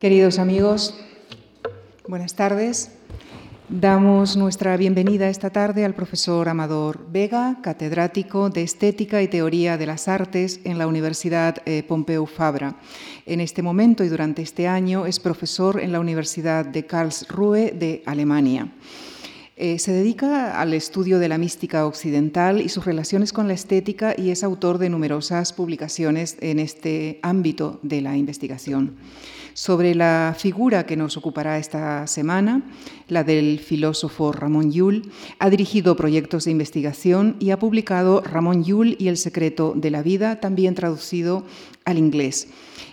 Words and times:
Queridos 0.00 0.38
amigos, 0.38 0.94
buenas 2.06 2.36
tardes. 2.36 2.92
Damos 3.68 4.36
nuestra 4.36 4.76
bienvenida 4.76 5.28
esta 5.28 5.50
tarde 5.50 5.84
al 5.84 5.96
profesor 5.96 6.48
Amador 6.48 7.04
Vega, 7.10 7.58
catedrático 7.64 8.48
de 8.48 8.62
Estética 8.62 9.20
y 9.22 9.26
Teoría 9.26 9.76
de 9.76 9.86
las 9.86 10.06
Artes 10.06 10.60
en 10.62 10.78
la 10.78 10.86
Universidad 10.86 11.56
eh, 11.66 11.82
Pompeu 11.82 12.26
Fabra. 12.26 12.76
En 13.26 13.40
este 13.40 13.60
momento 13.60 14.04
y 14.04 14.08
durante 14.08 14.40
este 14.40 14.68
año 14.68 15.04
es 15.04 15.18
profesor 15.18 15.80
en 15.80 15.90
la 15.90 15.98
Universidad 15.98 16.64
de 16.64 16.86
Karlsruhe 16.86 17.72
de 17.72 18.04
Alemania. 18.06 18.68
Eh, 19.56 19.80
se 19.80 19.90
dedica 19.90 20.60
al 20.60 20.74
estudio 20.74 21.18
de 21.18 21.28
la 21.28 21.36
mística 21.36 21.84
occidental 21.84 22.60
y 22.60 22.68
sus 22.68 22.84
relaciones 22.84 23.32
con 23.32 23.48
la 23.48 23.54
estética 23.54 24.14
y 24.16 24.30
es 24.30 24.44
autor 24.44 24.78
de 24.78 24.90
numerosas 24.90 25.52
publicaciones 25.52 26.36
en 26.38 26.60
este 26.60 27.18
ámbito 27.22 27.80
de 27.82 28.00
la 28.00 28.16
investigación. 28.16 28.94
Sobre 29.58 29.96
la 29.96 30.36
figura 30.38 30.86
que 30.86 30.96
nos 30.96 31.16
ocupará 31.16 31.58
esta 31.58 32.06
semana, 32.06 32.62
la 33.08 33.24
del 33.24 33.58
filósofo 33.58 34.30
Ramón 34.30 34.70
Llull, 34.70 35.10
ha 35.40 35.50
dirigido 35.50 35.96
proyectos 35.96 36.44
de 36.44 36.52
investigación 36.52 37.34
y 37.40 37.50
ha 37.50 37.58
publicado 37.58 38.20
Ramón 38.20 38.62
Llull 38.62 38.94
y 39.00 39.08
el 39.08 39.16
secreto 39.16 39.72
de 39.74 39.90
la 39.90 40.02
vida, 40.02 40.38
también 40.38 40.76
traducido 40.76 41.42
al 41.84 41.98
inglés. 41.98 42.46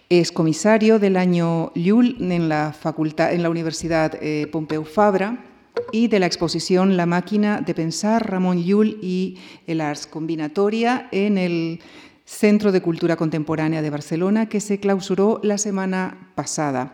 Es 0.10 0.32
comisario 0.32 0.98
del 0.98 1.18
año 1.18 1.72
Llull 1.76 2.18
en 2.20 2.50
la, 2.50 2.74
facultad, 2.74 3.32
en 3.32 3.44
la 3.44 3.52
Universidad 3.52 4.18
eh, 4.20 4.48
Pompeu 4.52 4.86
Fabra 4.86 5.46
y 5.92 6.08
de 6.08 6.20
la 6.20 6.26
exposición 6.26 6.98
La 6.98 7.06
máquina 7.06 7.62
de 7.62 7.76
pensar, 7.76 8.28
Ramón 8.28 8.64
Llull 8.64 8.98
y 9.04 9.38
el 9.68 9.82
Ars 9.82 10.08
Combinatoria 10.08 11.10
en 11.12 11.38
el 11.38 11.80
Centro 12.26 12.72
de 12.72 12.82
Cultura 12.82 13.16
Contemporánea 13.16 13.82
de 13.82 13.90
Barcelona, 13.90 14.50
que 14.50 14.60
se 14.60 14.80
clausuró 14.80 15.40
la 15.44 15.58
semana 15.58 16.32
pasada. 16.36 16.94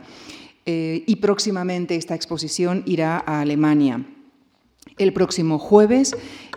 Eh, 0.66 1.04
y 1.08 1.16
próximamente 1.16 1.96
esta 1.96 2.16
exposición 2.16 2.84
irá 2.86 3.24
a 3.26 3.42
Alemania. 3.42 4.06
El 4.98 5.14
próximo 5.14 5.58
jueves 5.58 6.16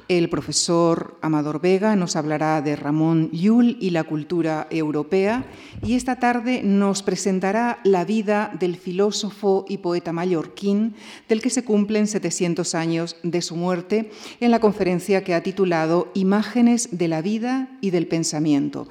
el 0.08 0.28
profesor 0.28 1.16
Amador 1.22 1.60
Vega 1.60 1.96
nos 1.96 2.16
hablará 2.16 2.60
de 2.60 2.76
Ramón 2.76 3.30
Llull 3.32 3.76
y 3.80 3.90
la 3.90 4.04
cultura 4.04 4.66
europea 4.70 5.44
y 5.82 5.94
esta 5.94 6.16
tarde 6.16 6.62
nos 6.62 7.02
presentará 7.02 7.78
la 7.84 8.04
vida 8.04 8.52
del 8.58 8.76
filósofo 8.76 9.64
y 9.68 9.78
poeta 9.78 10.12
mallorquín 10.12 10.94
del 11.28 11.40
que 11.40 11.50
se 11.50 11.64
cumplen 11.64 12.06
700 12.06 12.74
años 12.74 13.16
de 13.22 13.42
su 13.42 13.56
muerte 13.56 14.10
en 14.40 14.50
la 14.50 14.60
conferencia 14.60 15.24
que 15.24 15.34
ha 15.34 15.42
titulado 15.42 16.10
Imágenes 16.14 16.88
de 16.92 17.08
la 17.08 17.22
vida 17.22 17.68
y 17.80 17.90
del 17.90 18.06
pensamiento. 18.06 18.86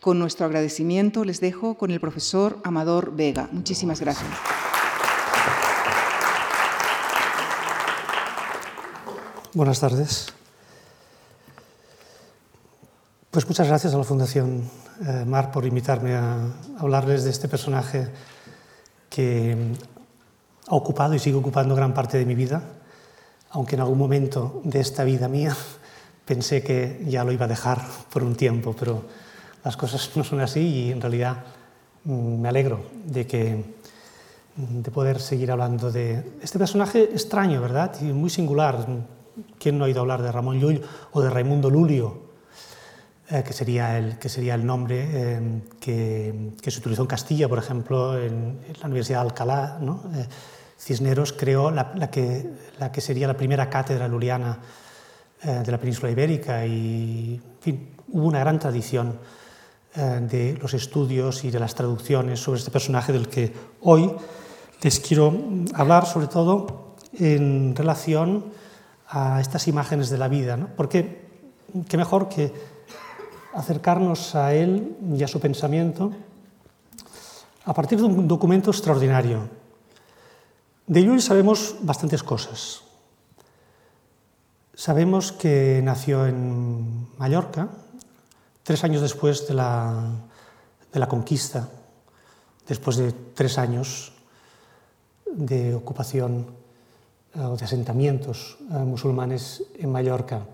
Con 0.00 0.18
nuestro 0.18 0.46
agradecimiento 0.46 1.24
les 1.24 1.40
dejo 1.40 1.76
con 1.76 1.90
el 1.90 2.00
profesor 2.00 2.60
Amador 2.62 3.16
Vega. 3.16 3.48
Muchísimas 3.52 4.00
gracias. 4.00 4.28
Buenas 9.54 9.80
tardes. 9.80 10.37
Pues 13.30 13.46
muchas 13.46 13.68
gracias 13.68 13.92
a 13.92 13.98
la 13.98 14.04
Fundación 14.04 14.62
eh, 15.06 15.22
Mar 15.26 15.52
por 15.52 15.66
invitarme 15.66 16.14
a 16.14 16.48
hablarles 16.78 17.24
de 17.24 17.30
este 17.30 17.46
personaje 17.46 18.08
que 19.10 19.54
ha 20.66 20.74
ocupado 20.74 21.14
y 21.14 21.18
sigue 21.18 21.36
ocupando 21.36 21.74
gran 21.74 21.92
parte 21.92 22.16
de 22.16 22.24
mi 22.24 22.34
vida, 22.34 22.62
aunque 23.50 23.74
en 23.74 23.82
algún 23.82 23.98
momento 23.98 24.62
de 24.64 24.80
esta 24.80 25.04
vida 25.04 25.28
mía 25.28 25.54
pensé 26.24 26.62
que 26.62 27.04
ya 27.06 27.22
lo 27.22 27.30
iba 27.30 27.44
a 27.44 27.48
dejar 27.48 27.82
por 28.10 28.24
un 28.24 28.34
tiempo, 28.34 28.74
pero 28.78 29.04
las 29.62 29.76
cosas 29.76 30.10
no 30.16 30.24
son 30.24 30.40
así 30.40 30.60
y 30.60 30.90
en 30.90 31.02
realidad 31.02 31.44
mm, 32.04 32.40
me 32.40 32.48
alegro 32.48 32.86
de, 33.04 33.26
que, 33.26 33.62
de 34.56 34.90
poder 34.90 35.20
seguir 35.20 35.52
hablando 35.52 35.92
de 35.92 36.38
este 36.40 36.58
personaje 36.58 37.02
extraño, 37.02 37.60
¿verdad? 37.60 37.94
Y 38.00 38.04
muy 38.04 38.30
singular. 38.30 38.86
¿Quién 39.58 39.76
no 39.76 39.84
ha 39.84 39.88
oído 39.88 40.00
hablar 40.00 40.22
de 40.22 40.32
Ramón 40.32 40.58
Llull 40.58 40.82
o 41.12 41.20
de 41.20 41.28
Raimundo 41.28 41.68
Lulio? 41.68 42.27
Eh, 43.30 43.42
que, 43.42 43.52
sería 43.52 43.98
el, 43.98 44.18
que 44.18 44.30
sería 44.30 44.54
el 44.54 44.64
nombre 44.64 45.06
eh, 45.06 45.60
que, 45.78 46.52
que, 46.62 46.70
se 46.70 46.78
utilizó 46.78 47.02
en 47.02 47.08
Castilla, 47.08 47.46
por 47.46 47.58
ejemplo, 47.58 48.18
en, 48.18 48.58
en 48.66 48.80
la 48.80 48.86
Universidad 48.86 49.20
de 49.20 49.28
Alcalá. 49.28 49.78
¿no? 49.82 50.02
Eh, 50.14 50.26
Cisneros 50.78 51.32
creó 51.32 51.70
la, 51.70 51.92
la, 51.96 52.10
que, 52.10 52.48
la, 52.78 52.92
que, 52.92 53.00
sería 53.00 53.26
la 53.26 53.36
primera 53.36 53.68
cátedra 53.68 54.06
luliana 54.06 54.58
eh, 55.42 55.62
de 55.64 55.72
la 55.72 55.78
península 55.78 56.10
ibérica 56.10 56.64
y, 56.64 57.34
en 57.34 57.60
fin, 57.60 57.90
hubo 58.12 58.26
una 58.26 58.40
gran 58.40 58.58
tradición 58.58 59.18
eh, 59.94 60.20
de 60.22 60.58
los 60.60 60.74
estudios 60.74 61.44
y 61.44 61.50
de 61.50 61.58
las 61.58 61.74
traducciones 61.74 62.40
sobre 62.40 62.60
este 62.60 62.70
personaje 62.70 63.12
del 63.12 63.28
que 63.28 63.52
hoy 63.82 64.12
les 64.82 65.00
quiero 65.00 65.32
hablar, 65.74 66.06
sobre 66.06 66.28
todo 66.28 66.96
en 67.12 67.74
relación 67.74 68.46
a 69.08 69.40
estas 69.40 69.66
imágenes 69.66 70.10
de 70.10 70.18
la 70.18 70.28
vida, 70.28 70.56
¿no? 70.56 70.68
porque 70.76 71.26
qué 71.88 71.96
mejor 71.96 72.28
que 72.28 72.52
acercarnos 73.58 74.34
a 74.34 74.54
él 74.54 74.96
y 75.16 75.22
a 75.22 75.28
su 75.28 75.40
pensamiento 75.40 76.12
a 77.64 77.74
partir 77.74 77.98
de 77.98 78.04
un 78.04 78.28
documento 78.28 78.70
extraordinario. 78.70 79.48
De 80.86 81.02
Llull 81.02 81.20
sabemos 81.20 81.76
bastantes 81.82 82.22
cosas. 82.22 82.82
Sabemos 84.74 85.32
que 85.32 85.82
nació 85.82 86.26
en 86.26 87.08
Mallorca, 87.18 87.68
tres 88.62 88.84
años 88.84 89.02
después 89.02 89.48
de 89.48 89.54
la, 89.54 90.08
de 90.92 91.00
la 91.00 91.08
conquista, 91.08 91.68
después 92.66 92.96
de 92.96 93.12
tres 93.34 93.58
años 93.58 94.12
de 95.26 95.74
ocupación 95.74 96.46
eh, 97.34 97.40
o 97.40 97.56
de 97.56 97.64
asentamientos 97.64 98.56
eh, 98.70 98.78
musulmanes 98.78 99.64
en 99.76 99.90
Mallorca. 99.90 100.46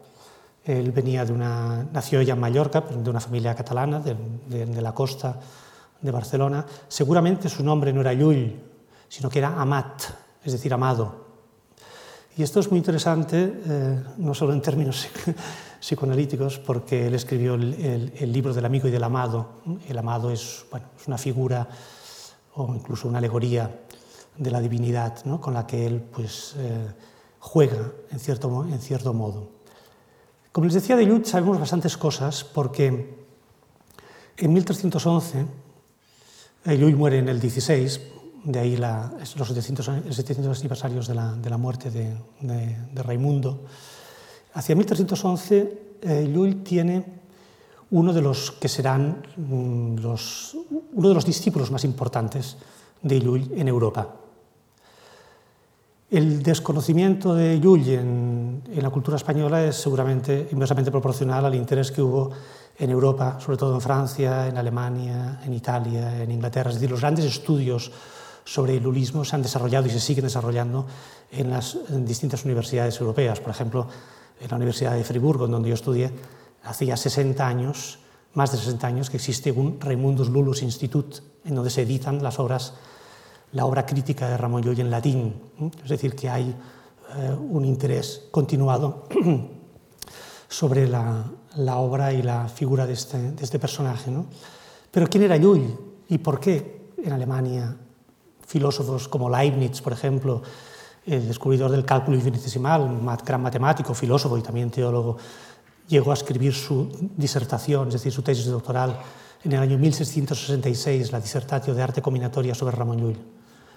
Él 0.64 0.92
venía 0.92 1.24
de 1.26 1.32
una, 1.32 1.86
nació 1.92 2.22
ya 2.22 2.32
en 2.34 2.40
Mallorca, 2.40 2.80
de 2.80 3.10
una 3.10 3.20
familia 3.20 3.54
catalana, 3.54 4.00
de, 4.00 4.80
la 4.80 4.94
costa 4.94 5.38
de 6.00 6.10
Barcelona. 6.10 6.64
Seguramente 6.88 7.50
su 7.50 7.62
nombre 7.62 7.92
no 7.92 8.00
era 8.00 8.14
Llull, 8.14 8.58
sino 9.08 9.28
que 9.28 9.40
era 9.40 9.60
Amat, 9.60 10.02
es 10.42 10.52
decir, 10.52 10.72
amado. 10.72 11.24
Y 12.36 12.42
esto 12.42 12.60
es 12.60 12.70
muy 12.70 12.78
interesante, 12.78 13.60
eh, 13.66 14.02
no 14.16 14.34
solo 14.34 14.54
en 14.54 14.62
términos 14.62 15.06
psicoanalíticos, 15.80 16.58
porque 16.58 17.06
él 17.06 17.14
escribió 17.14 17.54
el, 17.54 18.32
libro 18.32 18.54
del 18.54 18.64
amigo 18.64 18.88
y 18.88 18.90
del 18.90 19.04
amado. 19.04 19.60
El 19.86 19.98
amado 19.98 20.30
es, 20.30 20.64
bueno, 20.70 20.86
es 20.98 21.06
una 21.06 21.18
figura 21.18 21.68
o 22.54 22.74
incluso 22.74 23.06
una 23.06 23.18
alegoría 23.18 23.70
de 24.36 24.50
la 24.50 24.60
divinidad 24.60 25.24
¿no? 25.26 25.40
con 25.40 25.54
la 25.54 25.66
que 25.66 25.86
él 25.86 26.00
pues, 26.00 26.54
eh, 26.56 26.86
juega 27.38 27.92
en 28.10 28.18
cierto 28.18 28.48
modo. 29.12 29.63
Como 30.54 30.66
les 30.66 30.74
decía 30.74 30.94
de 30.94 31.04
Llull, 31.04 31.26
sabemos 31.26 31.58
bastantes 31.58 31.96
cosas 31.98 32.44
porque 32.44 32.86
en 34.36 34.52
1311, 34.52 35.46
eh, 36.64 36.76
Llull 36.78 36.94
muere 36.94 37.18
en 37.18 37.28
el 37.28 37.40
16, 37.40 38.00
de 38.44 38.60
ahí 38.60 38.76
los 38.76 39.48
700, 39.48 40.14
700 40.14 40.60
aniversarios 40.60 41.08
de 41.08 41.14
la, 41.16 41.32
de 41.34 41.50
la 41.50 41.58
muerte 41.58 41.90
de, 41.90 43.02
Raimundo. 43.02 43.64
Hacia 44.52 44.76
1311, 44.76 45.98
eh, 46.02 46.60
tiene 46.62 47.04
uno 47.90 48.12
de 48.12 48.22
los 48.22 48.52
que 48.52 48.68
serán 48.68 49.26
mm, 49.36 49.96
los, 49.96 50.56
uno 50.92 51.08
de 51.08 51.14
los 51.14 51.26
discípulos 51.26 51.72
más 51.72 51.82
importantes 51.82 52.58
de 53.02 53.18
Llull 53.18 53.50
en 53.56 53.66
Europa. 53.66 54.23
El 56.14 56.44
desconocimiento 56.44 57.34
de 57.34 57.58
Llull 57.58 57.88
en, 57.88 58.62
en, 58.72 58.82
la 58.84 58.90
cultura 58.90 59.16
española 59.16 59.64
es 59.64 59.74
seguramente 59.74 60.46
inversamente 60.52 60.92
proporcional 60.92 61.44
al 61.44 61.56
interés 61.56 61.90
que 61.90 62.00
hubo 62.00 62.30
en 62.78 62.88
Europa, 62.88 63.40
sobre 63.40 63.58
todo 63.58 63.74
en 63.74 63.80
Francia, 63.80 64.46
en 64.46 64.56
Alemania, 64.56 65.40
en 65.44 65.52
Italia, 65.52 66.22
en 66.22 66.30
Inglaterra. 66.30 66.70
Es 66.70 66.76
decir, 66.76 66.88
los 66.88 67.00
grandes 67.00 67.24
estudios 67.24 67.90
sobre 68.44 68.76
el 68.76 68.84
lullismo 68.84 69.24
se 69.24 69.34
han 69.34 69.42
desarrollado 69.42 69.88
y 69.88 69.90
se 69.90 69.98
siguen 69.98 70.22
desarrollando 70.22 70.86
en 71.32 71.50
las 71.50 71.76
en 71.88 72.06
distintas 72.06 72.44
universidades 72.44 73.00
europeas. 73.00 73.40
Por 73.40 73.50
ejemplo, 73.50 73.88
en 74.40 74.48
la 74.48 74.56
Universidad 74.56 74.94
de 74.94 75.02
Friburgo, 75.02 75.48
donde 75.48 75.70
yo 75.70 75.74
estudié, 75.74 76.12
hacía 76.62 76.96
60 76.96 77.44
años, 77.44 77.98
más 78.34 78.52
de 78.52 78.58
60 78.58 78.86
años, 78.86 79.10
que 79.10 79.16
existe 79.16 79.50
un 79.50 79.80
Raimundus 79.80 80.28
Lullus 80.28 80.62
Institut, 80.62 81.16
en 81.44 81.56
donde 81.56 81.70
se 81.70 81.82
editan 81.82 82.22
las 82.22 82.38
obras 82.38 82.74
la 83.54 83.64
obra 83.64 83.86
crítica 83.86 84.28
de 84.28 84.36
Ramón 84.36 84.62
Llull 84.62 84.80
en 84.80 84.90
latín. 84.90 85.34
Es 85.82 85.88
decir, 85.88 86.14
que 86.14 86.28
hay 86.28 86.54
eh, 87.16 87.36
un 87.50 87.64
interés 87.64 88.26
continuado 88.30 89.06
sobre 90.48 90.86
la, 90.88 91.24
obra 91.76 92.12
y 92.12 92.22
la 92.22 92.48
figura 92.48 92.86
de 92.86 92.92
este, 92.92 93.32
de 93.32 93.42
este 93.42 93.58
personaje. 93.58 94.10
¿no? 94.10 94.26
Pero 94.90 95.06
¿quién 95.06 95.24
era 95.24 95.36
Llull 95.36 95.78
y 96.08 96.18
por 96.18 96.40
qué 96.40 96.90
en 96.98 97.12
Alemania 97.12 97.76
filósofos 98.46 99.08
como 99.08 99.30
Leibniz, 99.30 99.80
por 99.80 99.92
ejemplo, 99.92 100.42
el 101.06 101.28
descubridor 101.28 101.70
del 101.70 101.84
cálculo 101.84 102.16
infinitesimal, 102.16 103.00
gran 103.24 103.42
matemático, 103.42 103.94
filósofo 103.94 104.36
y 104.38 104.42
también 104.42 104.70
teólogo, 104.70 105.16
llegó 105.88 106.10
a 106.10 106.14
escribir 106.14 106.54
su 106.54 106.88
disertación, 107.16 107.88
es 107.88 107.94
decir, 107.94 108.12
su 108.12 108.22
tesis 108.22 108.46
doctoral, 108.46 108.98
en 109.44 109.52
el 109.52 109.60
año 109.60 109.78
1666, 109.78 111.12
la 111.12 111.20
Disertatio 111.20 111.74
de 111.74 111.82
Arte 111.82 112.00
Combinatoria 112.00 112.54
sobre 112.54 112.74
Ramón 112.74 112.98
Llull. 112.98 113.33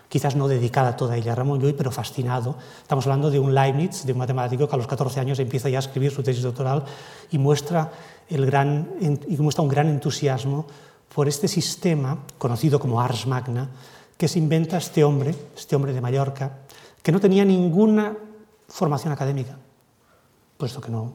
Quizás 0.10 0.36
no 0.36 0.48
dedicada 0.48 0.96
toda 0.96 1.18
ella 1.18 1.34
a 1.34 1.36
Ramón 1.36 1.60
Llull, 1.60 1.76
pero 1.76 1.92
fascinado. 1.92 2.56
Estamos 2.82 3.06
hablando 3.06 3.30
de 3.30 3.40
un 3.40 3.54
Leibniz, 3.54 4.06
de 4.06 4.14
un 4.14 4.20
matemático 4.20 4.68
que 4.68 4.76
a 4.76 4.78
los 4.78 4.88
14 4.88 5.20
años 5.20 5.40
empieza 5.40 5.70
ya 5.70 5.80
a 5.80 5.80
escribir 5.80 6.12
su 6.12 6.24
tesis 6.24 6.44
doctoral 6.44 6.84
y 7.32 7.38
muestra, 7.38 7.92
el 8.30 8.46
gran, 8.46 8.90
y 9.28 9.38
muestra 9.38 9.64
un 9.64 9.70
gran 9.70 9.90
entusiasmo 9.90 10.66
por 11.14 11.28
este 11.28 11.48
sistema, 11.48 12.20
conocido 12.38 12.80
como 12.80 13.02
Ars 13.02 13.28
Magna, 13.28 13.70
que 14.18 14.28
se 14.28 14.40
inventa 14.40 14.78
este 14.78 15.04
hombre, 15.04 15.36
este 15.56 15.76
hombre 15.76 15.94
de 15.94 16.02
Mallorca, 16.02 16.60
que 17.02 17.12
no 17.12 17.20
tenía 17.20 17.46
ninguna 17.46 18.16
formación 18.68 19.14
académica, 19.14 19.58
puesto 20.58 20.82
que 20.82 20.92
no, 20.92 21.14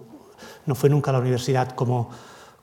no 0.66 0.74
fue 0.74 0.88
nunca 0.88 1.10
a 1.10 1.14
la 1.14 1.20
universidad 1.20 1.72
como, 1.72 2.10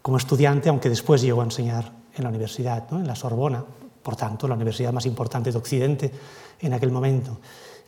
como 0.01 0.17
estudiante, 0.17 0.69
aunque 0.69 0.89
después 0.89 1.21
llegó 1.21 1.41
a 1.41 1.45
enseñar 1.45 1.91
en 2.15 2.23
la 2.23 2.29
universidad, 2.29 2.89
¿no? 2.89 2.99
en 2.99 3.07
la 3.07 3.15
Sorbona, 3.15 3.63
por 4.01 4.15
tanto, 4.15 4.47
la 4.47 4.55
universidad 4.55 4.93
más 4.93 5.05
importante 5.05 5.51
de 5.51 5.57
Occidente 5.57 6.11
en 6.59 6.73
aquel 6.73 6.91
momento. 6.91 7.37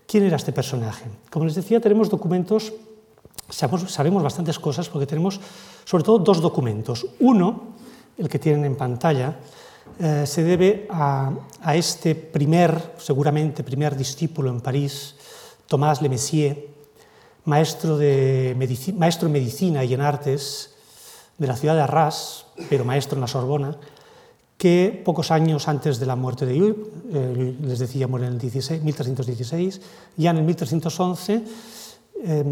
¿Quién 0.06 0.26
era 0.26 0.36
este 0.36 0.52
personaje? 0.52 1.06
Como 1.30 1.46
les 1.46 1.56
decía, 1.56 1.80
tenemos 1.80 2.10
documentos, 2.10 2.74
sabemos, 3.50 4.24
bastantes 4.24 4.60
cosas 4.60 4.90
porque 4.90 5.08
tenemos 5.08 5.40
sobre 5.86 6.04
todo 6.04 6.20
dos 6.20 6.42
documentos. 6.42 7.06
Uno, 7.20 7.76
el 8.18 8.28
que 8.28 8.40
tienen 8.40 8.66
en 8.66 8.76
pantalla, 8.76 9.38
eh, 10.00 10.26
se 10.26 10.44
debe 10.44 10.88
a, 10.90 11.32
este 11.74 12.16
primer, 12.16 12.96
seguramente 12.98 13.64
primer 13.64 13.96
discípulo 13.96 14.50
en 14.50 14.62
París, 14.62 15.16
Tomás 15.68 16.02
Le 16.02 16.10
Messier, 16.10 16.68
maestro, 17.46 17.98
de 17.98 18.56
maestro 18.98 19.28
en 19.28 19.34
medicina 19.34 19.84
y 19.84 19.94
en 19.94 20.02
artes 20.02 20.76
de 21.38 21.48
la 21.48 21.56
ciudad 21.56 21.76
de 21.76 21.82
Arras, 21.82 22.46
pero 22.70 22.86
maestro 22.86 23.16
en 23.16 23.22
la 23.22 23.28
Sorbona, 23.28 23.78
que 24.62 25.02
pocos 25.04 25.32
años 25.32 25.68
antes 25.68 25.98
de 25.98 26.06
la 26.06 26.16
muerte 26.16 26.46
de 26.46 26.54
Llull, 26.54 26.76
eh, 27.12 27.56
les 27.64 27.80
decía, 27.80 28.06
muere 28.06 28.28
en 28.28 28.34
el 28.34 28.38
16, 28.38 28.84
1316, 28.84 29.82
ya 30.18 30.30
en 30.30 30.38
el 30.38 30.44
1311 30.44 31.44
eh, 32.24 32.46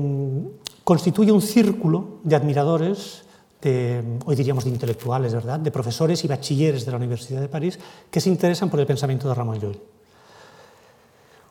constituye 0.83 1.31
un 1.31 1.43
círculo 1.43 2.17
de 2.23 2.35
admiradores, 2.35 3.25
de, 3.61 4.01
hoy 4.25 4.35
diríamos 4.35 4.63
de 4.63 4.71
intelectuales, 4.71 5.35
¿verdad?, 5.35 5.59
de 5.59 5.69
profesores 5.69 6.25
y 6.25 6.27
bachilleres 6.27 6.83
de 6.83 6.89
la 6.89 6.97
Universidad 6.97 7.41
de 7.41 7.47
París 7.47 7.77
que 8.09 8.19
se 8.19 8.29
interesan 8.29 8.71
por 8.71 8.79
el 8.79 8.87
pensamiento 8.87 9.29
de 9.29 9.35
Ramón 9.35 9.59
Llull. 9.59 9.79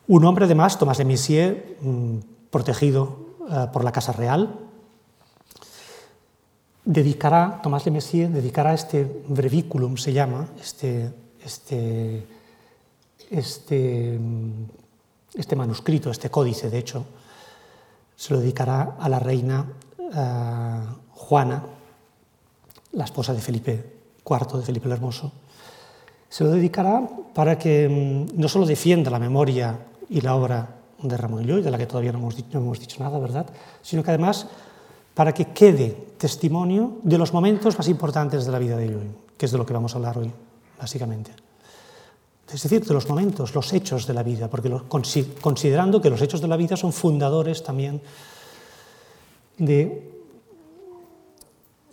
Un 0.08 0.24
hombre, 0.24 0.46
además, 0.46 0.76
Tomás 0.76 0.98
de 0.98 1.04
Messier, 1.04 1.76
mm, 1.82 2.16
protegido 2.50 3.36
eh, 3.48 3.66
por 3.72 3.84
la 3.84 3.92
Casa 3.92 4.10
Real, 4.10 4.58
dedicará, 6.88 7.60
Tomás 7.60 7.84
de 7.84 7.92
Messier 7.92 8.32
dedicará 8.32 8.72
este 8.72 9.04
breviculum, 9.28 10.00
se 10.00 10.12
llama, 10.12 10.48
este, 10.58 11.12
este, 11.44 12.24
este, 13.28 14.18
este 15.34 15.56
manuscrito, 15.56 16.10
este 16.10 16.30
códice, 16.30 16.70
de 16.70 16.78
hecho, 16.78 17.04
se 18.16 18.32
lo 18.32 18.40
dedicará 18.40 18.96
a 18.98 19.08
la 19.08 19.18
reina 19.18 19.66
uh, 19.98 21.12
Juana, 21.12 21.62
la 22.92 23.04
esposa 23.04 23.34
de 23.34 23.40
Felipe 23.42 23.92
IV, 24.24 24.58
de 24.58 24.64
Felipe 24.64 24.86
el 24.86 24.92
Hermoso. 24.92 25.30
Se 26.28 26.42
lo 26.42 26.50
dedicará 26.50 27.06
para 27.34 27.58
que 27.58 27.86
um, 27.86 28.40
no 28.40 28.48
solo 28.48 28.64
defienda 28.64 29.10
la 29.10 29.18
memoria 29.18 29.78
y 30.08 30.22
la 30.22 30.34
obra 30.34 30.74
de 31.02 31.16
Ramón 31.16 31.44
Llull, 31.44 31.62
de 31.62 31.70
la 31.70 31.76
que 31.76 31.86
todavía 31.86 32.12
no 32.12 32.18
hemos, 32.18 32.34
dicho, 32.34 32.48
no 32.54 32.60
hemos 32.60 32.80
dicho 32.80 32.96
nada, 33.04 33.18
¿verdad?, 33.18 33.46
sino 33.82 34.02
que 34.02 34.10
además 34.10 34.48
para 35.18 35.34
que 35.34 35.50
quede 35.50 36.14
testimonio 36.14 37.02
de 37.02 37.18
los 37.18 37.34
momentos 37.34 37.76
más 37.76 37.88
importantes 37.88 38.46
de 38.46 38.52
la 38.52 38.60
vida 38.60 38.76
de 38.76 38.86
Llull, 38.86 39.10
que 39.36 39.46
es 39.46 39.50
de 39.50 39.58
lo 39.58 39.66
que 39.66 39.72
vamos 39.72 39.92
a 39.92 39.96
hablar 39.96 40.16
hoy, 40.16 40.30
básicamente. 40.78 41.32
Es 42.46 42.62
decir, 42.62 42.86
de 42.86 42.94
los 42.94 43.08
momentos, 43.08 43.52
los 43.52 43.72
hechos 43.72 44.06
de 44.06 44.14
la 44.14 44.22
vida, 44.22 44.46
porque 44.46 44.70
considerando 45.40 46.00
que 46.00 46.08
los 46.08 46.22
hechos 46.22 46.40
de 46.40 46.46
la 46.46 46.56
vida 46.56 46.76
son 46.76 46.92
fundadores 46.92 47.64
también 47.64 48.00
de 49.56 50.08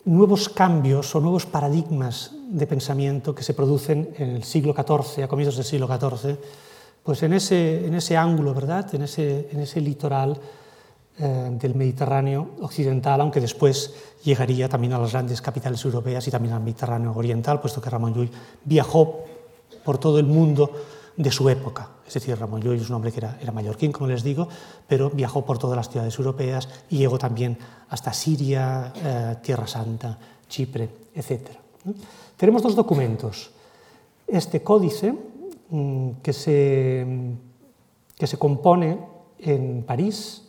nuevos 0.06 0.48
cambios 0.48 1.16
o 1.16 1.19
nuevos 1.19 1.48
paradigmas 1.48 2.31
de 2.48 2.68
pensamiento 2.68 3.33
que 3.33 3.42
se 3.42 3.56
producen 3.56 4.13
en 4.19 4.36
el 4.36 4.44
siglo 4.44 4.75
XIV, 4.75 5.24
a 5.24 5.27
comienzos 5.27 5.56
del 5.56 5.66
siglo 5.66 5.88
XIV, 5.88 6.38
pues 7.01 7.24
en 7.24 7.33
ese, 7.33 7.88
en 7.88 7.95
ese 7.95 8.18
ángulo, 8.18 8.54
¿verdad? 8.54 8.94
En 8.94 9.01
ese, 9.01 9.50
en 9.51 9.62
ese 9.62 9.81
litoral 9.81 10.39
eh, 11.17 11.50
del 11.51 11.75
Mediterráneo 11.75 12.56
occidental, 12.62 13.21
aunque 13.21 13.39
después 13.39 13.94
llegaría 14.23 14.67
también 14.67 14.94
a 14.94 15.00
las 15.00 15.13
grandes 15.13 15.41
capitales 15.41 15.83
europeas 15.85 16.27
y 16.27 16.31
también 16.31 16.53
al 16.53 16.62
Mediterráneo 16.62 17.13
oriental, 17.15 17.62
puesto 17.62 17.79
que 17.79 17.89
Ramón 17.89 18.13
Llull 18.13 18.29
viajó 18.65 19.23
por 19.85 19.97
todo 19.97 20.19
el 20.19 20.25
mundo 20.25 20.71
de 21.15 21.31
su 21.31 21.47
época. 21.50 21.89
Es 22.06 22.15
decir, 22.15 22.38
Ramón 22.38 22.62
Llull 22.62 22.75
es 22.75 22.89
un 22.89 22.97
hombre 22.97 23.12
que 23.12 23.19
era, 23.19 23.38
era 23.41 23.51
mallorquín, 23.51 23.91
como 23.91 24.07
les 24.07 24.23
digo, 24.23 24.47
pero 24.88 25.09
viajó 25.09 25.45
por 25.45 25.57
todas 25.57 25.77
las 25.77 25.89
ciudades 25.89 26.17
europeas 26.17 26.67
y 26.89 26.97
llegó 26.97 27.17
también 27.17 27.57
hasta 27.89 28.12
Siria, 28.12 28.91
eh, 28.95 29.35
Tierra 29.41 29.67
Santa, 29.67 30.17
Chipre, 30.50 30.89
etc. 31.15 31.50
Tenemos 32.35 32.62
dos 32.62 32.75
documentos. 32.75 33.51
Este 34.27 34.62
códice, 34.62 35.13
mm, 35.69 36.09
que, 36.21 36.33
se, 36.33 37.07
que 38.17 38.27
se 38.27 38.38
compone 38.38 39.00
en 39.39 39.83
París, 39.83 40.44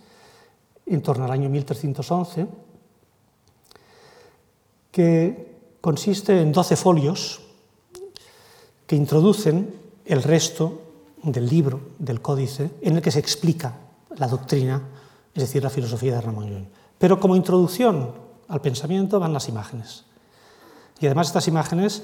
en 0.86 1.02
torno 1.02 1.24
al 1.24 1.32
año 1.32 1.48
1311, 1.48 2.46
que 4.90 5.56
consiste 5.80 6.40
en 6.40 6.52
12 6.52 6.76
folios 6.76 7.40
que 8.86 8.96
introducen 8.96 9.74
el 10.04 10.22
resto 10.22 10.80
del 11.22 11.48
libro, 11.48 11.80
del 11.98 12.22
códice, 12.22 12.70
en 12.80 12.96
el 12.96 13.02
que 13.02 13.10
se 13.10 13.18
explica 13.18 13.74
la 14.16 14.28
doctrina, 14.28 14.80
es 15.34 15.42
decir, 15.42 15.62
la 15.62 15.70
filosofía 15.70 16.14
de 16.14 16.20
Ramón. 16.20 16.68
Pero 16.98 17.20
como 17.20 17.36
introducción 17.36 18.12
al 18.48 18.60
pensamiento 18.60 19.18
van 19.18 19.32
las 19.32 19.48
imágenes. 19.48 20.04
Y 21.00 21.06
además 21.06 21.26
estas 21.26 21.48
imágenes, 21.48 22.02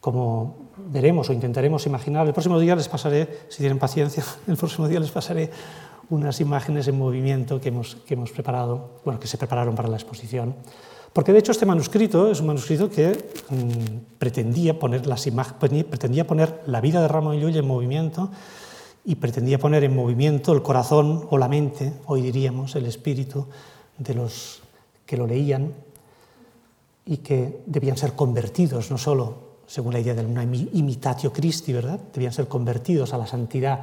como 0.00 0.70
veremos 0.76 1.28
o 1.28 1.32
intentaremos 1.32 1.86
imaginar, 1.86 2.26
el 2.26 2.32
próximo 2.32 2.58
día 2.58 2.76
les 2.76 2.88
pasaré, 2.88 3.46
si 3.48 3.58
tienen 3.58 3.78
paciencia, 3.78 4.24
el 4.46 4.56
próximo 4.56 4.88
día 4.88 5.00
les 5.00 5.10
pasaré 5.10 5.50
unas 6.12 6.40
imágenes 6.40 6.88
en 6.88 6.98
movimiento 6.98 7.58
que 7.58 7.68
hemos, 7.68 7.96
que 7.96 8.14
hemos 8.14 8.30
preparado, 8.30 9.00
bueno, 9.02 9.18
que 9.18 9.26
se 9.26 9.38
prepararon 9.38 9.74
para 9.74 9.88
la 9.88 9.96
exposición. 9.96 10.54
Porque 11.12 11.32
de 11.32 11.38
hecho 11.38 11.52
este 11.52 11.64
manuscrito 11.64 12.30
es 12.30 12.40
un 12.40 12.48
manuscrito 12.48 12.90
que 12.90 13.12
mmm, 13.48 14.18
pretendía, 14.18 14.78
poner 14.78 15.06
las 15.06 15.26
pretendía 15.88 16.26
poner 16.26 16.62
la 16.66 16.82
vida 16.82 17.00
de 17.00 17.08
Ramón 17.08 17.40
Llull 17.40 17.56
en 17.56 17.66
movimiento 17.66 18.30
y 19.06 19.14
pretendía 19.14 19.58
poner 19.58 19.84
en 19.84 19.96
movimiento 19.96 20.52
el 20.52 20.60
corazón 20.60 21.26
o 21.30 21.38
la 21.38 21.48
mente, 21.48 21.94
hoy 22.06 22.20
diríamos, 22.20 22.76
el 22.76 22.84
espíritu 22.84 23.46
de 23.96 24.14
los 24.14 24.60
que 25.06 25.16
lo 25.16 25.26
leían 25.26 25.72
y 27.06 27.16
que 27.18 27.62
debían 27.64 27.96
ser 27.96 28.12
convertidos, 28.12 28.90
no 28.90 28.98
solo 28.98 29.52
según 29.66 29.94
la 29.94 30.00
idea 30.00 30.14
de 30.14 30.26
una 30.26 30.44
imitatio 30.44 31.32
Christi, 31.32 31.72
¿verdad? 31.72 31.98
Debían 32.12 32.34
ser 32.34 32.48
convertidos 32.48 33.14
a 33.14 33.18
la 33.18 33.26
santidad 33.26 33.82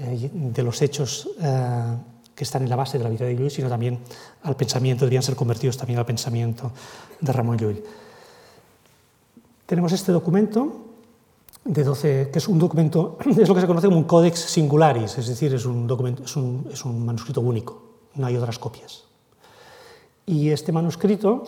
eh, 0.00 0.30
de 0.32 0.62
los 0.62 0.80
hechos 0.82 1.28
eh, 1.40 1.96
que 2.34 2.44
están 2.44 2.62
en 2.62 2.70
la 2.70 2.76
base 2.76 2.96
de 2.96 3.04
la 3.04 3.10
vida 3.10 3.26
de 3.26 3.36
Llull, 3.36 3.50
sino 3.50 3.68
también 3.68 3.98
al 4.42 4.56
pensamiento, 4.56 5.04
debían 5.04 5.22
ser 5.22 5.36
convertidos 5.36 5.76
también 5.76 5.98
al 5.98 6.06
pensamiento 6.06 6.72
de 7.20 7.32
Ramón 7.32 7.58
Llull. 7.58 7.82
Tenemos 9.66 9.92
este 9.92 10.10
documento 10.10 10.86
de 11.64 11.84
12, 11.84 12.30
que 12.32 12.38
es 12.38 12.48
un 12.48 12.58
documento, 12.58 13.18
es 13.26 13.48
lo 13.48 13.54
que 13.54 13.60
se 13.60 13.66
conoce 13.66 13.88
como 13.88 13.98
un 13.98 14.04
Codex 14.04 14.40
Singularis, 14.40 15.18
es 15.18 15.26
decir, 15.26 15.54
es 15.54 15.66
un, 15.66 15.86
documento, 15.86 16.24
es 16.24 16.34
un, 16.36 16.68
es 16.72 16.84
un 16.84 17.04
manuscrito 17.04 17.40
único, 17.40 17.82
no 18.14 18.26
hay 18.26 18.36
otras 18.36 18.58
copias. 18.58 19.04
Y 20.26 20.50
este 20.50 20.72
manuscrito 20.72 21.44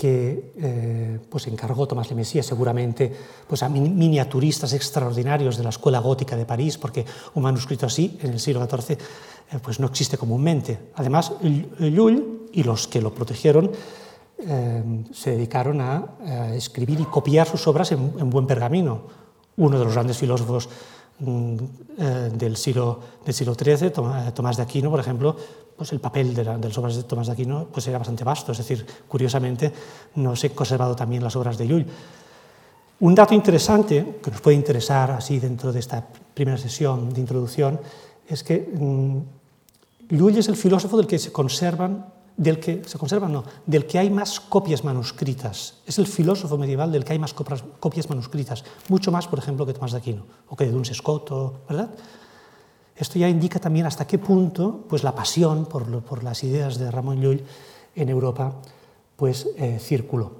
que 0.00 0.54
eh, 0.56 1.18
pues 1.28 1.46
encargó 1.46 1.86
Tomás 1.86 2.08
de 2.08 2.14
Mesía 2.14 2.42
seguramente 2.42 3.12
pues 3.46 3.62
a 3.62 3.68
miniaturistas 3.68 4.72
extraordinarios 4.72 5.58
de 5.58 5.62
la 5.62 5.68
escuela 5.68 5.98
gótica 5.98 6.36
de 6.36 6.46
París, 6.46 6.78
porque 6.78 7.04
un 7.34 7.42
manuscrito 7.42 7.84
así 7.84 8.16
en 8.22 8.30
el 8.30 8.40
siglo 8.40 8.66
XIV 8.66 8.92
eh, 8.92 8.98
pues 9.62 9.78
no 9.78 9.88
existe 9.88 10.16
comúnmente. 10.16 10.88
Además, 10.94 11.34
Llull 11.42 12.48
y 12.50 12.62
los 12.62 12.88
que 12.88 13.02
lo 13.02 13.12
protegieron 13.12 13.72
eh, 14.38 15.04
se 15.12 15.32
dedicaron 15.32 15.82
a, 15.82 16.16
escribir 16.54 16.98
y 16.98 17.04
copiar 17.04 17.46
sus 17.46 17.66
obras 17.66 17.92
en, 17.92 18.14
en, 18.18 18.30
buen 18.30 18.46
pergamino. 18.46 19.02
Uno 19.58 19.78
de 19.78 19.84
los 19.84 19.92
grandes 19.92 20.16
filósofos 20.16 20.70
del, 21.20 22.56
siglo, 22.56 23.00
del 23.24 23.34
siglo 23.34 23.54
XIII, 23.54 23.90
Tomás 24.34 24.56
de 24.56 24.62
Aquino, 24.62 24.90
por 24.90 25.00
ejemplo, 25.00 25.36
pues 25.76 25.92
el 25.92 26.00
papel 26.00 26.34
de, 26.34 26.44
la, 26.44 26.58
de, 26.58 26.68
las 26.68 26.78
obras 26.78 26.96
de 26.96 27.04
Tomás 27.04 27.26
de 27.26 27.34
Aquino 27.34 27.66
pues 27.72 27.86
era 27.86 27.98
bastante 27.98 28.24
vasto, 28.24 28.52
es 28.52 28.58
decir, 28.58 28.84
curiosamente 29.08 29.72
no 30.16 30.34
se 30.36 30.48
han 30.48 30.54
conservado 30.54 30.96
también 30.96 31.22
las 31.22 31.36
obras 31.36 31.56
de 31.58 31.66
Llull. 31.66 31.86
Un 33.00 33.14
dato 33.14 33.34
interesante 33.34 34.20
que 34.22 34.30
nos 34.30 34.40
puede 34.40 34.56
interesar 34.56 35.10
así 35.12 35.38
dentro 35.38 35.72
de 35.72 35.80
esta 35.80 36.06
primera 36.34 36.58
sesión 36.58 37.12
de 37.12 37.20
introducción 37.20 37.80
es 38.28 38.44
que 38.44 38.70
mmm, 38.74 39.18
es 40.36 40.48
el 40.48 40.56
filósofo 40.56 40.96
del 40.96 41.06
que 41.06 41.18
se 41.18 41.32
conservan 41.32 42.06
del 42.40 42.58
que 42.58 42.82
se 42.88 42.96
conservan, 42.96 43.34
no, 43.34 43.44
del 43.66 43.84
que 43.84 43.98
hay 43.98 44.08
más 44.08 44.40
copias 44.40 44.82
manuscritas. 44.82 45.74
Es 45.84 45.98
el 45.98 46.06
filósofo 46.06 46.56
medieval 46.56 46.90
del 46.90 47.04
que 47.04 47.12
hay 47.12 47.18
más 47.18 47.34
copias 47.34 48.08
manuscritas, 48.08 48.64
mucho 48.88 49.12
más, 49.12 49.28
por 49.28 49.38
ejemplo, 49.38 49.66
que 49.66 49.74
Tomás 49.74 49.92
de 49.92 49.98
Aquino 49.98 50.24
o 50.48 50.56
que 50.56 50.64
de 50.64 50.70
Duns 50.70 50.90
Scoto, 50.94 51.60
¿verdad? 51.68 51.90
Esto 52.96 53.18
ya 53.18 53.28
indica 53.28 53.58
también 53.58 53.84
hasta 53.84 54.06
qué 54.06 54.16
punto 54.16 54.86
pues, 54.88 55.04
la 55.04 55.14
pasión 55.14 55.66
por, 55.66 56.02
por 56.02 56.24
las 56.24 56.42
ideas 56.42 56.78
de 56.78 56.90
Ramón 56.90 57.20
Llull 57.20 57.44
en 57.94 58.08
Europa 58.08 58.54
pues, 59.16 59.46
eh, 59.58 59.78
circuló. 59.78 60.32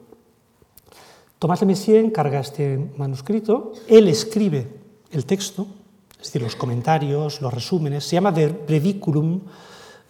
Tomás 1.39 1.61
de 1.61 1.67
Messier 1.67 2.03
encarga 2.03 2.41
este 2.41 2.93
manuscrito, 2.97 3.73
él 3.89 4.09
escribe 4.09 4.81
el 5.11 5.27
texto, 5.27 5.67
es 6.13 6.29
decir, 6.29 6.41
los 6.41 6.57
comentarios, 6.57 7.43
los 7.43 7.53
resúmenes, 7.53 8.05
se 8.05 8.17
llama 8.17 8.31
Breviculum 8.31 9.43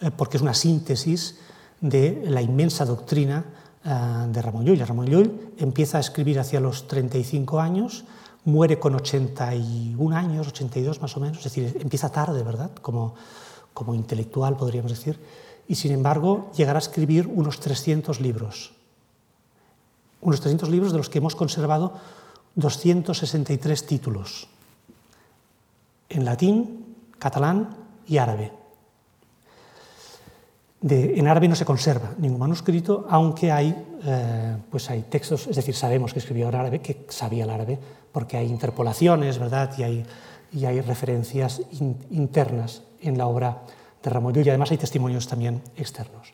eh, 0.00 0.11
porque 0.16 0.37
es 0.37 0.42
una 0.42 0.54
síntesis 0.54 1.50
de 1.80 2.22
la 2.26 2.42
inmensa 2.42 2.84
doctrina 2.84 3.44
eh, 3.84 4.26
de 4.28 4.42
Ramón 4.42 4.64
Llull. 4.64 4.78
Ramón 4.80 5.06
Llull 5.06 5.54
empieza 5.58 5.99
a 5.99 6.00
escribir 6.00 6.38
hacia 6.38 6.60
los 6.60 6.87
35 6.87 7.60
años, 7.60 8.04
muere 8.44 8.78
con 8.78 8.94
81 8.94 10.16
años, 10.16 10.49
82 10.49 11.00
más 11.00 11.16
o 11.16 11.20
menos, 11.20 11.38
es 11.38 11.44
decir, 11.44 11.78
empieza 11.80 12.10
tarde, 12.10 12.42
¿verdad? 12.42 12.70
Como, 12.82 13.14
como 13.72 13.94
intelectual, 13.94 14.56
podríamos 14.56 14.92
decir, 14.92 15.18
y 15.68 15.75
sin 15.75 15.92
embargo 15.92 16.50
llegará 16.56 16.78
a 16.78 16.82
escribir 16.82 17.26
unos 17.26 17.60
300 17.60 18.20
libros. 18.20 18.72
Unos 20.20 20.40
300 20.40 20.68
libros 20.68 20.92
de 20.92 20.99
los 20.99 21.08
que 21.08 21.18
hemos 21.18 21.34
conservado 21.34 21.94
263 22.56 23.87
títulos, 23.87 24.49
en 26.10 26.25
latín, 26.25 26.96
catalán 27.18 27.76
y 28.06 28.18
árabe 28.18 28.59
en 30.82 31.28
árabe 31.28 31.49
no 31.49 31.54
se 31.54 31.64
conserva 31.64 32.14
ningún 32.18 32.38
manuscrito, 32.38 33.06
aunque 33.10 33.52
hay, 33.52 33.75
eh, 34.02 34.56
pues 34.70 34.88
hay 34.88 35.02
textos, 35.02 35.46
es 35.46 35.56
decir, 35.56 35.75
sabemos 35.75 36.12
que 36.12 36.20
escribió 36.20 36.49
en 36.49 36.54
árabe, 36.54 36.80
que 36.80 37.04
sabía 37.08 37.44
el 37.44 37.50
árabe, 37.50 37.78
porque 38.12 38.38
hay 38.38 38.49
interpolaciones, 38.49 39.38
¿verdad? 39.38 39.70
Y 39.76 39.82
hay, 39.82 40.06
y 40.52 40.64
hay 40.64 40.80
referencias 40.80 41.60
internas 42.10 42.82
en 43.02 43.18
la 43.18 43.26
obra 43.26 43.62
de 44.02 44.10
Ramón 44.10 44.32
Llull, 44.32 44.46
y 44.46 44.49
además 44.50 44.70
hay 44.70 44.78
testimonios 44.78 45.28
también 45.28 45.60
externos. 45.76 46.32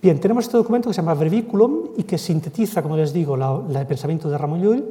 Bien, 0.00 0.20
tenemos 0.20 0.44
este 0.44 0.56
documento 0.56 0.88
que 0.88 0.94
se 0.94 1.00
llama 1.00 1.14
Breviculum 1.14 1.94
y 1.96 2.04
que 2.04 2.18
sintetiza, 2.18 2.80
como 2.82 2.96
les 2.96 3.12
digo, 3.12 3.34
el 3.34 3.86
pensamiento 3.86 4.30
de 4.30 4.38
Ramón 4.38 4.62
Llull, 4.62 4.84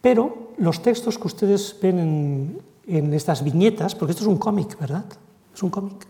pero 0.00 0.52
los 0.58 0.82
textos 0.82 1.18
que 1.18 1.26
ustedes 1.26 1.76
ven 1.82 1.98
en, 1.98 2.62
en 2.86 3.12
estas 3.12 3.42
viñetas, 3.42 3.96
porque 3.96 4.12
esto 4.12 4.22
es 4.22 4.28
un 4.28 4.38
cómic, 4.38 4.78
¿verdad? 4.78 5.04
Es 5.52 5.62
un 5.64 5.70
cómic 5.70 6.06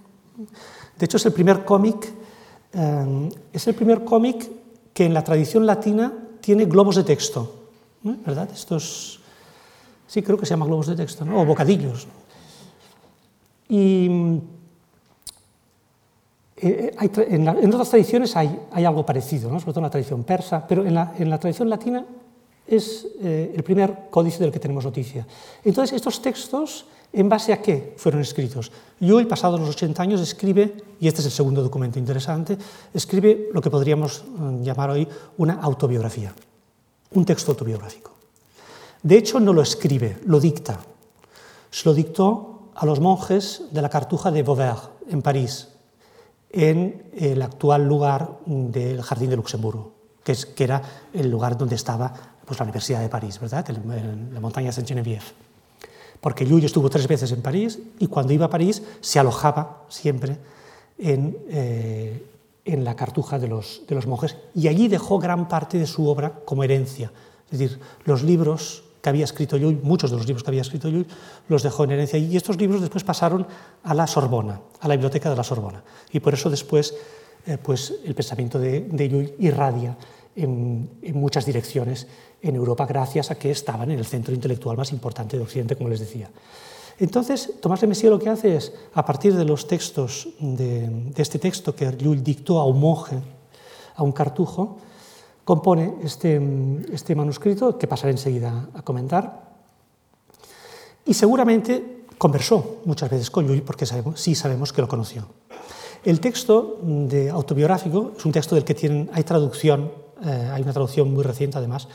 de 0.98 1.04
hecho, 1.04 1.16
es 1.16 1.26
el 1.26 1.32
primer 1.32 1.64
cómic, 1.64 2.12
eh, 2.72 3.28
es 3.52 3.66
el 3.66 3.74
primer 3.74 4.04
cómic 4.04 4.50
que 4.92 5.06
en 5.06 5.14
la 5.14 5.22
tradición 5.22 5.64
latina 5.64 6.12
tiene 6.40 6.64
globos 6.64 6.96
de 6.96 7.04
texto, 7.04 7.68
¿verdad? 8.02 8.48
Estos, 8.52 9.20
sí, 10.06 10.22
creo 10.22 10.36
que 10.36 10.46
se 10.46 10.50
llama 10.50 10.66
globos 10.66 10.88
de 10.88 10.96
texto, 10.96 11.24
o 11.24 11.44
bocadillos. 11.44 12.08
Y 13.68 14.40
eh, 16.56 16.96
en, 16.98 17.72
otras 17.74 17.90
tradiciones 17.90 18.34
hay, 18.34 18.58
algo 18.72 19.06
parecido, 19.06 19.50
sobre 19.50 19.72
todo 19.72 19.80
en 19.80 19.84
la 19.84 19.90
tradición 19.90 20.24
persa, 20.24 20.66
pero 20.66 20.84
en 20.84 20.94
la, 20.94 21.38
tradición 21.38 21.70
latina 21.70 22.04
es 22.66 23.06
eh, 23.22 23.52
el 23.54 23.62
primer 23.62 24.08
códice 24.10 24.40
del 24.40 24.50
que 24.50 24.58
tenemos 24.58 24.84
noticia. 24.84 25.26
Entonces, 25.64 25.94
estos 25.94 26.20
textos 26.20 26.86
¿En 27.12 27.28
base 27.28 27.52
a 27.52 27.62
qué 27.62 27.94
fueron 27.96 28.20
escritos? 28.20 28.70
Llull, 29.00 29.26
pasados 29.26 29.58
los 29.58 29.70
80 29.70 30.02
años, 30.02 30.20
escribe, 30.20 30.76
y 31.00 31.08
este 31.08 31.20
es 31.20 31.26
el 31.26 31.32
segundo 31.32 31.62
documento 31.62 31.98
interesante, 31.98 32.58
escribe 32.92 33.48
lo 33.52 33.62
que 33.62 33.70
podríamos 33.70 34.24
mm, 34.26 34.62
llamar 34.62 34.90
hoy 34.90 35.08
una 35.38 35.54
autobiografía, 35.54 36.34
un 37.12 37.24
texto 37.24 37.52
autobiográfico. 37.52 38.12
De 39.02 39.16
hecho, 39.16 39.40
no 39.40 39.52
lo 39.52 39.62
escribe, 39.62 40.18
lo 40.26 40.38
dicta. 40.38 40.80
Se 41.70 41.88
lo 41.88 41.94
dictó 41.94 42.70
a 42.74 42.84
los 42.84 43.00
monjes 43.00 43.62
de 43.70 43.80
la 43.80 43.88
Cartuja 43.88 44.30
de 44.30 44.42
Vauvert, 44.42 44.90
en 45.08 45.22
París, 45.22 45.68
en 46.50 47.10
el 47.14 47.40
actual 47.40 47.86
lugar 47.86 48.38
del 48.44 49.00
Jardín 49.02 49.30
de 49.30 49.36
Luxemburgo, 49.36 49.92
que, 50.22 50.32
es, 50.32 50.44
que 50.44 50.64
era 50.64 50.82
el 51.14 51.30
lugar 51.30 51.56
donde 51.56 51.76
estaba 51.76 52.12
pues, 52.44 52.58
la 52.58 52.64
Universidad 52.64 53.00
de 53.00 53.08
París, 53.08 53.40
¿verdad? 53.40 53.64
en 53.70 54.34
la 54.34 54.40
montaña 54.40 54.72
Saint-Geneviève 54.72 55.47
porque 56.20 56.44
Llull 56.44 56.64
estuvo 56.64 56.90
tres 56.90 57.06
veces 57.06 57.32
en 57.32 57.42
París 57.42 57.78
y 57.98 58.06
cuando 58.06 58.32
iba 58.32 58.46
a 58.46 58.50
París 58.50 58.82
se 59.00 59.18
alojaba 59.18 59.84
siempre 59.88 60.36
en, 60.98 61.36
eh, 61.48 62.22
en 62.64 62.84
la 62.84 62.96
cartuja 62.96 63.38
de 63.38 63.48
los, 63.48 63.82
de 63.86 63.94
los, 63.94 64.06
monjes 64.06 64.36
y 64.54 64.68
allí 64.68 64.88
dejó 64.88 65.18
gran 65.18 65.48
parte 65.48 65.78
de 65.78 65.86
su 65.86 66.08
obra 66.08 66.40
como 66.44 66.64
herencia. 66.64 67.12
Es 67.50 67.58
decir, 67.58 67.78
los 68.04 68.22
libros 68.22 68.84
que 69.00 69.08
había 69.08 69.24
escrito 69.24 69.56
Llull, 69.56 69.80
muchos 69.82 70.10
de 70.10 70.16
los 70.16 70.26
libros 70.26 70.42
que 70.42 70.50
había 70.50 70.62
escrito 70.62 70.88
Llull, 70.88 71.06
los 71.48 71.62
dejó 71.62 71.84
en 71.84 71.92
herencia 71.92 72.18
y 72.18 72.36
estos 72.36 72.56
libros 72.58 72.80
después 72.80 73.04
pasaron 73.04 73.46
a 73.84 73.94
la 73.94 74.06
Sorbona, 74.06 74.60
a 74.80 74.88
la 74.88 74.94
biblioteca 74.94 75.30
de 75.30 75.36
la 75.36 75.44
Sorbona. 75.44 75.82
Y 76.12 76.20
por 76.20 76.34
eso 76.34 76.50
después 76.50 76.94
eh, 77.46 77.56
pues 77.62 77.94
el 78.04 78.14
pensamiento 78.14 78.58
de, 78.58 78.80
de 78.80 79.34
irradia 79.38 79.96
en, 80.34 80.90
en 81.00 81.18
muchas 81.18 81.46
direcciones 81.46 82.06
en 82.42 82.54
Europa 82.54 82.86
gracias 82.86 83.30
a 83.30 83.34
que 83.34 83.50
estaban 83.50 83.90
en 83.90 83.98
el 83.98 84.06
centro 84.06 84.34
intelectual 84.34 84.76
más 84.76 84.92
importante 84.92 85.36
de 85.36 85.42
Occidente, 85.42 85.76
como 85.76 85.88
les 85.88 86.00
decía. 86.00 86.30
Entonces, 86.98 87.54
Tomás 87.60 87.80
de 87.80 87.86
Messier 87.86 88.10
lo 88.10 88.18
que 88.18 88.28
hace 88.28 88.56
es, 88.56 88.72
a 88.94 89.04
partir 89.04 89.34
de 89.34 89.44
los 89.44 89.66
textos 89.66 90.28
de, 90.40 91.12
este 91.16 91.38
texto 91.38 91.74
que 91.74 91.90
Llull 91.92 92.22
dictó 92.22 92.58
a 92.58 92.64
un 92.66 92.80
monje, 92.80 93.18
a 93.94 94.02
un 94.02 94.12
cartujo, 94.12 94.78
compone 95.44 95.94
este, 96.02 96.40
este 96.92 97.14
manuscrito 97.14 97.78
que 97.78 97.86
pasaré 97.86 98.12
enseguida 98.12 98.68
a 98.74 98.82
comentar. 98.82 99.48
Y 101.06 101.14
seguramente 101.14 102.04
conversó 102.18 102.80
muchas 102.84 103.10
veces 103.10 103.30
con 103.30 103.46
Llull 103.46 103.62
porque 103.62 103.86
sabemos, 103.86 104.20
sí 104.20 104.34
sabemos 104.34 104.72
que 104.72 104.82
lo 104.82 104.88
conoció. 104.88 105.26
El 106.04 106.20
texto 106.20 106.78
de 106.82 107.30
autobiográfico 107.30 108.12
es 108.16 108.24
un 108.24 108.32
texto 108.32 108.54
del 108.54 108.64
que 108.64 108.74
tienen, 108.74 109.08
hay 109.12 109.22
traducción, 109.22 109.92
eh, 110.24 110.50
hay 110.52 110.62
una 110.62 110.72
traducción 110.72 111.12
muy 111.12 111.22
reciente 111.22 111.58
además, 111.58 111.88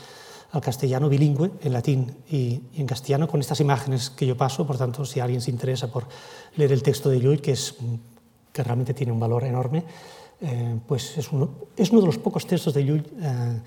al 0.54 0.60
castellano 0.60 1.08
bilingüe, 1.08 1.50
en 1.62 1.72
latín 1.72 2.14
y, 2.30 2.60
en 2.76 2.86
castellano, 2.86 3.26
con 3.26 3.40
estas 3.40 3.58
imágenes 3.58 4.10
que 4.10 4.24
yo 4.24 4.36
paso. 4.36 4.64
Por 4.64 4.78
tanto, 4.78 5.04
si 5.04 5.18
alguien 5.18 5.40
se 5.40 5.50
interesa 5.50 5.90
por 5.90 6.06
leer 6.56 6.70
el 6.70 6.80
texto 6.80 7.10
de 7.10 7.18
Llull, 7.18 7.40
que, 7.40 7.52
es, 7.52 7.74
que 8.52 8.62
realmente 8.62 8.94
tiene 8.94 9.10
un 9.10 9.18
valor 9.18 9.42
enorme, 9.42 9.84
eh, 10.40 10.78
pues 10.86 11.18
es 11.18 11.32
uno, 11.32 11.50
es 11.76 11.90
uno, 11.90 12.02
de 12.02 12.06
los 12.06 12.18
pocos 12.18 12.46
textos 12.46 12.72
de 12.72 12.84
Llull 12.84 13.04
eh, 13.20 13.60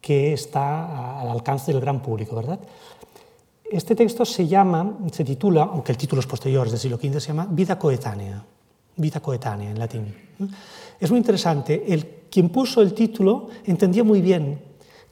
que 0.00 0.32
está 0.32 1.20
al 1.20 1.28
alcance 1.28 1.72
del 1.72 1.80
gran 1.80 2.00
público, 2.00 2.36
¿verdad? 2.36 2.60
Este 3.68 3.96
texto 3.96 4.24
se 4.24 4.46
llama, 4.46 4.98
se 5.10 5.24
titula, 5.24 5.62
aunque 5.64 5.90
el 5.90 5.98
título 5.98 6.20
es 6.20 6.26
posterior, 6.26 6.70
del 6.70 6.78
siglo 6.78 6.98
XV, 6.98 7.18
se 7.18 7.28
llama 7.28 7.48
Vida 7.50 7.76
coetánea, 7.76 8.44
vida 8.94 9.18
coetánea 9.18 9.72
en 9.72 9.78
latín. 9.80 10.14
Es 11.00 11.10
muy 11.10 11.18
interesante, 11.18 11.92
el, 11.92 12.06
quien 12.30 12.48
puso 12.50 12.80
el 12.80 12.94
título 12.94 13.48
entendía 13.64 14.04
muy 14.04 14.20
bien 14.20 14.65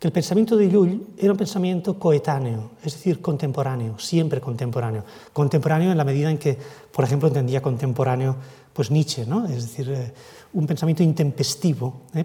el 0.05 0.13
pensamiento 0.13 0.57
de 0.57 0.69
Llull 0.69 1.15
era 1.17 1.33
un 1.33 1.39
pensamiento 1.39 1.99
coetáneo, 1.99 2.73
es 2.83 2.95
decir, 2.95 3.21
contemporáneo, 3.21 3.99
siempre 3.99 4.41
contemporáneo. 4.41 5.05
Contemporáneo 5.33 5.91
en 5.91 5.97
la 5.97 6.05
medida 6.05 6.31
en 6.31 6.39
que, 6.39 6.59
por 6.93 7.05
ejemplo, 7.05 7.29
entendía 7.29 7.63
contemporáneo 7.63 8.37
pues 8.73 8.91
Nietzsche, 8.91 9.25
¿no? 9.25 9.47
es 9.47 9.63
decir, 9.63 9.91
eh, 9.91 10.13
un 10.53 10.67
pensamiento 10.67 11.03
intempestivo. 11.03 12.03
¿eh? 12.15 12.25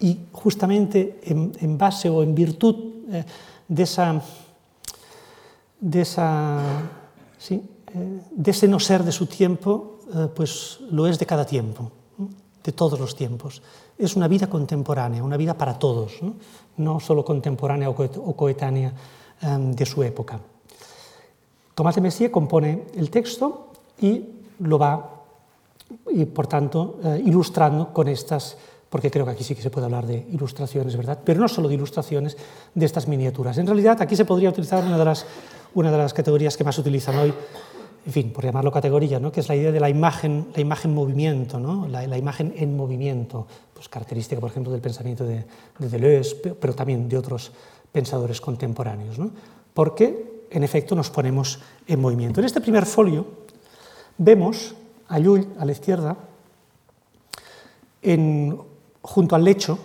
Y 0.00 0.18
justamente 0.32 1.20
en, 1.24 1.78
base 1.78 2.08
o 2.08 2.22
en 2.22 2.34
virtud 2.34 2.76
eh, 3.10 3.24
de, 3.68 3.82
esa, 3.82 4.20
de, 5.80 6.00
de 8.30 8.50
ese 8.50 8.68
no 8.68 8.80
ser 8.80 9.04
de 9.04 9.12
su 9.12 9.26
tiempo, 9.26 10.00
pues 10.34 10.80
lo 10.90 11.06
es 11.06 11.18
de 11.18 11.26
cada 11.26 11.46
tiempo, 11.46 11.90
de 12.62 12.72
todos 12.72 13.00
los 13.00 13.16
tiempos 13.16 13.62
es 13.98 14.16
una 14.16 14.28
vida 14.28 14.48
contemporánea, 14.48 15.22
una 15.22 15.36
vida 15.36 15.56
para 15.56 15.78
todos, 15.78 16.22
no, 16.22 16.34
solo 17.00 17.24
contemporánea 17.24 17.90
o 17.90 18.36
coetánea 18.36 18.92
em, 19.42 19.72
de 19.72 19.86
su 19.86 20.02
época. 20.02 20.40
Tomás 21.74 21.94
de 21.94 22.00
Messier 22.00 22.30
compone 22.30 22.86
el 22.94 23.10
texto 23.10 23.74
y 24.00 24.22
lo 24.60 24.78
va, 24.78 25.10
y 26.12 26.24
por 26.24 26.46
tanto, 26.46 26.98
eh, 27.02 27.22
ilustrando 27.26 27.92
con 27.92 28.06
estas, 28.08 28.56
porque 28.88 29.10
creo 29.10 29.24
que 29.24 29.32
aquí 29.32 29.42
sí 29.42 29.54
que 29.54 29.62
se 29.62 29.70
puede 29.70 29.86
hablar 29.86 30.06
de 30.06 30.26
ilustraciones, 30.30 30.96
¿verdad? 30.96 31.18
Pero 31.24 31.40
no 31.40 31.48
solo 31.48 31.68
de 31.68 31.74
ilustraciones 31.74 32.36
de 32.74 32.86
estas 32.86 33.08
miniaturas. 33.08 33.58
En 33.58 33.66
realidad, 33.66 34.00
aquí 34.00 34.14
se 34.14 34.24
podría 34.24 34.50
utilizar 34.50 34.84
una 34.84 34.96
de 34.96 35.04
las, 35.04 35.26
una 35.74 35.90
de 35.90 35.98
las 35.98 36.14
categorías 36.14 36.56
que 36.56 36.62
más 36.62 36.78
utilizan 36.78 37.18
hoy, 37.18 37.34
en 38.06 38.12
fin, 38.12 38.32
por 38.32 38.44
llamarlo 38.44 38.70
categoría, 38.70 39.18
¿no? 39.18 39.32
que 39.32 39.40
es 39.40 39.48
la 39.48 39.56
idea 39.56 39.72
de 39.72 39.80
la 39.80 39.88
imagen, 39.88 40.48
la 40.54 40.60
imagen 40.60 40.92
movimiento, 40.94 41.58
¿no? 41.58 41.88
la, 41.88 42.18
imagen 42.18 42.52
en 42.56 42.76
movimiento, 42.76 43.46
pues 43.72 43.88
característica, 43.88 44.40
por 44.40 44.50
ejemplo, 44.50 44.70
del 44.70 44.82
pensamiento 44.82 45.24
de, 45.24 45.44
de 45.78 45.88
Deleuze, 45.88 46.36
pero 46.36 46.74
también 46.74 47.08
de 47.08 47.16
otros 47.16 47.52
pensadores 47.90 48.40
contemporáneos, 48.40 49.18
¿no? 49.18 49.30
porque, 49.72 50.46
en 50.50 50.64
efecto, 50.64 50.94
nos 50.94 51.10
ponemos 51.10 51.60
en 51.86 52.00
movimiento. 52.00 52.40
En 52.40 52.46
este 52.46 52.60
primer 52.60 52.84
folio 52.84 53.26
vemos 54.18 54.74
a 55.08 55.18
Llull, 55.18 55.46
a 55.58 55.64
la 55.64 55.72
izquierda, 55.72 56.16
junto 59.00 59.34
al 59.36 59.44
lecho, 59.44 59.78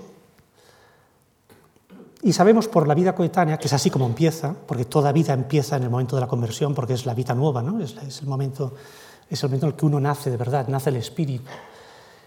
y 2.21 2.33
sabemos 2.33 2.67
por 2.67 2.88
la 2.88 2.93
vida 2.93 3.15
coetánea, 3.15 3.57
que 3.57 3.67
es 3.67 3.73
así 3.73 3.89
como 3.89 4.05
empieza, 4.05 4.53
porque 4.53 4.85
toda 4.85 5.11
vida 5.11 5.33
empieza 5.33 5.77
en 5.77 5.83
el 5.83 5.89
momento 5.89 6.15
de 6.15 6.21
la 6.21 6.27
conversión, 6.27 6.75
porque 6.75 6.93
es 6.93 7.05
la 7.05 7.13
vida 7.13 7.33
nueva, 7.33 7.61
¿no? 7.61 7.79
es, 7.81 7.95
es, 8.05 8.21
el 8.21 8.27
momento, 8.27 8.73
es 9.29 9.41
el 9.41 9.49
momento 9.49 9.67
en 9.67 9.71
el 9.71 9.77
que 9.77 9.85
uno 9.85 9.99
nace 9.99 10.29
de 10.29 10.38
verdad, 10.38 10.67
nace 10.67 10.89
el 10.89 10.97
espíritu, 10.97 11.45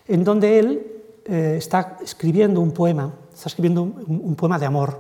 en 0.09 0.25
donde 0.25 0.59
él 0.59 1.03
eh, 1.27 1.57
está 1.59 1.99
escribiendo 2.03 2.61
un 2.61 2.73
poema, 2.73 3.13
está 3.33 3.49
escribiendo 3.49 3.83
un, 3.83 4.21
un, 4.25 4.35
poema 4.35 4.59
de 4.59 4.67
amor, 4.67 4.99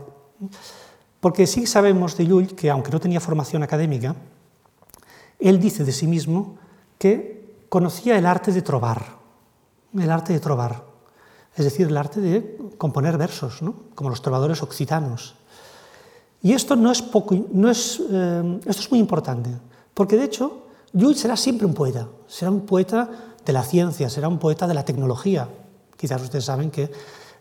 porque 1.20 1.46
sí 1.46 1.66
sabemos 1.66 2.16
de 2.16 2.26
Llull 2.26 2.54
que, 2.54 2.68
aunque 2.68 2.90
no 2.90 3.00
tenía 3.00 3.20
formación 3.20 3.62
académica, 3.62 4.14
él 5.38 5.58
dice 5.58 5.84
de 5.84 5.92
sí 5.92 6.06
mismo 6.06 6.58
que 6.99 7.64
conocía 7.68 8.18
el 8.18 8.26
arte 8.26 8.52
de 8.52 8.61
trobar, 8.61 9.02
el 9.99 10.11
arte 10.11 10.34
de 10.34 10.40
trobar, 10.40 10.91
es 11.56 11.64
decir, 11.64 11.87
el 11.87 11.97
arte 11.97 12.21
de 12.21 12.59
componer 12.78 13.18
versos, 13.18 13.62
¿no? 13.62 13.75
como 13.94 14.11
los 14.11 14.23
trovadores 14.23 14.62
occitanos. 14.62 15.35
Y 16.42 16.52
esto 16.52 16.75
no 16.76 16.90
es 16.90 17.02
poco, 17.02 17.37
no 17.52 17.71
es, 17.71 18.02
eh, 18.11 18.61
esto 18.66 18.82
es 18.82 18.90
muy 18.90 18.99
importante, 18.99 19.50
porque 19.94 20.16
de 20.16 20.25
hecho 20.25 20.66
Llull 20.92 21.14
será 21.14 21.37
siempre 21.37 21.66
un 21.66 21.75
poeta, 21.75 22.09
será 22.26 22.50
un 22.50 22.66
poeta 22.66 23.09
de 23.44 23.52
la 23.52 23.62
ciencia, 23.62 24.11
será 24.11 24.28
un 24.28 24.38
poeta 24.38 24.66
de 24.66 24.75
la 24.75 24.85
tecnología. 24.85 25.49
Quizás 25.97 26.21
ustedes 26.23 26.44
saben 26.44 26.71
que 26.71 26.90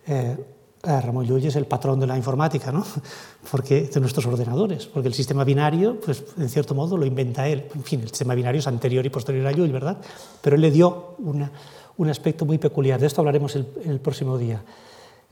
eh, 0.08 0.38
Ramón 0.84 1.26
Llull 1.26 1.46
es 1.46 1.56
el 1.56 1.66
patrón 1.66 2.00
de 2.00 2.08
la 2.08 2.18
informática, 2.18 2.72
¿no? 2.72 2.86
porque, 3.52 3.84
de 3.84 4.00
nuestros 4.00 4.26
ordenadores, 4.26 4.88
porque 4.88 5.08
el 5.08 5.14
sistema 5.14 5.44
binario, 5.44 6.00
pues 6.00 6.24
en 6.38 6.50
cierto 6.50 6.76
modo 6.76 6.98
lo 6.98 7.06
inventa 7.06 7.48
él. 7.48 7.68
En 7.74 7.84
fin, 7.84 8.02
el 8.02 8.10
sistema 8.10 8.36
binario 8.36 8.60
es 8.60 8.68
anterior 8.68 9.06
y 9.06 9.10
posterior 9.10 9.48
a 9.48 9.52
Llull, 9.52 9.72
¿verdad? 9.72 9.98
Pero 10.42 10.56
él 10.56 10.62
le 10.62 10.72
dio 10.72 11.16
una, 11.20 11.52
un 11.98 12.10
aspecto 12.10 12.46
muy 12.46 12.58
peculiar. 12.58 13.00
De 13.00 13.08
esto 13.08 13.22
hablaremos 13.22 13.56
el, 13.56 14.00
próximo 14.00 14.38
día. 14.38 14.62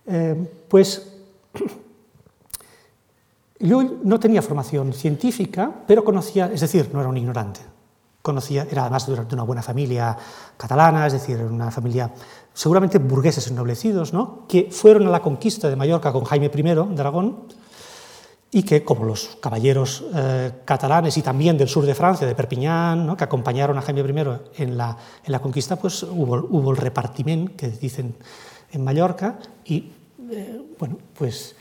Eh, 0.07 0.35
pues 0.67 1.07
Llull 3.59 3.99
no 4.03 4.19
tenía 4.19 4.41
formación 4.41 4.93
científica, 4.93 5.71
pero 5.85 6.03
conocía, 6.03 6.49
es 6.53 6.61
decir, 6.61 6.89
no 6.93 6.99
era 6.99 7.09
un 7.09 7.17
ignorante. 7.17 7.59
Conocía, 8.21 8.67
era 8.69 8.83
además 8.83 9.07
de 9.07 9.33
una 9.33 9.43
buena 9.43 9.61
familia 9.61 10.17
catalana, 10.57 11.07
es 11.07 11.13
decir, 11.13 11.37
una 11.37 11.71
familia 11.71 12.11
seguramente 12.53 12.99
burgueses 12.99 13.47
ennoblecidos, 13.47 14.13
¿no? 14.13 14.45
que 14.47 14.69
fueron 14.71 15.07
a 15.07 15.09
la 15.09 15.21
conquista 15.21 15.69
de 15.69 15.75
Mallorca 15.75 16.11
con 16.11 16.25
Jaime 16.25 16.51
I 16.53 16.61
de 16.61 16.99
Aragón 16.99 17.37
y 18.51 18.63
que, 18.63 18.83
como 18.83 19.05
los 19.05 19.37
caballeros 19.39 20.03
eh, 20.15 20.51
catalanes 20.65 21.17
y 21.17 21.21
también 21.21 21.57
del 21.57 21.67
sur 21.67 21.85
de 21.85 21.93
Francia, 21.93 22.25
de 22.25 22.33
Perpiñán, 22.33 23.15
que 23.15 23.23
acompañaron 23.23 23.77
a 23.77 23.81
Jaime 23.81 24.01
I 24.01 24.63
en 24.63 24.77
la, 24.77 24.97
en 25.23 25.31
la 25.31 25.39
conquista, 25.39 25.75
pues 25.75 26.01
hubo, 26.03 26.47
hubo, 26.49 26.71
el 26.71 26.77
repartiment, 26.77 27.55
que 27.55 27.69
dicen 27.69 28.15
en 28.71 28.83
Mallorca, 28.83 29.37
y 29.65 29.91
eh, 30.31 30.61
bueno, 30.79 30.97
pues 31.15 31.55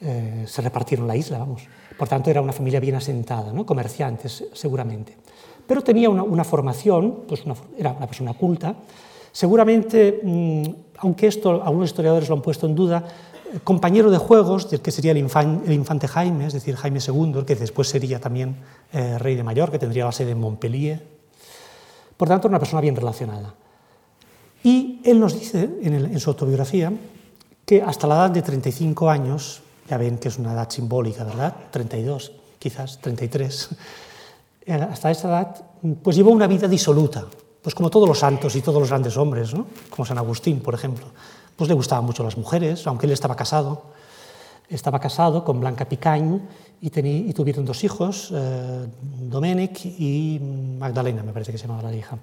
eh, 0.00 0.44
se 0.46 0.60
repartieron 0.60 1.06
la 1.06 1.16
isla, 1.16 1.38
vamos. 1.38 1.62
Por 1.96 2.08
tanto, 2.08 2.28
era 2.28 2.42
una 2.42 2.52
familia 2.52 2.80
bien 2.80 2.96
asentada, 2.96 3.52
¿no? 3.52 3.64
comerciantes 3.64 4.44
seguramente. 4.52 5.16
Pero 5.66 5.82
tenía 5.82 6.10
una, 6.10 6.24
una 6.24 6.44
formación, 6.44 7.22
pues 7.26 7.44
una, 7.46 7.54
era 7.78 7.92
una 7.92 8.06
persona 8.06 8.34
culta. 8.34 8.74
Seguramente, 9.32 10.20
mmm, 10.22 10.62
aunque 10.98 11.26
esto 11.26 11.62
algunos 11.62 11.88
historiadores 11.88 12.28
lo 12.28 12.34
han 12.36 12.42
puesto 12.42 12.66
en 12.66 12.74
duda, 12.74 13.04
compañero 13.62 14.10
de 14.10 14.18
juegos 14.18 14.70
del 14.70 14.80
que 14.80 14.90
sería 14.90 15.12
el, 15.12 15.18
infan, 15.18 15.62
el, 15.66 15.72
infante 15.72 16.08
Jaime, 16.08 16.46
es 16.46 16.52
decir, 16.52 16.76
Jaime 16.76 17.00
II, 17.06 17.44
que 17.46 17.54
después 17.54 17.88
sería 17.88 18.18
también 18.20 18.56
eh, 18.92 19.18
rey 19.18 19.36
de 19.36 19.42
Mallorca, 19.42 19.72
que 19.72 19.78
tendría 19.78 20.04
la 20.04 20.12
sede 20.12 20.32
en 20.32 20.40
Montpellier. 20.40 21.02
Por 22.16 22.28
tanto, 22.28 22.48
una 22.48 22.58
persona 22.58 22.80
bien 22.80 22.96
relacionada. 22.96 23.54
Y 24.62 25.00
él 25.04 25.20
nos 25.20 25.38
dice 25.38 25.68
en, 25.82 25.94
en 25.94 26.20
su 26.20 26.30
autobiografía 26.30 26.92
que 27.66 27.82
hasta 27.82 28.06
la 28.06 28.14
edad 28.14 28.30
de 28.30 28.42
35 28.42 29.10
años, 29.10 29.62
ya 29.88 29.98
ven 29.98 30.18
que 30.18 30.28
es 30.28 30.38
una 30.38 30.52
edad 30.52 30.70
simbólica, 30.70 31.24
¿verdad? 31.24 31.54
32, 31.70 32.32
quizás 32.58 32.98
33, 33.00 33.68
eh, 34.66 34.72
hasta 34.72 35.10
esa 35.10 35.28
edad, 35.28 35.64
pues 36.02 36.16
llevó 36.16 36.30
una 36.30 36.46
vida 36.46 36.66
disoluta, 36.66 37.26
pues 37.62 37.74
como 37.74 37.90
todos 37.90 38.08
los 38.08 38.18
santos 38.18 38.56
y 38.56 38.62
todos 38.62 38.80
los 38.80 38.88
grandes 38.88 39.16
hombres, 39.16 39.54
¿no? 39.54 39.66
como 39.90 40.06
San 40.06 40.18
Agustín, 40.18 40.60
por 40.60 40.74
ejemplo 40.74 41.06
pues 41.56 41.68
le 41.68 41.74
gustaban 41.74 42.04
mucho 42.04 42.22
las 42.22 42.36
mujeres, 42.36 42.86
aunque 42.86 43.06
él 43.06 43.12
estaba 43.12 43.36
casado. 43.36 43.82
Estaba 44.68 44.98
casado 44.98 45.44
con 45.44 45.60
Blanca 45.60 45.84
Picañ 45.84 46.40
y, 46.80 46.86
y 46.88 47.32
tuvieron 47.32 47.64
dos 47.64 47.84
hijos, 47.84 48.32
eh, 48.34 48.86
y 49.98 50.40
Magdalena, 50.78 51.22
me 51.22 51.32
parece 51.32 51.52
que 51.52 51.58
se 51.58 51.66
llamaba 51.66 51.90
la 51.90 51.94
hija. 51.94 52.18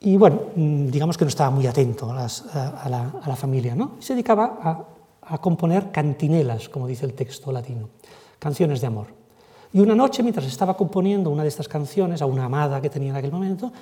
Y 0.00 0.16
bueno, 0.16 0.40
mm, 0.54 0.86
digamos 0.86 1.16
que 1.16 1.24
no 1.24 1.28
estaba 1.28 1.50
muy 1.50 1.66
atento 1.66 2.12
a, 2.12 2.88
la, 2.88 3.36
familia, 3.36 3.74
¿no? 3.74 3.96
se 3.98 4.14
dedicaba 4.14 4.58
a, 4.62 5.34
a 5.34 5.38
componer 5.38 5.90
cantinelas, 5.90 6.68
como 6.68 6.86
dice 6.86 7.06
el 7.06 7.14
texto 7.14 7.50
latino, 7.50 7.88
canciones 8.38 8.80
de 8.80 8.86
amor. 8.86 9.08
Y 9.72 9.80
una 9.80 9.94
noche, 9.94 10.22
mientras 10.22 10.46
estaba 10.46 10.76
componiendo 10.76 11.28
una 11.30 11.42
de 11.42 11.48
estas 11.48 11.68
canciones 11.68 12.22
a 12.22 12.26
una 12.26 12.44
amada 12.44 12.80
que 12.80 12.88
tenía 12.88 13.10
en 13.10 13.16
aquel 13.16 13.32
momento, 13.32 13.72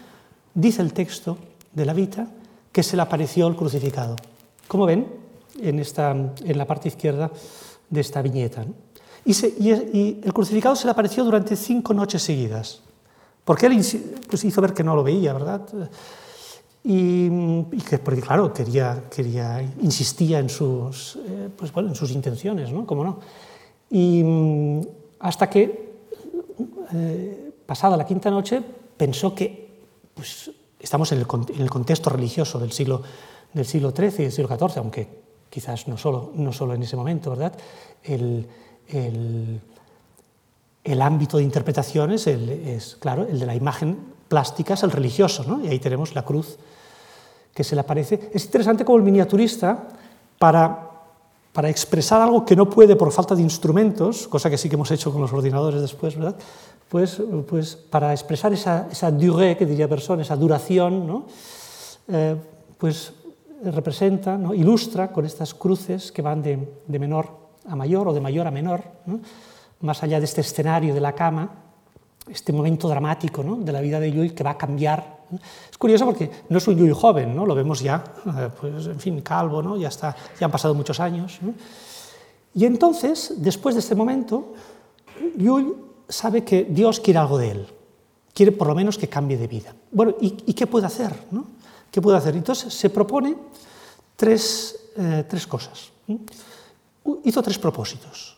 dice 0.55 0.83
el 0.83 0.93
texto 0.93 1.37
de 1.73 1.85
la 1.85 1.93
Vita 1.93 2.27
que 2.75 2.83
se 2.83 2.97
le 2.97 3.03
apareció 3.03 3.47
el 3.47 3.55
crucificado. 3.55 4.17
Como 4.67 4.85
ven 4.85 5.07
en, 5.63 5.79
esta, 5.79 6.11
en 6.11 6.59
la 6.59 6.67
parte 6.67 6.89
izquierda 6.89 7.31
de 7.89 8.01
esta 8.01 8.21
viñeta. 8.21 8.67
Y, 9.25 9.71
el 9.71 10.33
crucificado 10.35 10.75
se 10.75 10.87
le 10.87 10.91
apareció 10.91 11.23
durante 11.23 11.55
cinco 11.55 11.95
noches 11.95 12.21
seguidas, 12.23 12.83
porque 13.45 13.67
él 13.67 13.81
pues, 14.29 14.45
hizo 14.45 14.61
ver 14.61 14.75
que 14.75 14.83
no 14.83 14.97
lo 14.97 15.05
veía, 15.05 15.33
¿verdad? 15.33 15.63
Y, 16.83 17.63
que, 17.89 17.99
porque 17.99 18.21
claro, 18.21 18.53
quería, 18.53 19.05
quería, 19.09 19.63
insistía 19.81 20.41
en 20.41 20.49
sus, 20.49 21.17
eh, 21.17 21.49
pues, 21.57 21.73
bueno, 21.73 21.91
en 21.91 21.95
sus 21.95 22.11
intenciones, 22.11 22.73
¿no? 22.73 22.85
¿Cómo 22.85 23.05
no? 23.05 23.21
Y 23.89 24.25
hasta 25.21 25.49
que, 25.49 25.95
eh, 26.93 27.53
pasada 27.65 27.97
la 27.97 28.05
quinta 28.05 28.31
noche, 28.31 28.61
pensó 28.97 29.33
que 29.33 29.79
pues, 30.13 30.51
estamos 30.85 31.11
en 31.13 31.19
el, 31.19 31.71
contexto 31.71 32.11
religioso 32.11 32.59
del 32.59 32.73
siglo, 32.73 33.03
del 33.53 33.67
siglo 33.67 33.91
XIII 33.91 34.15
y 34.19 34.23
del 34.25 34.33
siglo 34.33 34.49
XIV, 34.49 34.79
aunque 34.79 35.09
quizás 35.51 35.89
no 35.89 35.97
solo, 35.97 36.33
no 36.35 36.53
solo 36.53 36.75
en 36.75 36.83
ese 36.83 36.97
momento, 36.97 37.31
¿verdad? 37.31 37.53
El, 38.03 38.47
el, 38.89 39.61
el 40.85 41.03
ámbito 41.03 41.39
de 41.39 41.43
interpretaciones 41.43 42.27
es, 42.27 42.97
claro, 43.01 43.27
el 43.27 43.41
de 43.41 43.47
la 43.47 43.55
imagen 43.55 43.99
plástica 44.29 44.75
es 44.75 44.83
el 44.83 44.91
religioso, 44.91 45.45
¿no? 45.45 45.65
y 45.65 45.69
ahí 45.69 45.79
tenemos 45.79 46.15
la 46.15 46.25
cruz 46.25 46.59
que 47.55 47.65
se 47.65 47.75
le 47.75 47.81
aparece. 47.81 48.31
Es 48.35 48.45
interesante 48.45 48.85
como 48.85 48.99
el 48.99 49.05
miniaturista, 49.05 49.89
para, 50.39 50.91
para 51.53 51.71
expresar 51.71 52.21
algo 52.21 52.45
que 52.45 52.57
no 52.57 52.69
puede 52.69 52.97
por 52.97 53.13
falta 53.13 53.35
de 53.35 53.43
instrumentos, 53.43 54.29
cosa 54.29 54.51
que 54.51 54.59
sí 54.59 54.69
que 54.69 54.75
hemos 54.75 54.91
hecho 54.91 55.13
con 55.13 55.23
los 55.23 55.33
ordenadores 55.33 55.81
después, 55.81 56.17
¿verdad? 56.17 56.37
Pues, 56.89 57.21
pues 57.49 57.77
para 57.77 58.13
expresar 58.13 58.53
esa, 58.53 58.89
esa 58.91 59.11
durée, 59.11 59.57
que 59.57 59.67
diría 59.67 59.89
persona, 59.89 60.23
esa 60.23 60.37
duración, 60.37 61.07
¿no? 61.07 61.27
eh, 62.09 62.37
pues 62.79 63.13
representa, 63.65 64.37
¿no? 64.37 64.55
ilustra 64.55 65.11
con 65.11 65.25
estas 65.25 65.55
cruces 65.55 66.13
que 66.13 66.23
van 66.23 66.43
de, 66.43 66.81
de, 66.87 66.99
menor 66.99 67.31
a 67.67 67.75
mayor 67.75 68.09
o 68.09 68.13
de 68.13 68.21
mayor 68.21 68.47
a 68.47 68.51
menor, 68.51 68.83
¿no? 69.07 69.21
más 69.81 70.03
allá 70.03 70.19
de 70.19 70.27
este 70.27 70.43
escenario 70.43 70.95
de 70.95 71.01
la 71.01 71.15
cama, 71.15 71.51
este 72.29 72.53
momento 72.53 72.89
dramático 72.89 73.43
¿no? 73.43 73.57
de 73.57 73.73
la 73.73 73.81
vida 73.81 74.01
de 74.01 74.11
Llull 74.11 74.35
que 74.35 74.45
va 74.45 74.51
a 74.51 74.59
cambiar. 74.59 75.25
Es 75.71 75.79
curioso 75.79 76.05
porque 76.05 76.31
no 76.49 76.59
es 76.59 76.69
un 76.69 76.77
Llull 76.77 76.93
joven, 76.93 77.35
¿no? 77.35 77.47
lo 77.47 77.55
vemos 77.55 77.81
ya, 77.81 78.05
eh, 78.27 78.51
pues, 78.61 78.87
en 78.87 79.01
fin, 79.01 79.21
calvo, 79.21 79.63
¿no? 79.63 79.77
ya, 79.77 79.89
está, 79.89 80.15
ya 80.39 80.47
han 80.47 80.51
pasado 80.51 80.75
muchos 80.75 81.01
años. 81.01 81.39
Y 82.55 82.65
entonces, 82.67 83.35
después 83.39 83.75
de 83.75 83.81
este 83.81 83.95
momento, 83.95 84.53
Llull 85.37 85.94
sabe 86.09 86.45
que 86.45 86.65
Dios 86.65 87.01
quiere 87.01 87.19
algo 87.19 87.39
de 87.39 87.51
él, 87.51 87.67
quiere 88.33 88.53
por 88.53 88.69
lo 88.69 88.75
menos 88.75 88.99
que 88.99 89.09
cambie 89.09 89.37
de 89.37 89.47
vida. 89.47 89.75
Bueno, 89.91 90.15
¿y, 90.21 90.31
qué 90.55 90.67
puede 90.67 90.87
hacer? 90.87 91.13
¿no? 91.31 91.47
¿Qué 91.91 92.01
puede 92.03 92.19
hacer? 92.19 92.37
Entonces 92.37 92.73
se 92.73 92.91
propone 92.91 93.37
tres, 94.17 94.91
eh, 94.97 95.25
tres 95.29 95.47
cosas. 95.47 95.91
Hizo 97.25 97.43
tres 97.43 97.59
propósitos. 97.59 98.37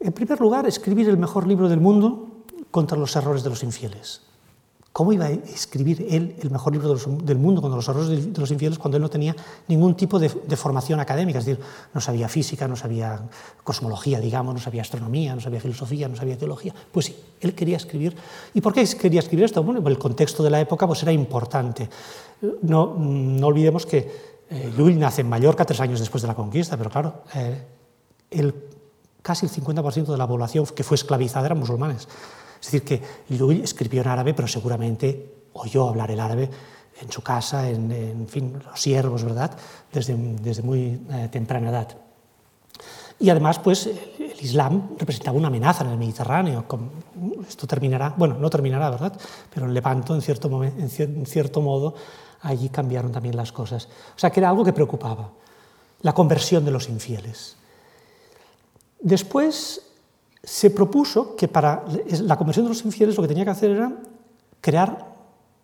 En 0.00 0.12
primer 0.12 0.40
lugar, 0.40 0.66
escribir 0.66 1.08
el 1.08 1.18
mejor 1.18 1.46
libro 1.46 1.68
del 1.68 1.80
mundo 1.80 2.44
contra 2.70 2.96
los 2.96 3.14
errores 3.16 3.42
de 3.42 3.50
los 3.50 3.62
infieles. 3.62 4.22
¿Cómo 4.98 5.12
iba 5.12 5.26
a 5.26 5.30
escribir 5.30 6.04
él 6.10 6.34
el 6.42 6.50
mejor 6.50 6.72
libro 6.72 6.92
del 7.22 7.38
mundo 7.38 7.62
contra 7.62 7.76
los 7.76 7.88
errores 7.88 8.34
de, 8.34 8.40
los 8.40 8.50
infieles 8.50 8.80
cuando 8.80 8.96
él 8.96 9.02
no 9.02 9.08
tenía 9.08 9.32
ningún 9.68 9.94
tipo 9.94 10.18
de, 10.18 10.28
formación 10.56 10.98
académica? 10.98 11.38
Es 11.38 11.44
decir, 11.44 11.64
no 11.94 12.00
sabía 12.00 12.28
física, 12.28 12.66
no 12.66 12.74
sabía 12.74 13.20
cosmología, 13.62 14.18
digamos, 14.18 14.54
no 14.54 14.60
sabía 14.60 14.82
astronomía, 14.82 15.36
no 15.36 15.40
sabía 15.40 15.60
filosofía, 15.60 16.08
no 16.08 16.16
sabía 16.16 16.36
teología. 16.36 16.74
Pues 16.90 17.06
sí, 17.06 17.16
él 17.40 17.54
quería 17.54 17.76
escribir. 17.76 18.16
¿Y 18.54 18.60
por 18.60 18.72
qué 18.72 18.84
quería 19.00 19.20
escribir 19.20 19.44
esto? 19.44 19.62
Bueno, 19.62 19.88
el 19.88 19.98
contexto 19.98 20.42
de 20.42 20.50
la 20.50 20.60
época 20.60 20.84
pues, 20.88 21.00
era 21.04 21.12
importante. 21.12 21.88
No, 22.62 22.96
olvidemos 23.46 23.86
que 23.86 24.10
eh, 24.50 24.94
nace 24.96 25.20
en 25.20 25.28
Mallorca 25.28 25.64
tres 25.64 25.78
años 25.78 26.00
después 26.00 26.22
de 26.22 26.26
la 26.26 26.34
conquista, 26.34 26.76
pero 26.76 26.90
claro, 26.90 27.22
eh, 27.36 27.62
el, 28.32 28.52
casi 29.28 29.44
el 29.44 29.52
50% 29.52 30.06
de 30.06 30.16
la 30.16 30.26
población 30.26 30.64
que 30.74 30.82
fue 30.82 30.94
esclavizada 30.94 31.44
eran 31.44 31.58
musulmanes. 31.58 32.08
Es 32.58 32.72
decir, 32.72 32.82
que 32.82 33.02
Llull 33.28 33.60
escribió 33.60 34.00
en 34.00 34.08
árabe, 34.08 34.32
pero 34.32 34.48
seguramente 34.48 35.44
oyó 35.52 35.86
hablar 35.86 36.10
el 36.10 36.18
árabe 36.18 36.48
en 36.98 37.12
su 37.12 37.20
casa, 37.22 37.68
en, 37.68 38.26
fin, 38.26 38.58
los 38.64 38.80
siervos, 38.80 39.24
¿verdad? 39.24 39.50
Desde, 39.92 40.16
desde 40.16 40.62
muy 40.62 40.98
eh, 41.10 41.28
temprana 41.30 41.68
edad. 41.68 41.88
Y 43.20 43.28
además, 43.28 43.58
pues, 43.58 43.86
el 43.86 44.40
Islam 44.40 44.96
representaba 44.98 45.36
una 45.36 45.48
amenaza 45.48 45.84
en 45.84 45.90
el 45.90 45.98
Mediterráneo. 45.98 46.64
Esto 47.46 47.66
terminará, 47.66 48.14
bueno, 48.16 48.38
no 48.38 48.48
terminará, 48.48 48.88
¿verdad? 48.88 49.12
Pero 49.52 49.66
en 49.66 49.74
Lepanto, 49.74 50.14
en 50.14 50.22
cierto, 50.22 50.64
en 50.64 51.26
cierto 51.26 51.60
modo, 51.60 51.94
allí 52.40 52.70
cambiaron 52.70 53.12
también 53.12 53.36
las 53.36 53.52
cosas. 53.52 53.88
O 54.16 54.18
sea, 54.18 54.30
que 54.30 54.40
era 54.40 54.48
algo 54.48 54.64
que 54.64 54.72
preocupaba, 54.72 55.32
la 56.00 56.14
conversión 56.14 56.64
de 56.64 56.70
los 56.70 56.88
infieles. 56.88 57.58
Después 59.00 59.82
se 60.42 60.70
propuso 60.70 61.36
que 61.36 61.48
para 61.48 61.84
la 62.22 62.36
conversión 62.36 62.66
de 62.66 62.70
los 62.70 62.84
infieles 62.84 63.16
lo 63.16 63.22
que 63.22 63.28
tenía 63.28 63.44
que 63.44 63.50
hacer 63.50 63.70
era 63.70 63.92
crear 64.60 65.18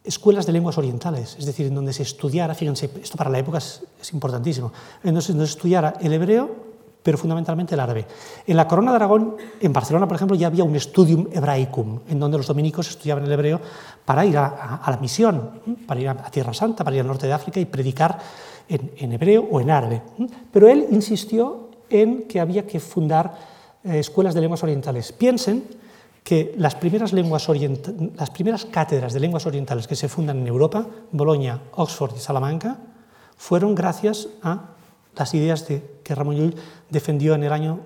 escuelas 0.05 0.45
de 0.45 0.53
lenguas 0.53 0.77
orientales, 0.77 1.37
es 1.39 1.47
decir, 1.47 1.67
en 1.67 1.75
donde 1.75 1.93
se 1.93 2.03
estudiara, 2.03 2.55
fíjense, 2.55 2.91
esto 3.03 3.17
para 3.17 3.31
la 3.31 3.39
época 3.39 3.59
es, 3.59 3.83
importantísimo, 4.13 4.71
en 5.03 5.15
donde 5.15 5.23
se 5.23 5.55
estudiara 5.55 5.95
el 6.01 6.13
hebreo, 6.13 6.75
pero 7.03 7.17
fundamentalmente 7.17 7.75
el 7.75 7.81
árabe. 7.81 8.07
En 8.47 8.57
la 8.57 8.69
Corona 8.69 8.91
de 8.91 8.97
Aragón, 8.97 9.37
en 9.61 9.73
Barcelona, 9.73 10.07
por 10.07 10.17
ejemplo, 10.17 10.37
ya 10.37 10.47
había 10.47 10.65
un 10.65 10.79
studium 10.79 11.29
hebraicum, 11.33 12.01
en 12.09 12.19
donde 12.19 12.37
los 12.37 12.47
dominicos 12.47 12.89
estudiaban 12.89 13.25
el 13.25 13.33
hebreo 13.33 13.61
para 14.05 14.25
ir 14.25 14.37
a, 14.37 14.83
la 14.87 14.99
misión, 14.99 15.51
para 15.87 16.01
ir 16.01 16.09
a, 16.09 16.31
Tierra 16.31 16.53
Santa, 16.53 16.85
para 16.85 16.97
ir 16.97 17.01
al 17.01 17.07
norte 17.07 17.27
de 17.27 17.33
África 17.33 17.61
y 17.61 17.65
predicar 17.65 18.19
en, 18.69 18.93
en 18.97 19.13
hebreo 19.13 19.47
o 19.51 19.61
en 19.61 19.71
árabe. 19.71 20.03
Pero 20.51 20.69
él 20.69 20.87
insistió 20.91 21.64
en 21.91 22.23
que 22.29 22.41
había 22.41 22.67
que 22.67 22.81
fundar 22.81 23.35
eh, 23.85 23.99
escuelas 23.99 24.35
de 24.35 24.41
lenguas 24.41 24.63
orientales. 24.63 25.13
Piensen 25.13 25.65
que 26.23 26.55
las 26.57 26.75
primeras, 26.75 27.13
lenguas 27.13 27.47
las 28.17 28.31
primeras 28.31 28.65
cátedras 28.65 29.13
de 29.13 29.21
lenguas 29.21 29.47
orientales 29.47 29.87
que 29.87 29.95
se 29.95 30.09
fundan 30.09 30.39
en 30.39 30.47
Europa, 30.47 30.87
Bolonia, 31.13 31.61
Oxford 31.73 32.17
y 32.17 32.21
Salamanca, 32.21 32.79
fueron 33.37 33.75
gracias 33.75 34.29
a 34.43 34.71
las 35.15 35.35
ideas 35.35 35.69
de, 35.69 36.01
que 36.03 36.15
Ramón 36.15 36.37
Llull 36.37 36.55
defendió 36.89 37.35
en 37.35 37.45
el 37.45 37.53
año 37.53 37.81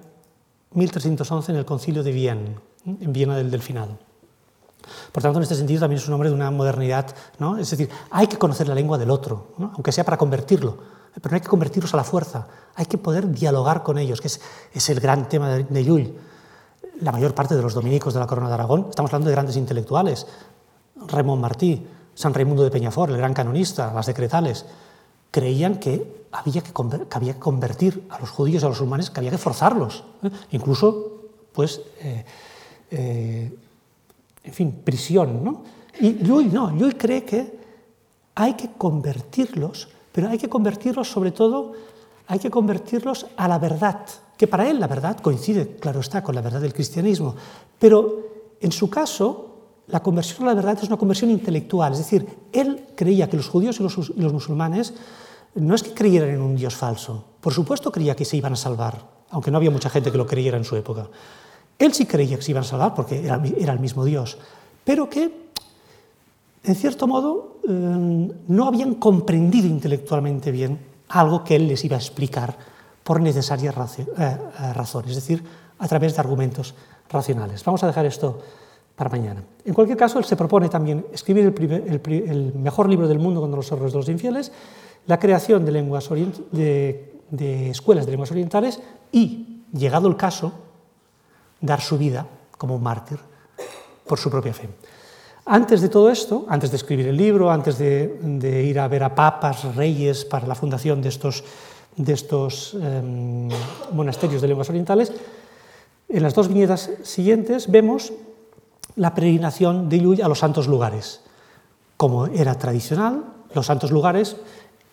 1311 0.73 1.53
en 1.53 1.59
el 1.59 1.65
concilio 1.65 2.03
de 2.03 2.13
Viena, 2.13 2.61
en 2.87 3.13
Viena 3.13 3.37
del 3.37 3.51
Delfinado. 3.51 4.08
Por 5.13 5.23
tanto, 5.23 5.39
en 5.39 5.43
este 5.43 5.55
sentido 5.55 5.81
también 5.81 6.01
es 6.01 6.09
un 6.09 6.15
hombre 6.15 6.29
de 6.29 6.35
una 6.35 6.51
modernidad, 6.51 7.15
¿no? 7.39 7.57
es 7.57 7.71
decir, 7.71 7.89
hay 8.11 8.27
que 8.27 8.37
conocer 8.37 8.69
la 8.69 8.75
lengua 8.75 8.99
del 8.99 9.11
otro, 9.11 9.49
aunque 9.59 9.93
sea 9.93 10.05
para 10.05 10.17
convertirlo, 10.17 10.79
pero 11.15 11.31
no 11.31 11.35
hay 11.37 11.41
que 11.41 11.49
convertirlos 11.49 11.93
a 11.95 11.97
la 11.97 12.05
fuerza, 12.05 12.47
hay 12.75 12.87
que 12.87 12.99
poder 12.99 13.31
dialogar 13.31 13.83
con 13.83 13.99
ellos, 13.99 14.21
que 14.21 14.29
es, 14.29 14.41
es 14.73 14.89
el 14.91 15.01
gran 15.01 15.29
tema 15.29 15.51
de, 15.51 15.65
de 15.65 15.85
Llull 15.85 16.15
la 17.01 17.13
mayor 17.13 17.35
parte 17.35 17.55
de 17.55 17.63
los 17.63 17.75
dominicos 17.75 18.15
de 18.15 18.21
la 18.21 18.27
Corona 18.27 18.49
de 18.49 18.55
Aragón, 18.55 18.87
estamos 18.91 19.13
hablando 19.13 19.29
de 19.29 19.35
grandes 19.35 19.57
intelectuales, 19.57 20.27
Raymond 21.07 21.41
Martí, 21.41 21.87
San 22.15 22.35
Raimundo 22.35 22.65
de 22.65 22.71
Peñafort, 22.71 23.13
el 23.13 23.19
gran 23.19 23.35
canonista, 23.35 23.93
las 23.95 24.07
decretales, 24.07 24.67
creían 25.31 25.79
que 25.79 26.27
había 26.33 26.63
que, 26.63 26.73
había 27.11 27.35
que 27.35 27.39
convertir 27.39 28.07
a 28.11 28.19
los 28.19 28.31
judíos 28.31 28.63
y 28.63 28.67
a 28.67 28.69
los 28.69 28.81
humanos, 28.81 29.11
que 29.11 29.21
había 29.21 29.31
que 29.31 29.39
forzarlos, 29.39 30.05
¿eh? 30.23 30.31
incluso, 30.51 31.13
pues, 31.53 31.81
eh, 32.01 32.25
eh, 32.91 33.57
en 34.45 34.53
fin, 34.53 34.73
prisión. 34.85 35.45
¿no? 35.45 35.63
Y 36.01 36.15
Llull 36.25 36.53
no, 36.53 36.71
Llull 36.71 36.97
cree 36.97 37.25
que 37.25 37.59
hay 38.35 38.55
que 38.55 38.71
convertirlos, 38.79 39.89
pero 40.13 40.29
hay 40.29 40.39
que 40.39 40.49
convertirlos 40.49 41.11
sobre 41.11 41.33
todo, 41.33 41.73
hay 42.29 42.39
que 42.39 42.51
convertirlos 42.51 43.27
a 43.37 43.49
la 43.49 43.59
verdad, 43.59 44.01
que 44.37 44.47
para 44.47 44.69
él 44.69 44.79
la 44.79 44.87
verdad 44.87 45.19
coincide, 45.19 45.77
claro 45.81 46.01
está, 46.01 46.23
con 46.23 46.35
la 46.35 46.41
verdad 46.41 46.61
del 46.61 46.73
cristianismo, 46.73 47.35
pero 47.79 48.57
en 48.61 48.71
su 48.71 48.89
caso 48.89 49.49
la 49.89 50.03
conversión 50.03 50.45
a 50.45 50.51
la 50.51 50.55
verdad 50.55 50.79
es 50.81 50.89
una 50.89 50.97
conversión 50.97 51.31
intelectual, 51.31 51.93
es 51.93 51.99
decir, 51.99 52.27
él 52.53 52.87
creía 52.95 53.29
que 53.29 53.37
los 53.37 53.49
judíos 53.49 53.81
y 53.81 53.83
los, 53.83 54.33
musulmanes 54.33 54.95
no 55.55 55.75
es 55.75 55.83
que 55.83 55.95
creyeran 55.95 56.29
en 56.29 56.41
un 56.41 56.55
Dios 56.55 56.77
falso, 56.77 57.25
por 57.41 57.53
supuesto 57.53 57.91
creía 57.91 58.15
que 58.15 58.25
se 58.25 58.37
iban 58.37 58.53
a 58.53 58.57
salvar, 58.57 59.05
aunque 59.31 59.51
no 59.51 59.57
había 59.57 59.71
mucha 59.71 59.91
gente 59.91 60.13
que 60.13 60.19
lo 60.19 60.27
creyera 60.27 60.57
en 60.59 60.65
su 60.65 60.77
época. 60.77 61.09
Él 61.79 61.95
sí 61.95 62.07
creía 62.07 62.37
que 62.37 62.43
se 62.43 62.51
iban 62.51 62.65
a 62.65 62.67
salvar 62.67 62.95
porque 62.95 63.25
era, 63.25 63.73
el 63.73 63.79
mismo 63.79 64.05
Dios, 64.05 64.37
pero 64.85 65.09
que, 65.09 65.31
en 66.65 66.75
cierto 66.75 67.07
modo, 67.07 67.61
eh, 67.63 68.33
no 68.49 68.67
habían 68.67 68.97
comprendido 68.97 69.69
intelectualmente 69.69 70.51
bien 70.51 70.79
algo 71.11 71.45
que 71.45 71.57
él 71.57 71.69
les 71.69 71.85
iba 71.85 71.97
a 71.97 72.01
explicar 72.01 72.57
por 73.05 73.21
necesarias 73.21 73.99
eh, 73.99 74.07
eh, 74.19 74.73
razones, 74.75 75.11
es 75.11 75.17
decir, 75.17 75.43
a 75.79 75.87
través 75.87 76.15
de 76.15 76.21
argumentos 76.21 76.75
racionales. 77.09 77.65
Vamos 77.65 77.83
a 77.85 77.87
dejar 77.87 78.05
esto 78.07 78.41
para 78.97 79.09
mañana. 79.09 79.45
En 79.65 79.73
cualquier 79.73 79.97
caso, 79.97 80.19
él 80.19 80.25
se 80.25 80.35
propone 80.35 80.69
también 80.69 81.07
escribir 81.13 81.55
el, 81.57 82.53
mejor 82.55 82.89
libro 82.89 83.07
del 83.07 83.21
mundo 83.21 83.41
contra 83.41 83.57
los 83.57 83.71
errores 83.71 83.93
de 83.93 83.99
los 83.99 84.09
infieles, 84.09 84.51
la 85.07 85.21
creación 85.21 85.65
de, 85.65 85.71
lenguas 85.71 86.11
de 86.11 87.71
escuelas 87.71 88.05
de 88.05 88.11
lenguas 88.11 88.33
orientales 88.33 88.81
y, 89.13 89.63
llegado 89.73 90.09
el 90.09 90.17
caso, 90.17 90.53
dar 91.61 91.81
su 91.81 91.99
vida 91.99 92.27
como 92.57 92.77
un 92.77 92.83
mártir 92.83 93.19
por 94.07 94.19
su 94.19 94.31
propia 94.31 94.55
fe. 94.55 94.69
Antes 95.47 95.81
de 95.81 95.89
todo 95.89 96.11
esto, 96.11 96.45
antes 96.49 96.71
de 96.71 96.77
escribir 96.77 97.09
el 97.09 97.17
libro, 97.17 97.51
antes 97.51 97.79
de, 97.79 98.65
ir 98.65 98.79
a 98.79 98.89
ver 98.89 99.03
a 99.03 99.15
papas, 99.15 99.75
reyes 99.75 100.25
para 100.25 100.47
la 100.47 100.55
fundación 100.55 101.01
de 101.01 101.09
estos 101.09 101.45
de 101.97 102.13
em, 102.75 103.49
monasterios 103.93 104.43
de 104.43 104.49
lenguas 104.49 104.69
orientales, 104.69 105.13
en 106.09 106.23
las 106.23 106.35
dos 106.35 106.49
viñetas 106.49 106.91
siguientes 107.03 107.71
vemos 107.71 108.13
la 108.97 109.15
peregrinación 109.15 109.89
de 109.89 109.99
Llull 110.01 110.23
a 110.23 110.29
los 110.29 110.39
santos 110.39 110.69
lugares. 110.69 111.23
Como 111.97 112.27
era 112.27 112.55
tradicional, 112.57 113.25
los 113.55 113.67
santos 113.67 113.91
lugares, 113.91 114.37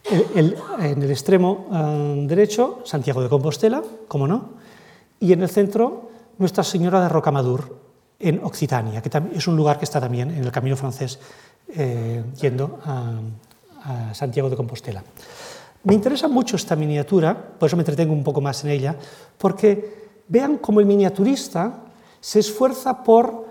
en 0.09 1.03
el 1.03 1.11
extremo 1.11 1.67
em, 1.71 2.27
derecho, 2.27 2.79
Santiago 2.85 3.21
de 3.21 3.29
Compostela, 3.29 3.83
como 4.07 4.27
no, 4.27 4.55
y 5.19 5.33
en 5.33 5.41
el 5.41 5.49
centro, 5.49 6.04
Nuestra 6.37 6.63
Señora 6.63 7.01
de 7.01 7.09
Rocamadur, 7.09 7.85
en 8.19 8.43
Occitania, 8.43 9.01
que 9.01 9.09
es 9.33 9.47
un 9.47 9.55
lugar 9.55 9.77
que 9.77 9.85
está 9.85 9.99
también 9.99 10.31
en 10.31 10.43
el 10.43 10.51
camino 10.51 10.75
francés 10.75 11.19
eh, 11.67 12.23
yendo 12.39 12.79
a 12.85 14.13
Santiago 14.13 14.49
de 14.49 14.55
Compostela. 14.55 15.03
Me 15.83 15.93
interesa 15.93 16.27
mucho 16.27 16.55
esta 16.55 16.75
miniatura, 16.75 17.35
por 17.35 17.67
eso 17.67 17.75
me 17.75 17.81
entretengo 17.81 18.13
un 18.13 18.23
poco 18.23 18.41
más 18.41 18.63
en 18.63 18.71
ella, 18.71 18.95
porque 19.37 20.23
vean 20.27 20.57
cómo 20.57 20.79
el 20.79 20.85
miniaturista 20.85 21.83
se 22.19 22.39
esfuerza 22.39 23.03
por 23.03 23.45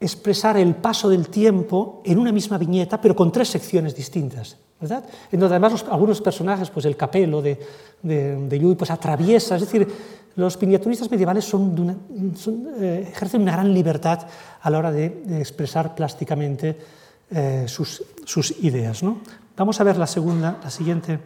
expresar 0.00 0.56
el 0.56 0.74
paso 0.76 1.08
del 1.08 1.28
tiempo 1.28 2.02
en 2.04 2.18
una 2.18 2.32
misma 2.32 2.58
viñeta, 2.58 3.00
pero 3.00 3.16
con 3.16 3.32
tres 3.32 3.48
secciones 3.48 3.94
distintas. 3.94 4.56
¿verdad? 4.80 5.04
En 5.32 5.40
donde 5.40 5.56
además 5.56 5.84
algunos 5.90 6.20
personajes, 6.20 6.70
pues 6.70 6.86
el 6.86 6.96
capelo 6.96 7.42
de, 7.42 7.58
de, 8.02 8.76
pues 8.78 8.90
atraviesa, 8.90 9.56
es 9.56 9.62
decir, 9.62 9.88
los 10.36 10.60
miniaturistas 10.60 11.10
medievales 11.10 11.52
eh, 11.52 13.08
ejercen 13.10 13.42
una 13.42 13.52
gran 13.52 13.74
libertad 13.74 14.20
a 14.60 14.70
la 14.70 14.78
hora 14.78 14.92
de, 14.92 15.06
expresar 15.40 15.96
plásticamente 15.96 16.78
eh, 17.30 17.64
sus, 17.66 18.04
sus, 18.24 18.52
ideas. 18.62 19.02
¿no? 19.02 19.18
Vamos 19.56 19.80
a 19.80 19.84
ver 19.84 19.96
la 19.96 20.06
segunda, 20.06 20.60
la 20.62 20.70
siguiente. 20.70 21.18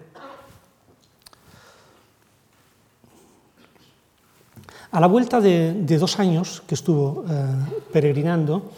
A 4.92 5.00
la 5.00 5.07
vuelta 5.07 5.40
de, 5.40 5.72
dos 5.98 6.18
años 6.18 6.62
que 6.66 6.74
estuvo 6.74 7.24
eh, 7.28 7.46
peregrinando, 7.90 8.70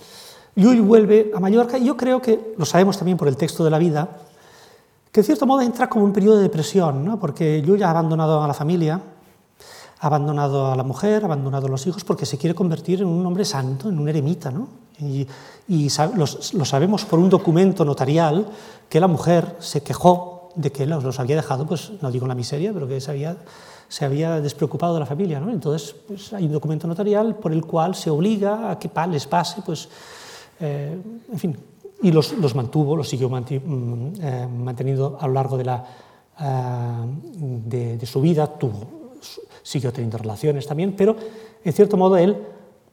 Llull 0.55 0.81
vuelve 0.81 1.33
a 1.35 1.41
Mallorca 1.41 1.77
y 1.77 1.85
yo 1.85 1.97
creo 1.97 2.23
que, 2.23 2.55
lo 2.57 2.65
sabemos 2.65 2.97
también 2.97 3.19
por 3.19 3.27
el 3.27 3.37
texto 3.37 3.65
de 3.65 3.71
la 3.71 3.79
vida, 3.79 4.09
que 5.11 5.21
en 5.21 5.27
cierto 5.27 5.45
modo 5.45 5.63
entra 5.63 5.89
como 5.89 6.05
un 6.05 6.13
periodo 6.13 6.37
de 6.37 6.45
depresión, 6.45 7.05
¿no? 7.05 7.19
porque 7.19 7.61
Llull 7.63 7.83
ha 7.83 7.91
abandonado 7.91 8.45
a 8.45 8.47
la 8.47 8.55
familia, 8.55 9.01
ha 9.99 10.07
abandonado 10.07 10.71
a 10.71 10.77
la 10.77 10.85
mujer, 10.85 11.23
ha 11.23 11.27
abandonado 11.27 11.67
a 11.67 11.71
los 11.71 11.85
hijos, 11.89 12.05
porque 12.05 12.27
se 12.27 12.39
quiere 12.39 12.55
convertir 12.55 13.01
en 13.01 13.09
un 13.09 13.27
hombre 13.27 13.45
santo, 13.45 13.89
en 13.89 13.99
un 13.99 14.09
eremita. 14.09 14.53
¿no? 14.53 14.69
Y, 15.01 15.27
lo 16.17 16.65
sabemos 16.65 17.05
por 17.07 17.19
un 17.19 17.29
documento 17.29 17.85
notarial 17.85 18.47
que 18.89 19.01
la 19.01 19.09
mujer 19.09 19.57
se 19.59 19.83
quejó 19.83 20.51
de 20.55 20.71
que 20.71 20.87
los, 20.87 21.19
había 21.19 21.35
dejado, 21.35 21.67
pues 21.67 21.91
no 22.01 22.13
digo 22.13 22.27
en 22.27 22.29
la 22.29 22.35
miseria, 22.37 22.73
pero 22.73 22.87
que 22.87 23.01
se 23.01 23.11
había 23.11 23.37
se 23.89 24.05
había 24.05 24.41
despreocupado 24.41 24.95
de 24.95 25.01
la 25.01 25.07
familia. 25.07 25.41
¿no? 25.41 25.51
Entonces 25.51 25.95
pues, 26.07 26.33
hay 26.33 26.47
un 26.47 26.53
documento 26.53 26.87
notarial 26.87 27.37
por 27.37 27.53
el 27.53 27.65
cual 27.65 27.95
se 27.95 28.11
obliga 28.11 28.71
a 28.71 28.79
que 28.79 28.91
les 29.09 29.27
pase, 29.27 29.63
pues, 29.65 29.89
eh, 30.61 30.99
en 31.33 31.39
fin, 31.39 31.57
y 32.03 32.13
los, 32.13 32.33
los 32.35 32.55
mantuvo, 32.55 32.97
los 32.97 33.09
siguió 33.09 33.29
mm, 33.29 34.13
eh, 34.21 34.47
manteniendo 34.47 35.17
a 35.21 35.27
lo 35.27 35.33
largo 35.33 35.57
de, 35.57 35.65
la, 35.65 35.85
eh, 36.41 37.97
de, 37.99 38.07
su 38.07 38.21
vida, 38.21 38.47
tuvo, 38.47 39.15
siguió 39.63 39.93
teniendo 39.93 40.19
relaciones 40.19 40.67
también, 40.67 40.95
pero 40.97 41.17
en 41.65 41.73
cierto 41.73 41.97
modo 41.97 42.17
él 42.17 42.37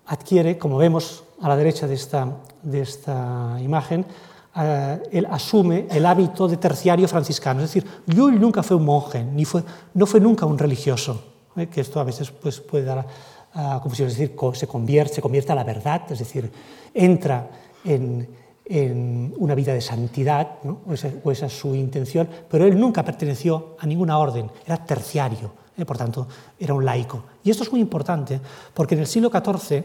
adquiere, 0.06 0.58
como 0.58 0.78
vemos 0.78 1.24
a 1.42 1.50
la 1.50 1.58
derecha 1.58 1.88
de 1.88 1.96
esta, 1.96 2.38
de 2.64 2.82
esta 2.82 3.58
imagen, 3.62 4.06
eh, 4.56 5.04
él 5.12 5.28
asume 5.30 5.88
el 5.90 6.06
hábito 6.06 6.48
de 6.48 6.58
terciario 6.58 7.08
franciscano. 7.08 7.62
Es 7.62 7.74
decir, 7.74 7.90
Llull 8.08 8.40
nunca 8.40 8.64
fue 8.64 8.76
un 8.76 8.86
monje, 8.86 9.24
ni 9.24 9.46
fue, 9.46 9.64
no 9.94 10.06
fue 10.06 10.20
nunca 10.20 10.46
un 10.46 10.58
religioso, 10.58 11.24
¿eh? 11.56 11.68
que 11.68 11.82
esto 11.82 12.00
a 12.00 12.04
veces 12.04 12.32
pues, 12.32 12.60
puede 12.60 12.84
dar 12.84 13.06
a, 13.54 13.80
confusión, 13.82 14.10
es 14.10 14.18
decir, 14.18 14.36
se 14.54 14.68
convierte, 14.68 15.16
se 15.16 15.22
convierte 15.22 15.52
a 15.52 15.56
la 15.56 15.64
verdad, 15.64 16.04
es 16.10 16.20
decir, 16.20 16.52
entra 16.94 17.50
en, 17.84 18.28
en 18.66 19.34
una 19.38 19.56
vida 19.56 19.74
de 19.74 19.82
santidad, 19.82 20.60
o, 20.64 20.94
esa, 20.94 21.46
es 21.46 21.54
su 21.54 21.76
intención, 21.76 22.28
pero 22.50 22.66
él 22.66 22.80
nunca 22.80 23.04
perteneció 23.04 23.76
a 23.80 23.86
ninguna 23.86 24.18
orden, 24.18 24.50
era 24.66 24.78
terciario, 24.78 25.54
¿eh? 25.78 25.86
por 25.86 25.98
tanto, 25.98 26.28
era 26.60 26.74
un 26.74 26.84
laico. 26.84 27.24
Y 27.44 27.52
esto 27.52 27.64
es 27.64 27.72
muy 27.72 27.82
importante, 27.82 28.40
porque 28.74 28.96
en 28.96 29.02
el 29.02 29.08
siglo 29.08 29.30
XIV 29.30 29.84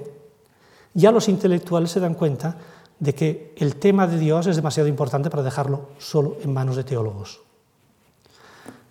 ya 0.94 1.12
los 1.12 1.28
intelectuales 1.28 1.90
se 1.90 2.00
dan 2.00 2.14
cuenta 2.14 2.56
de 2.98 3.14
que 3.14 3.54
el 3.56 3.76
tema 3.76 4.06
de 4.06 4.18
Dios 4.18 4.46
es 4.46 4.56
demasiado 4.56 4.88
importante 4.88 5.30
para 5.30 5.42
dejarlo 5.42 5.90
solo 5.98 6.36
en 6.42 6.52
manos 6.52 6.76
de 6.76 6.84
teólogos. 6.84 7.40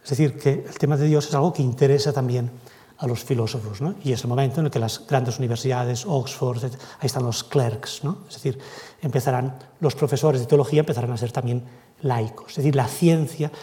Es 0.03 0.09
decir, 0.11 0.37
que 0.37 0.65
el 0.67 0.77
tema 0.77 0.97
de 0.97 1.07
Dios 1.07 1.27
es 1.27 1.33
algo 1.33 1.51
que 1.51 1.63
interesa 1.63 2.13
también 2.13 2.51
a 2.97 3.07
los 3.07 3.23
filósofos. 3.23 3.81
¿no? 3.81 3.95
Y 4.03 4.11
es 4.11 4.21
el 4.21 4.29
momento 4.29 4.59
en 4.59 4.67
el 4.67 4.71
que 4.71 4.79
las 4.79 5.05
grandes 5.07 5.39
universidades, 5.39 6.05
Oxford, 6.05 6.63
ahí 6.63 7.05
están 7.05 7.23
los 7.23 7.43
clerks, 7.43 8.03
¿no? 8.03 8.19
es 8.27 8.35
decir, 8.35 8.59
empezarán, 9.01 9.57
los 9.79 9.95
profesores 9.95 10.41
de 10.41 10.47
teología 10.47 10.81
empezarán 10.81 11.11
a 11.11 11.17
ser 11.17 11.31
también 11.31 11.63
laicos. 12.01 12.51
Es 12.51 12.57
decir, 12.57 12.75
la 12.75 12.87
ciencia, 12.87 13.49
de 13.49 13.53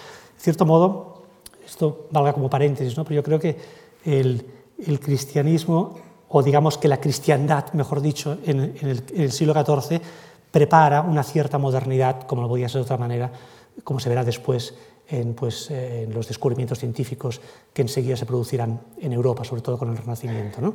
cierto 0.40 0.66
modo, 0.66 1.22
esto 1.64 2.09
valga 2.11 2.33
como 2.33 2.50
paréntesis, 2.50 2.96
¿no? 2.96 3.05
pero 3.05 3.16
yo 3.16 3.22
creo 3.22 3.38
que 3.38 3.57
el, 4.05 4.44
el 4.85 5.00
cristianismo, 5.00 5.98
o 6.28 6.42
digamos 6.42 6.76
que 6.76 6.88
la 6.88 7.00
cristiandad, 7.00 7.72
mejor 7.72 8.00
dicho, 8.00 8.38
en, 8.44 8.61
el, 8.61 9.05
en 9.14 9.20
el 9.20 9.33
siglo 9.33 9.55
XIV, 9.55 10.00
prepara 10.53 11.01
una 11.01 11.25
cierta 11.25 11.59
modernidad, 11.59 12.23
como 12.23 12.43
lo 12.43 12.49
podía 12.49 12.69
ser 12.69 12.81
de 12.81 12.85
otra 12.85 12.99
manera, 12.99 13.33
como 13.83 13.99
se 13.99 14.09
verá 14.09 14.23
después 14.23 14.75
en, 15.09 15.35
pues, 15.35 15.71
en, 15.71 16.15
los 16.15 16.29
descubrimientos 16.29 16.79
científicos 16.79 17.41
que 17.73 17.83
enseguida 17.83 18.17
se 18.17 18.27
producirán 18.27 18.81
en 19.01 19.12
Europa, 19.12 19.43
sobre 19.43 19.62
todo 19.62 19.79
con 19.79 19.91
el 19.91 19.97
Renacimiento. 19.97 20.61
¿no? 20.61 20.75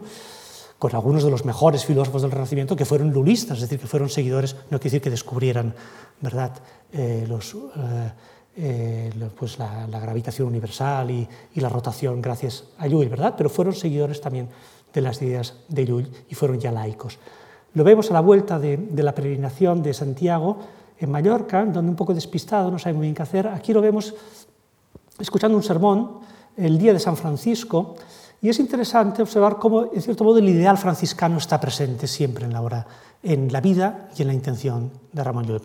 con 0.79 0.93
algunos 0.93 1.23
de 1.23 1.31
los 1.31 1.43
mejores 1.43 1.85
filósofos 1.85 2.21
del 2.21 2.31
Renacimiento 2.31 2.75
que 2.75 2.85
fueron 2.85 3.11
lulistas, 3.11 3.57
es 3.57 3.61
decir, 3.61 3.79
que 3.79 3.87
fueron 3.87 4.09
seguidores, 4.09 4.55
no 4.69 4.79
quiere 4.79 4.83
decir 4.83 5.01
que 5.01 5.09
descubrieran 5.09 5.73
¿verdad? 6.21 6.51
Eh, 6.91 7.25
los, 7.27 7.55
eh, 7.55 8.11
eh, 8.55 9.29
pues 9.37 9.59
la, 9.59 9.87
gravitación 9.87 10.47
universal 10.47 11.11
y, 11.11 11.27
y, 11.55 11.59
la 11.61 11.69
rotación 11.69 12.21
gracias 12.21 12.65
a 12.77 12.87
Llull, 12.87 13.09
¿verdad? 13.09 13.33
pero 13.37 13.49
fueron 13.49 13.73
seguidores 13.73 14.21
también 14.21 14.49
de 14.93 15.01
las 15.01 15.21
ideas 15.21 15.55
de 15.67 15.85
Llull 15.85 16.09
y 16.29 16.35
fueron 16.35 16.59
ya 16.59 16.71
laicos. 16.71 17.19
Lo 17.77 17.83
vemos 17.83 18.09
a 18.09 18.13
la 18.15 18.21
vuelta 18.21 18.57
de, 18.57 18.75
de 18.75 19.03
la 19.03 19.13
peregrinación 19.13 19.83
de 19.83 19.93
Santiago, 19.93 20.57
en 20.97 21.11
Mallorca, 21.11 21.63
donde 21.63 21.91
un 21.91 21.95
poco 21.95 22.11
despistado, 22.11 22.71
no 22.71 22.79
sabe 22.79 22.95
muy 22.95 23.03
bien 23.03 23.13
qué 23.13 23.21
hacer. 23.21 23.47
Aquí 23.47 23.71
lo 23.71 23.81
vemos 23.81 24.15
escuchando 25.19 25.55
un 25.55 25.61
sermón 25.61 26.21
el 26.57 26.79
día 26.79 26.91
de 26.91 26.99
San 26.99 27.15
Francisco, 27.15 27.93
y 28.41 28.49
es 28.49 28.57
interesante 28.57 29.21
observar 29.21 29.57
cómo, 29.59 29.91
en 29.93 30.01
cierto 30.01 30.23
modo, 30.23 30.39
el 30.39 30.49
ideal 30.49 30.75
franciscano 30.79 31.37
está 31.37 31.59
presente 31.59 32.07
siempre 32.07 32.45
en 32.45 32.53
la 32.53 32.63
obra, 32.63 32.87
en 33.21 33.53
la 33.53 33.61
vida 33.61 34.09
y 34.17 34.23
en 34.23 34.29
la 34.29 34.33
intención 34.33 34.89
de 35.13 35.23
Ramón 35.23 35.45
Llull. 35.45 35.61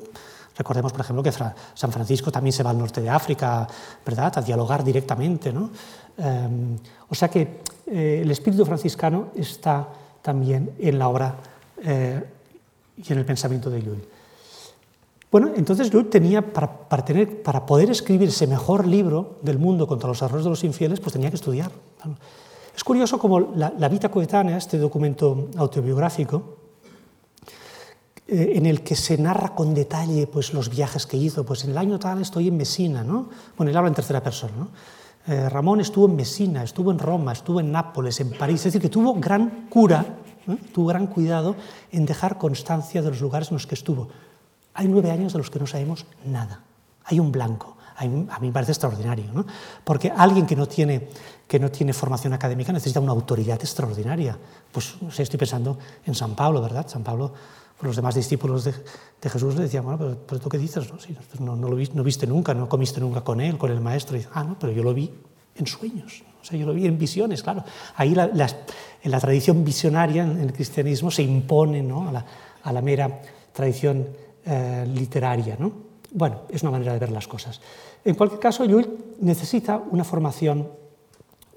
Recordemos, 0.55 0.93
por 0.93 1.01
ejemplo, 1.01 1.23
que 1.23 1.33
San 1.33 1.93
Francisco 1.93 2.31
también 2.31 2.53
se 2.53 2.63
va 2.63 2.69
al 2.69 2.79
norte 2.79 3.01
de 3.01 3.09
África, 3.09 3.67
¿verdad?, 4.05 4.35
a 4.37 4.43
dialogar 4.43 4.85
directamente. 4.85 5.51
¿no? 5.51 5.71
Eh, 6.19 6.77
o 7.09 7.15
sea 7.15 7.29
que 7.29 7.63
eh, 7.87 8.21
el 8.23 8.31
espíritu 8.31 8.67
franciscano 8.67 9.29
está 9.35 9.89
también 10.21 10.73
en 10.79 10.99
la 10.99 11.09
obra 11.09 11.37
eh, 11.83 12.23
y 12.97 13.13
en 13.13 13.19
el 13.19 13.25
pensamiento 13.25 13.71
de 13.71 13.83
Llull. 13.83 14.03
Bueno, 15.31 15.51
entonces 15.57 15.91
Llull 15.91 16.11
tenía, 16.11 16.53
para, 16.53 16.89
para, 16.89 17.05
tener, 17.05 17.43
para 17.43 17.65
poder 17.65 17.91
escribir 17.91 18.29
ese 18.29 18.47
mejor 18.47 18.87
libro 18.87 19.39
del 19.43 19.59
mundo 19.59 19.87
contra 19.87 20.09
los 20.09 20.21
errores 20.21 20.45
de 20.45 20.51
los 20.51 20.63
infieles, 20.65 21.01
pues 21.01 21.15
tenía 21.15 21.31
que 21.31 21.37
estudiar. 21.37 21.71
Es 22.77 22.85
curioso 22.85 23.19
como 23.19 23.41
la, 23.41 23.73
la 23.79 23.89
Vita 23.89 24.11
Coetánea, 24.11 24.57
este 24.57 24.79
documento 24.79 25.49
autobiográfico, 25.57 26.59
eh, 28.29 28.53
en 28.55 28.67
el 28.67 28.83
que 28.83 28.95
se 28.95 29.19
narra 29.19 29.55
con 29.55 29.75
detalle 29.75 30.27
pues, 30.27 30.55
los 30.55 30.71
viajes 30.71 31.07
que 31.07 31.17
hizo. 31.17 31.45
Pues 31.45 31.65
en 31.65 31.71
el 31.71 31.79
año 31.79 31.99
tal 31.99 32.23
estoy 32.23 32.49
en 32.49 32.57
Messina, 32.57 33.03
¿no? 33.03 33.29
Bueno, 33.57 33.71
él 33.71 33.77
habla 33.77 33.89
en 33.89 33.95
tercera 33.95 34.23
persona, 34.23 34.53
¿no? 34.57 34.69
Eh, 35.27 35.49
Ramón 35.49 35.81
estuvo 35.81 36.07
en 36.07 36.17
Messina, 36.17 36.63
estuvo 36.65 36.91
en 36.91 36.99
Roma, 36.99 37.33
estuvo 37.33 37.61
en 37.61 37.71
Nápoles, 37.71 38.21
en 38.21 38.31
París, 38.31 38.57
es 38.61 38.65
decir, 38.65 38.81
que 38.81 38.89
tuvo 38.89 39.15
gran 39.15 39.69
cura, 39.69 40.05
¿eh? 40.49 40.57
tuvo 40.73 40.87
gran 40.87 41.07
cuidado 41.07 41.57
en 41.91 42.07
dejar 42.07 42.39
constancia 42.39 43.03
de 43.03 43.11
los 43.11 43.21
lugares 43.21 43.49
en 43.49 43.55
los 43.55 43.67
que 43.67 43.75
estuvo. 43.75 44.09
Hay 44.75 44.89
nueve 44.89 45.11
años 45.11 45.33
de 45.33 45.39
los 45.39 45.51
que 45.51 45.59
no 45.59 45.67
sabemos 45.67 46.07
nada. 46.25 46.63
Hay 47.05 47.21
un 47.21 47.33
blanco. 47.33 47.77
A 47.97 48.07
mí, 48.07 48.27
me 48.41 48.53
parece 48.53 48.73
extraordinario, 48.73 49.27
¿no? 49.33 49.45
porque 49.85 50.11
alguien 50.11 50.47
que 50.47 50.57
no, 50.57 50.67
tiene, 50.67 51.09
que 51.47 51.61
no 51.61 51.71
tiene 51.71 51.93
formación 51.93 52.33
académica 52.33 52.73
necesita 52.73 53.01
una 53.01 53.13
autoridad 53.13 53.61
extraordinaria. 53.61 54.37
Pues 54.73 54.95
estoy 55.19 55.39
pensando 55.39 55.79
en 56.05 56.15
San 56.15 56.35
Pablo, 56.35 56.63
¿verdad? 56.63 56.89
San 56.89 57.05
Pablo, 57.05 57.33
los 57.83 57.95
demás 57.95 58.15
discípulos 58.15 58.65
de, 58.65 58.73
de 59.21 59.31
Jesús 59.31 59.55
le 59.55 59.63
decían, 59.63 59.85
bueno, 59.85 60.17
pero, 60.27 60.41
tú 60.41 60.49
qué 60.49 60.59
dices, 60.59 60.91
¿no? 60.91 60.99
No, 61.45 61.57
no, 61.57 61.69
lo 61.69 61.77
viste, 61.77 61.95
no 61.95 62.03
viste 62.03 62.27
nunca, 62.27 62.55
no 62.55 62.69
comiste 62.69 63.01
nunca 63.01 63.21
con 63.21 63.41
él, 63.41 63.59
con 63.59 63.71
el 63.71 63.81
maestro. 63.81 64.17
Y, 64.17 64.27
ah, 64.33 64.43
no, 64.43 64.59
pero 64.59 64.73
yo 64.73 64.83
lo 64.83 64.95
vi 64.95 65.13
en 65.57 65.67
sueños, 65.67 66.23
o 66.43 66.45
sea, 66.45 66.59
yo 66.59 66.67
lo 66.67 66.75
vi 66.75 66.87
en 66.87 66.99
visiones, 66.99 67.43
claro. 67.43 67.65
Ahí 67.97 68.15
la, 68.15 68.25
en 69.03 69.11
la 69.11 69.21
tradición 69.21 69.65
visionaria 69.65 70.25
en 70.25 70.41
el 70.41 70.53
cristianismo 70.53 71.11
se 71.11 71.23
impone 71.23 71.83
¿no? 71.83 72.09
a, 72.09 72.13
la, 72.13 72.27
a 72.65 72.73
la 72.73 72.83
mera 72.83 73.21
tradición 73.53 74.09
eh, 74.45 74.85
literaria. 74.93 75.57
¿no? 75.59 75.73
Bueno, 76.11 76.43
es 76.49 76.63
una 76.63 76.73
manera 76.73 76.95
de 76.95 76.99
ver 76.99 77.13
las 77.13 77.29
cosas. 77.29 77.61
En 78.05 78.17
cualquier 78.17 78.41
caso, 78.41 78.65
Llull 78.65 78.89
necesita 79.21 79.81
una 79.91 80.03
formación 80.03 80.69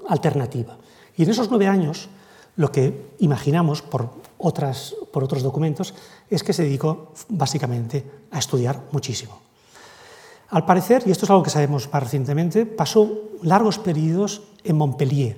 alternativa. 0.08 0.78
Y 1.18 1.24
en 1.24 1.32
esos 1.32 1.50
nueve 1.50 1.68
años, 1.68 2.08
lo 2.56 2.72
que 2.72 3.16
imaginamos 3.20 3.82
por, 3.82 4.12
otras, 4.38 4.96
por 5.12 5.24
otros 5.24 5.42
documentos 5.42 5.96
es 6.30 6.44
que 6.44 6.54
se 6.54 6.64
dedicó 6.64 7.14
básicamente 7.30 8.04
a 8.30 8.38
estudiar 8.38 8.84
muchísimo. 8.92 9.40
Al 10.56 10.64
parecer, 10.64 11.04
y 11.06 11.12
esto 11.12 11.26
es 11.26 11.30
algo 11.30 11.44
que 11.44 11.50
sabemos 11.50 11.90
más 11.92 12.02
recientemente, 12.02 12.66
pasó 12.66 13.12
largos 13.42 13.78
periodos 13.78 14.42
en 14.64 14.78
Montpellier. 14.78 15.36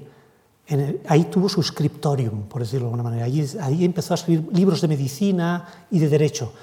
Ahí 1.08 1.24
tuvo 1.24 1.50
su 1.50 1.64
scriptorium, 1.64 2.44
por 2.44 2.62
decirlo 2.62 2.86
de 2.86 2.94
alguna 2.94 3.02
manera. 3.02 3.26
Ahí, 3.26 3.84
empezó 3.84 4.14
a 4.14 4.18
escribir 4.22 4.48
libros 4.54 4.80
de 4.80 4.88
medicina 4.88 5.66
y 5.90 5.98
de 5.98 6.08
derecho 6.08 6.54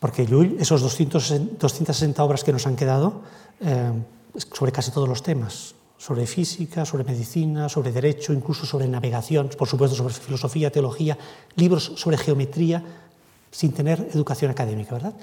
porque 0.00 0.26
Llull, 0.26 0.56
esos 0.58 0.80
200, 0.80 1.60
260 1.60 2.24
obras 2.24 2.42
que 2.42 2.52
nos 2.52 2.66
han 2.66 2.74
quedado, 2.74 3.22
eh, 3.60 3.92
sobre 4.52 4.72
casi 4.72 4.90
todos 4.90 5.08
los 5.08 5.22
temas, 5.22 5.76
sobre 5.96 6.26
física, 6.26 6.84
sobre 6.84 7.04
medicina, 7.04 7.68
sobre 7.68 7.92
derecho, 7.92 8.32
incluso 8.32 8.66
sobre 8.66 8.88
navegación, 8.88 9.50
por 9.56 9.68
supuesto 9.68 9.96
sobre 9.96 10.14
filosofía, 10.14 10.72
teología, 10.72 11.16
libros 11.54 11.92
sobre 11.94 12.18
geometría, 12.18 12.82
sin 13.52 13.70
tener 13.70 14.08
educación 14.12 14.50
académica, 14.50 14.94
¿verdad? 14.94 15.14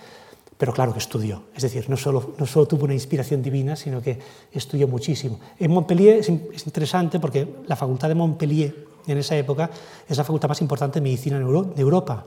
Pero 0.59 0.73
claro 0.73 0.91
que 0.91 0.99
estudió, 0.99 1.43
es 1.55 1.63
decir, 1.63 1.89
no 1.89 1.95
solo, 1.95 2.33
no 2.37 2.45
solo 2.45 2.65
tuvo 2.65 2.83
una 2.83 2.93
inspiración 2.93 3.41
divina, 3.41 3.77
sino 3.77 4.01
que 4.01 4.19
estudió 4.51 4.89
muchísimo. 4.89 5.39
En 5.57 5.71
Montpellier 5.71 6.17
es, 6.17 6.27
es 6.27 6.65
interesante 6.65 7.17
porque 7.17 7.47
la 7.65 7.77
facultad 7.77 8.09
de 8.09 8.15
Montpellier 8.15 8.75
en 9.07 9.17
esa 9.17 9.37
época 9.37 9.69
es 10.05 10.17
la 10.17 10.25
facultad 10.25 10.49
más 10.49 10.59
importante 10.59 10.99
de 10.99 11.03
medicina 11.03 11.39
de 11.39 11.81
Europa, 11.81 12.25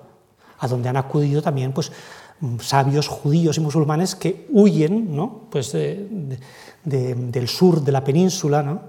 a 0.60 0.66
donde 0.66 0.88
han 0.88 0.96
acudido 0.96 1.42
también 1.42 1.74
pues, 1.74 1.92
sabios 2.60 3.08
judíos 3.08 3.56
y 3.56 3.60
musulmanes 3.60 4.14
que 4.14 4.46
huyen 4.50 5.14
¿no? 5.14 5.42
pues 5.50 5.72
de, 5.72 6.38
de, 6.84 7.14
del 7.14 7.48
sur 7.48 7.82
de 7.82 7.92
la 7.92 8.02
península, 8.02 8.82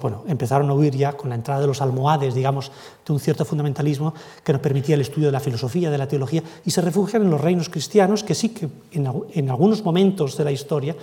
bueno, 0.00 0.24
empezaron 0.28 0.70
a 0.70 0.74
huir 0.74 0.96
ya 0.96 1.14
con 1.14 1.28
la 1.28 1.34
entrada 1.34 1.60
de 1.60 1.66
los 1.66 1.82
almohades, 1.82 2.34
digamos, 2.34 2.70
de 3.04 3.12
un 3.12 3.18
cierto 3.18 3.44
fundamentalismo 3.44 4.14
que 4.44 4.52
nos 4.52 4.62
permitía 4.62 4.94
el 4.94 5.00
estudio 5.00 5.28
de 5.28 5.32
la 5.32 5.40
filosofía, 5.40 5.90
de 5.90 5.98
la 5.98 6.06
teología, 6.06 6.42
y 6.64 6.70
se 6.70 6.80
refugian 6.80 7.22
en 7.22 7.30
los 7.30 7.40
reinos 7.40 7.68
cristianos, 7.68 8.22
que 8.22 8.34
sí 8.34 8.50
que 8.50 8.68
en 8.92 9.50
algunos 9.50 9.84
momentos 9.84 10.36
de 10.36 10.44
la 10.44 10.52
historia 10.52 10.94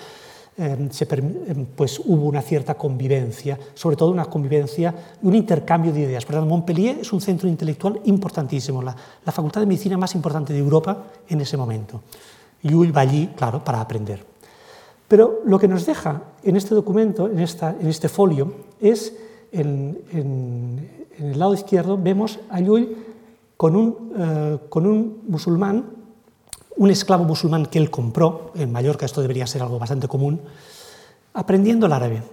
eh, 0.58 0.88
se, 0.92 1.06
eh, 1.06 1.66
pues 1.76 2.00
hubo 2.00 2.26
una 2.26 2.42
cierta 2.42 2.76
convivencia, 2.76 3.58
sobre 3.74 3.96
todo 3.96 4.12
una 4.12 4.26
convivencia, 4.26 4.94
un 5.22 5.36
intercambio 5.36 5.94
de 5.94 6.02
ideas. 6.02 6.26
Por 6.26 6.36
tanto, 6.36 6.50
Montpellier 6.50 7.00
es 7.00 7.14
un 7.14 7.22
centro 7.22 7.48
intelectual 7.48 8.02
importantísimo, 8.06 8.82
la, 8.82 8.96
la 9.26 9.32
facultad 9.32 9.62
de 9.62 9.68
medicina 9.68 9.98
más 9.98 10.14
importante 10.16 10.54
de 10.54 10.60
Europa 10.60 11.06
en 11.30 11.42
ese 11.42 11.58
momento. 11.58 12.02
Llull 12.64 12.96
va 12.96 13.02
allí, 13.02 13.30
claro, 13.36 13.64
para 13.64 13.82
aprender. 13.82 14.24
Pero 15.08 15.42
lo 15.46 15.60
que 15.60 15.68
nos 15.68 15.86
deja 15.86 16.22
en 16.44 16.56
este 16.56 16.76
documento, 16.76 17.28
en, 17.28 17.40
esta, 17.40 17.76
en 17.80 17.88
este 17.88 18.08
folio, 18.08 18.54
es 18.80 19.14
en, 19.52 20.00
en, 20.12 20.90
en, 21.18 21.26
el 21.32 21.40
lado 21.40 21.54
izquierdo 21.54 21.98
vemos 21.98 22.40
a 22.50 22.62
Llull 22.62 22.96
con 23.58 23.76
un, 23.76 24.14
eh, 24.18 24.58
con 24.70 24.86
un 24.86 25.22
musulmán 25.28 25.86
un 26.78 26.90
esclavo 26.90 27.24
musulmán 27.24 27.66
que 27.66 27.80
él 27.80 27.90
compró, 27.90 28.52
en 28.56 28.72
Mallorca 28.72 29.06
esto 29.06 29.22
debería 29.22 29.48
ser 29.48 29.62
algo 29.62 29.80
bastante 29.80 30.08
común, 30.08 30.42
aprendiendo 31.34 31.86
el 31.86 31.94
árabe. 31.94 32.24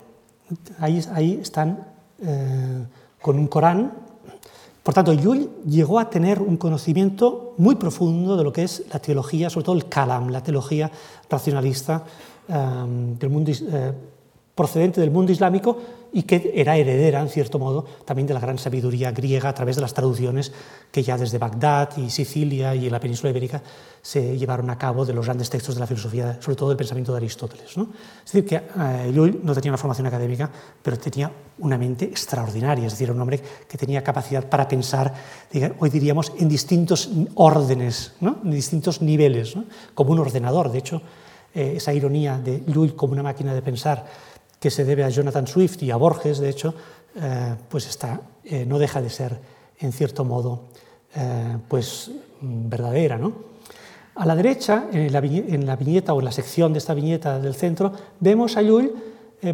Ahí, 0.78 1.04
ahí 1.12 1.38
están 1.42 1.86
eh, 2.22 2.84
con 3.20 3.38
un 3.38 3.46
Corán. 3.46 3.92
Por 4.82 4.94
tanto, 4.94 5.12
Yul 5.12 5.50
llegó 5.66 5.98
a 5.98 6.08
tener 6.08 6.40
un 6.40 6.56
conocimiento 6.56 7.54
muy 7.58 7.74
profundo 7.74 8.36
de 8.36 8.44
lo 8.44 8.52
que 8.52 8.62
es 8.62 8.84
la 8.92 9.00
teología, 9.00 9.50
sobre 9.50 9.64
todo 9.64 9.76
el 9.76 9.88
kalam, 9.88 10.30
la 10.30 10.42
teología 10.42 10.90
racionalista 11.28 12.04
eh, 12.48 13.14
del 13.18 13.30
mundo, 13.30 13.52
eh, 13.52 13.92
procedente 14.54 15.00
del 15.00 15.10
mundo 15.10 15.30
islámico 15.30 15.76
y 16.12 16.22
que 16.22 16.52
era 16.54 16.76
heredera, 16.76 17.20
en 17.20 17.28
cierto 17.28 17.58
modo, 17.58 17.84
también 18.04 18.26
de 18.26 18.34
la 18.34 18.40
gran 18.40 18.58
sabiduría 18.58 19.10
griega 19.10 19.48
a 19.48 19.54
través 19.54 19.76
de 19.76 19.82
las 19.82 19.94
traducciones 19.94 20.52
que 20.90 21.02
ya 21.02 21.18
desde 21.18 21.38
Bagdad 21.38 21.96
y 21.98 22.10
Sicilia 22.10 22.74
y 22.74 22.86
en 22.86 22.92
la 22.92 23.00
península 23.00 23.30
ibérica 23.30 23.62
se 24.00 24.38
llevaron 24.38 24.70
a 24.70 24.78
cabo 24.78 25.04
de 25.04 25.12
los 25.12 25.26
grandes 25.26 25.50
textos 25.50 25.74
de 25.74 25.80
la 25.80 25.86
filosofía, 25.86 26.38
sobre 26.40 26.56
todo 26.56 26.70
del 26.70 26.78
pensamiento 26.78 27.12
de 27.12 27.18
Aristóteles. 27.18 27.76
¿no? 27.76 27.88
Es 28.24 28.32
decir, 28.32 28.46
que 28.46 28.56
eh, 28.56 29.40
no 29.42 29.54
tenía 29.54 29.70
una 29.70 29.78
formación 29.78 30.06
académica, 30.06 30.50
pero 30.82 30.98
tenía 30.98 31.30
una 31.58 31.76
mente 31.76 32.06
extraordinaria, 32.06 32.86
es 32.86 32.92
decir, 32.92 33.10
un 33.10 33.20
hombre 33.20 33.40
que 33.68 33.76
tenía 33.76 34.02
capacidad 34.02 34.48
para 34.48 34.66
pensar, 34.66 35.12
hoy 35.78 35.90
diríamos, 35.90 36.32
en 36.38 36.48
distintos 36.48 37.10
órdenes, 37.34 38.14
¿no? 38.20 38.38
en 38.44 38.50
distintos 38.50 39.02
niveles, 39.02 39.56
¿no? 39.56 39.64
como 39.94 40.12
un 40.12 40.20
ordenador. 40.20 40.70
De 40.72 40.78
hecho, 40.78 41.02
eh, 41.54 41.74
esa 41.76 41.92
ironía 41.92 42.38
de 42.38 42.62
Llull 42.66 42.94
como 42.94 43.14
una 43.14 43.22
máquina 43.22 43.54
de 43.54 43.62
pensar 43.62 44.06
que 44.58 44.70
se 44.70 44.84
debe 44.84 45.04
a 45.04 45.08
Jonathan 45.08 45.46
Swift 45.46 45.82
y 45.82 45.90
a 45.90 45.96
Borges, 45.96 46.38
de 46.38 46.48
hecho, 46.48 46.74
eh, 47.16 47.54
pues 47.68 47.86
está, 47.86 48.20
eh, 48.44 48.64
no 48.66 48.78
deja 48.78 49.00
de 49.00 49.10
ser, 49.10 49.38
en 49.78 49.92
cierto 49.92 50.24
modo, 50.24 50.64
pues 51.68 52.10
verdadera. 52.40 53.16
¿no? 53.16 53.32
A 54.16 54.26
la 54.26 54.36
derecha, 54.36 54.86
en 54.92 55.12
la, 55.12 55.18
en 55.18 55.66
la, 55.66 55.74
viñeta 55.74 56.12
o 56.12 56.18
en 56.20 56.26
la 56.26 56.32
sección 56.32 56.72
de 56.72 56.78
esta 56.78 56.94
viñeta 56.94 57.40
del 57.40 57.54
centro, 57.54 57.92
vemos 58.20 58.56
a 58.56 58.62
Llull 58.62 58.92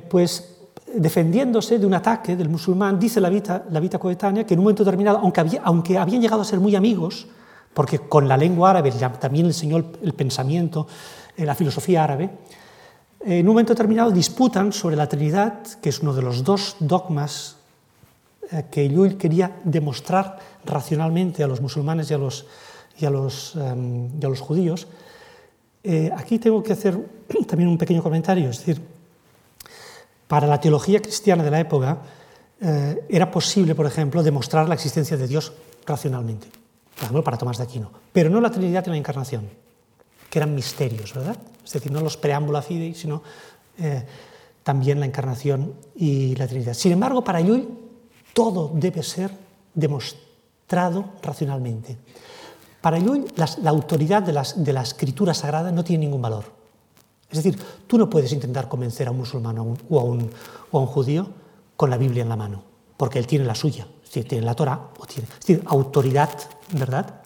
pues, 0.08 0.56
defendiéndose 0.94 1.78
de 1.78 1.86
un 1.86 1.94
ataque 1.94 2.36
del 2.36 2.48
musulmán, 2.48 2.98
dice 2.98 3.20
la 3.20 3.30
vida, 3.30 3.64
la 3.70 3.80
vida 3.80 3.98
coetánea, 3.98 4.44
que 4.44 4.54
en 4.54 4.60
un 4.60 4.64
momento 4.64 4.84
determinado, 4.84 5.18
aunque, 5.18 5.40
había, 5.40 5.62
aunque 5.62 5.96
habían 5.96 6.20
llegado 6.20 6.42
a 6.42 6.44
ser 6.44 6.60
muy 6.60 6.74
amigos, 6.74 7.28
porque 7.72 7.98
con 8.00 8.28
la 8.28 8.36
lengua 8.36 8.70
árabe 8.70 8.92
también 9.20 9.46
enseñó 9.46 9.76
el 9.76 10.12
pensamiento 10.12 10.86
la 11.36 11.54
filosofía 11.54 12.04
árabe, 12.04 12.30
en 13.26 13.48
un 13.48 13.54
momento 13.54 13.72
determinado 13.72 14.10
disputan 14.10 14.72
sobre 14.72 14.96
la 14.96 15.08
Trinidad, 15.08 15.62
que 15.80 15.88
es 15.88 16.00
uno 16.00 16.12
de 16.12 16.20
los 16.20 16.44
dos 16.44 16.76
dogmas 16.78 17.56
eh, 18.50 18.66
que 18.70 18.86
Llull 18.88 19.16
quería 19.16 19.60
demostrar 19.64 20.38
racionalmente 20.64 21.42
a 21.42 21.46
los 21.46 21.60
musulmanes 21.62 22.10
y 22.10 22.14
a 22.14 22.18
los, 22.18 22.46
y 22.98 23.06
a 23.06 23.10
los, 23.10 23.56
em, 23.56 24.10
y 24.20 24.24
a 24.24 24.28
los 24.28 24.40
judíos. 24.40 24.86
Eh, 25.82 26.10
aquí 26.14 26.38
tengo 26.38 26.62
que 26.62 26.74
hacer 26.74 26.98
también 27.48 27.68
un 27.68 27.78
pequeño 27.78 28.02
comentario, 28.02 28.50
es 28.50 28.58
decir, 28.58 28.82
para 30.28 30.46
la 30.46 30.60
teología 30.60 31.00
cristiana 31.00 31.42
de 31.42 31.50
la 31.50 31.60
época 31.60 31.98
eh, 32.60 33.06
era 33.08 33.30
posible, 33.30 33.74
por 33.74 33.86
ejemplo, 33.86 34.22
demostrar 34.22 34.68
la 34.68 34.74
existencia 34.74 35.16
de 35.16 35.26
Dios 35.26 35.52
racionalmente, 35.86 36.48
por 36.94 37.04
ejemplo, 37.04 37.24
para 37.24 37.38
Tomás 37.38 37.56
de 37.56 37.64
Aquino, 37.64 37.90
pero 38.12 38.28
no 38.28 38.40
la 38.40 38.50
Trinidad 38.50 38.84
y 38.86 38.90
la 38.90 38.96
Encarnación 38.96 39.63
que 40.34 40.40
eran 40.40 40.52
misterios, 40.52 41.14
¿verdad? 41.14 41.36
Es 41.64 41.72
decir, 41.72 41.92
no 41.92 42.00
los 42.00 42.16
preámbula 42.16 42.60
fidei, 42.60 42.92
sino 42.92 43.22
eh, 43.78 44.04
también 44.64 44.98
la 44.98 45.06
encarnación 45.06 45.74
y 45.94 46.34
la 46.34 46.48
Trinidad. 46.48 46.74
Sin 46.74 46.90
embargo, 46.90 47.22
para 47.22 47.40
Llull 47.40 47.68
todo 48.32 48.72
debe 48.74 49.04
ser 49.04 49.30
demostrado 49.72 51.04
racionalmente. 51.22 51.96
Para 52.80 52.98
Llull 52.98 53.26
la 53.36 53.70
autoridad 53.70 54.24
de, 54.24 54.32
de 54.56 54.72
la 54.72 54.82
escritura 54.82 55.34
sagrada 55.34 55.70
no 55.70 55.84
tiene 55.84 56.06
ningún 56.06 56.22
valor. 56.22 56.46
Es 57.30 57.40
decir, 57.40 57.56
tú 57.86 57.96
no 57.96 58.10
puedes 58.10 58.32
intentar 58.32 58.68
convencer 58.68 59.06
a 59.06 59.12
un 59.12 59.18
musulmán 59.18 59.56
o 59.56 60.00
a 60.00 60.02
un, 60.02 60.30
o 60.72 60.78
a 60.78 60.80
un 60.80 60.86
judío 60.88 61.28
con 61.76 61.90
la 61.90 61.96
Biblia 61.96 62.24
en 62.24 62.28
la 62.28 62.36
mano, 62.36 62.64
porque 62.96 63.20
él 63.20 63.28
tiene 63.28 63.44
la 63.44 63.54
suya, 63.54 63.86
es 64.02 64.08
decir, 64.08 64.26
tiene 64.26 64.44
la 64.44 64.56
Torah, 64.56 64.88
o 64.98 65.06
tiene, 65.06 65.28
es 65.28 65.46
decir, 65.46 65.62
autoridad, 65.66 66.30
¿verdad? 66.72 67.20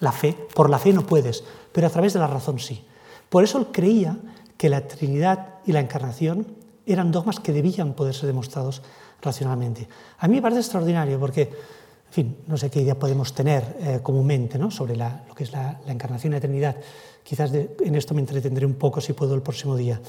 La 0.00 0.12
fe, 0.12 0.32
por 0.54 0.70
la 0.70 0.78
fe 0.78 0.94
no 0.94 1.04
puedes, 1.04 1.44
pero 1.74 1.88
a 1.88 1.90
través 1.90 2.12
de 2.12 2.20
la 2.20 2.28
razón 2.28 2.60
sí. 2.60 2.86
Por 3.28 3.42
eso 3.42 3.58
él 3.58 3.66
creía 3.72 4.16
que 4.56 4.70
la 4.70 4.86
Trinidad 4.86 5.58
y 5.66 5.72
la 5.72 5.80
Encarnación 5.80 6.46
eran 6.86 7.10
dogmas 7.10 7.40
que 7.40 7.52
debían 7.52 7.94
poder 7.94 8.14
ser 8.14 8.28
demostrados 8.28 8.80
racionalmente. 9.20 9.88
A 10.18 10.28
mí 10.28 10.36
me 10.36 10.42
parece 10.42 10.60
extraordinario 10.60 11.18
porque, 11.18 11.42
en 11.42 12.12
fin, 12.12 12.36
no 12.46 12.56
sé 12.56 12.70
qué 12.70 12.82
idea 12.82 12.96
podemos 12.96 13.34
tener 13.34 13.76
eh, 13.80 14.00
comúnmente 14.04 14.56
¿no? 14.56 14.70
sobre 14.70 14.94
lo 14.94 15.34
que 15.34 15.42
es 15.42 15.50
la, 15.50 15.80
Encarnación 15.88 16.32
y 16.32 16.36
la 16.36 16.40
Trinidad. 16.40 16.76
Quizás 17.24 17.50
en 17.52 17.94
esto 17.96 18.14
me 18.14 18.20
entretendré 18.20 18.64
un 18.66 18.74
poco 18.74 19.00
si 19.00 19.12
puedo 19.12 19.34
el 19.34 19.42
próximo 19.42 19.74
día. 19.74 20.00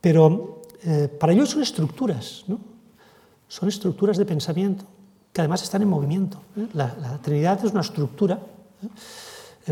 Pero 0.00 0.62
eh, 0.84 1.08
para 1.08 1.32
ellos 1.32 1.50
son 1.50 1.62
estructuras, 1.62 2.44
¿no? 2.46 2.60
son 3.48 3.68
estructuras 3.68 4.18
de 4.18 4.24
pensamiento 4.24 4.84
que 5.32 5.40
además 5.40 5.64
están 5.64 5.82
en 5.82 5.88
movimiento. 5.88 6.38
¿eh? 6.56 6.68
La, 6.74 6.94
la, 7.00 7.18
Trinidad 7.18 7.58
es 7.64 7.72
una 7.72 7.80
estructura 7.80 8.38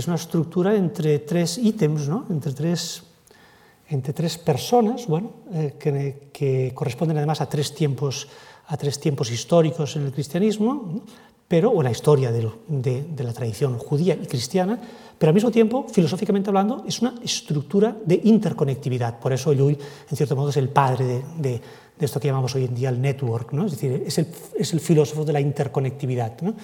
es 0.01 0.07
una 0.07 0.17
estructura 0.17 0.75
entre 0.75 1.21
tres 1.21 1.59
ítems, 1.59 2.09
¿no? 2.09 2.27
entre, 2.31 2.53
tres, 2.53 3.03
entre 3.89 4.13
tres 4.13 4.39
personas, 4.39 5.07
bueno, 5.07 5.31
eh, 5.53 5.75
que, 5.79 6.31
que, 6.33 6.73
corresponden 6.75 7.17
además 7.17 7.41
a 7.41 7.49
tres, 7.49 7.75
tiempos, 7.75 8.29
a 8.67 8.77
tres 8.77 9.01
tiempos 9.01 9.31
históricos 9.31 9.97
en 9.97 10.05
el 10.05 10.13
cristianismo, 10.13 11.03
pero, 11.49 11.71
o 11.71 11.83
la 11.83 11.91
historia 11.91 12.33
de, 12.33 12.51
de, 12.67 13.03
de, 13.05 13.25
la 13.25 13.33
tradición 13.33 13.79
judía 13.79 14.15
y 14.15 14.27
cristiana, 14.27 14.81
pero 15.17 15.31
al 15.31 15.35
mismo 15.35 15.51
tiempo, 15.51 15.87
filosóficamente 15.89 16.51
hablando, 16.51 16.85
es 16.87 17.01
una 17.01 17.15
estructura 17.23 17.97
de 18.05 18.21
interconectividad. 18.25 19.21
Por 19.21 19.33
eso 19.33 19.53
Llull, 19.53 19.79
en 20.11 20.17
cierto 20.17 20.35
modo, 20.35 20.51
es 20.51 20.57
el 20.57 20.69
padre 20.69 21.23
de, 21.39 21.61
de 21.99 22.05
esto 22.05 22.21
que 22.21 22.29
llamamos 22.29 22.55
hoy 22.55 22.65
en 22.65 22.75
día 22.75 22.91
el 22.91 23.01
network, 23.01 23.53
¿no? 23.53 23.67
es 23.67 23.73
decir, 23.73 24.03
es 24.07 24.19
el, 24.19 24.29
es 24.59 24.73
el 24.73 24.81
filósofo 24.81 25.25
de 25.25 25.33
la 25.33 25.41
interconectividad. 25.41 26.41
¿no? 26.43 26.55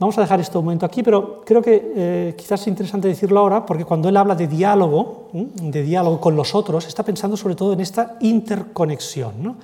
Vamos 0.00 0.16
a 0.16 0.22
dejar 0.22 0.40
esto 0.40 0.60
un 0.60 0.64
momento 0.64 0.86
aquí, 0.86 1.02
pero 1.02 1.42
creo 1.44 1.60
que 1.60 1.92
eh, 1.94 2.34
quizás 2.34 2.62
es 2.62 2.68
interesante 2.68 3.06
decirlo 3.06 3.38
ahora, 3.38 3.66
porque 3.66 3.84
cuando 3.84 4.08
él 4.08 4.16
habla 4.16 4.34
de 4.34 4.48
diálogo, 4.48 5.28
de 5.34 5.82
diálogo 5.82 6.18
con 6.18 6.34
los 6.34 6.54
otros, 6.54 6.86
está 6.86 7.02
pensando 7.02 7.36
sobre 7.36 7.54
todo 7.54 7.74
en 7.74 7.80
esta 7.80 8.16
interconexión. 8.20 9.34
¿no? 9.42 9.56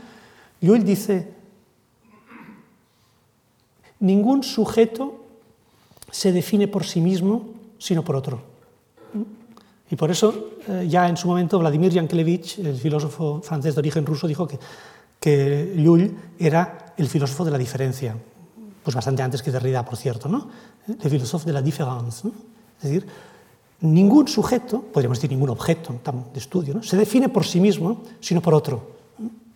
Dice, 0.61 1.33
ningún 3.99 4.43
sujeto 4.43 5.15
se 6.11 6.33
define 6.33 6.69
por 6.69 6.85
sí 6.85 7.01
mismo, 7.01 7.47
sino 7.79 8.05
por 8.05 8.17
otro. 8.17 8.41
Y 9.91 9.97
por 9.97 10.11
eso, 10.11 10.51
eh, 10.69 10.87
ya 10.87 11.09
en 11.09 11.17
su 11.17 11.29
momento, 11.29 11.59
Vladimir 11.59 11.93
Yankelevich, 11.93 12.59
el 12.59 12.77
filósofo 12.77 13.41
francés 13.43 13.75
de 13.75 13.79
origen 13.79 14.05
ruso, 14.05 14.29
dijo 14.29 14.47
que, 14.47 14.59
que 15.19 16.13
era 16.39 16.93
el 16.99 17.09
filósofo 17.09 17.43
de 17.43 17.53
la 17.53 17.59
diferencia 17.59 18.15
pues 18.87 18.95
bastante 18.95 19.21
antes 19.21 19.43
que 19.43 19.51
Derrida, 19.51 19.85
por 19.85 19.97
cierto, 19.97 20.29
¿no? 20.29 20.47
Le 20.87 21.11
philosophe 21.11 21.47
de 21.47 21.53
la 21.53 21.61
différence. 21.61 22.21
¿no? 22.23 22.33
Es 22.79 22.85
decir, 22.85 23.05
ningún 23.81 24.29
sujeto, 24.29 24.81
podríamos 24.81 25.19
decir 25.19 25.29
ningún 25.29 25.51
objeto 25.51 25.99
de 26.33 26.39
estudio, 26.39 26.73
¿no? 26.73 26.85
se 26.85 26.97
define 26.97 27.29
por 27.29 27.45
sí 27.45 27.59
mismo, 27.59 28.03
sino 28.21 28.41
por 28.41 28.55
otro. 28.55 28.93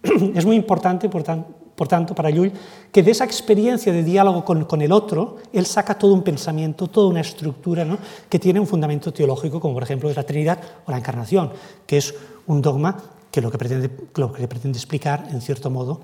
Es 0.34 0.44
muy 0.44 0.56
importante, 0.56 1.08
por, 1.08 1.22
tan, 1.22 1.46
por 1.76 1.86
tanto, 1.86 2.12
para 2.12 2.28
Llull, 2.28 2.50
que 2.90 3.04
de 3.04 3.12
esa 3.12 3.24
experiencia 3.24 3.92
de 3.92 4.02
diálogo 4.02 4.44
con, 4.44 4.64
con, 4.64 4.82
el 4.82 4.90
otro, 4.90 5.36
él 5.52 5.64
saca 5.64 5.96
todo 5.96 6.12
un 6.12 6.24
pensamiento, 6.24 6.88
toda 6.88 7.06
una 7.06 7.20
estructura 7.20 7.84
¿no? 7.84 7.98
que 8.28 8.40
tiene 8.40 8.58
un 8.58 8.66
fundamento 8.66 9.12
teológico, 9.12 9.60
como 9.60 9.74
por 9.74 9.84
ejemplo 9.84 10.10
es 10.10 10.16
la 10.16 10.24
Trinidad 10.24 10.58
o 10.86 10.90
la 10.90 10.98
Encarnación, 10.98 11.52
que 11.86 11.98
es 11.98 12.16
un 12.48 12.60
dogma 12.60 12.96
que 13.30 13.40
lo 13.40 13.48
que 13.48 13.58
pretende, 13.58 13.90
lo 14.16 14.32
que 14.32 14.48
pretende 14.48 14.76
explicar, 14.76 15.28
en 15.30 15.40
cierto 15.40 15.70
modo, 15.70 16.00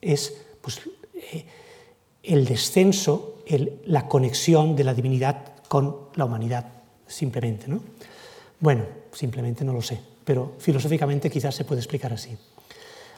es 0.00 0.32
pues, 0.62 0.80
eh, 1.32 1.44
el 2.28 2.44
descenso, 2.44 3.38
el, 3.46 3.80
la 3.86 4.06
conexión 4.06 4.76
de 4.76 4.84
la 4.84 4.94
divinidad 4.94 5.36
con 5.66 5.96
la 6.14 6.26
humanidad, 6.26 6.66
simplemente. 7.06 7.66
¿no? 7.68 7.80
Bueno, 8.60 8.84
simplemente 9.12 9.64
no 9.64 9.72
lo 9.72 9.82
sé, 9.82 9.98
pero 10.24 10.52
filosóficamente 10.58 11.30
quizás 11.30 11.54
se 11.54 11.64
puede 11.64 11.80
explicar 11.80 12.12
así. 12.12 12.36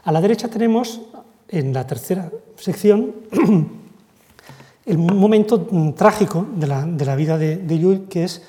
A 0.05 0.13
la 0.13 0.21
derecha 0.21 0.49
tenemos, 0.49 1.01
en 1.49 1.73
la 1.73 1.87
tercera 1.87 2.31
sección, 2.57 3.15
el 4.87 4.99
momento 4.99 5.67
trágico 5.97 6.47
de 6.55 6.67
la, 6.67 6.87
de 6.87 7.05
la 7.05 7.17
vida 7.17 7.37
de, 7.37 7.57
de 7.57 8.05
que 8.09 8.25
es, 8.25 8.43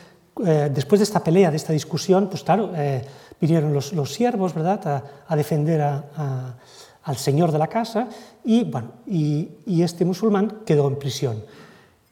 eh, 0.45 0.69
después 0.73 0.99
de 0.99 1.03
esta 1.03 1.23
pelea, 1.23 1.49
de 1.49 1.57
esta 1.57 1.73
discusión, 1.73 2.29
pues 2.29 2.43
claro, 2.43 2.71
eh, 2.75 3.03
vinieron 3.39 3.73
los, 3.73 3.93
los, 3.93 4.13
siervos, 4.13 4.53
¿verdad?, 4.53 4.87
a, 4.87 5.03
a 5.27 5.35
defender 5.35 5.81
a, 5.81 6.05
a 6.15 6.55
al 7.03 7.17
señor 7.17 7.51
de 7.51 7.57
la 7.57 7.67
casa 7.67 8.07
y, 8.43 8.63
bueno, 8.63 8.91
y, 9.07 9.49
y 9.65 9.81
este 9.81 10.05
musulmán 10.05 10.59
quedó 10.65 10.87
en 10.87 10.97
prisión. 10.97 11.43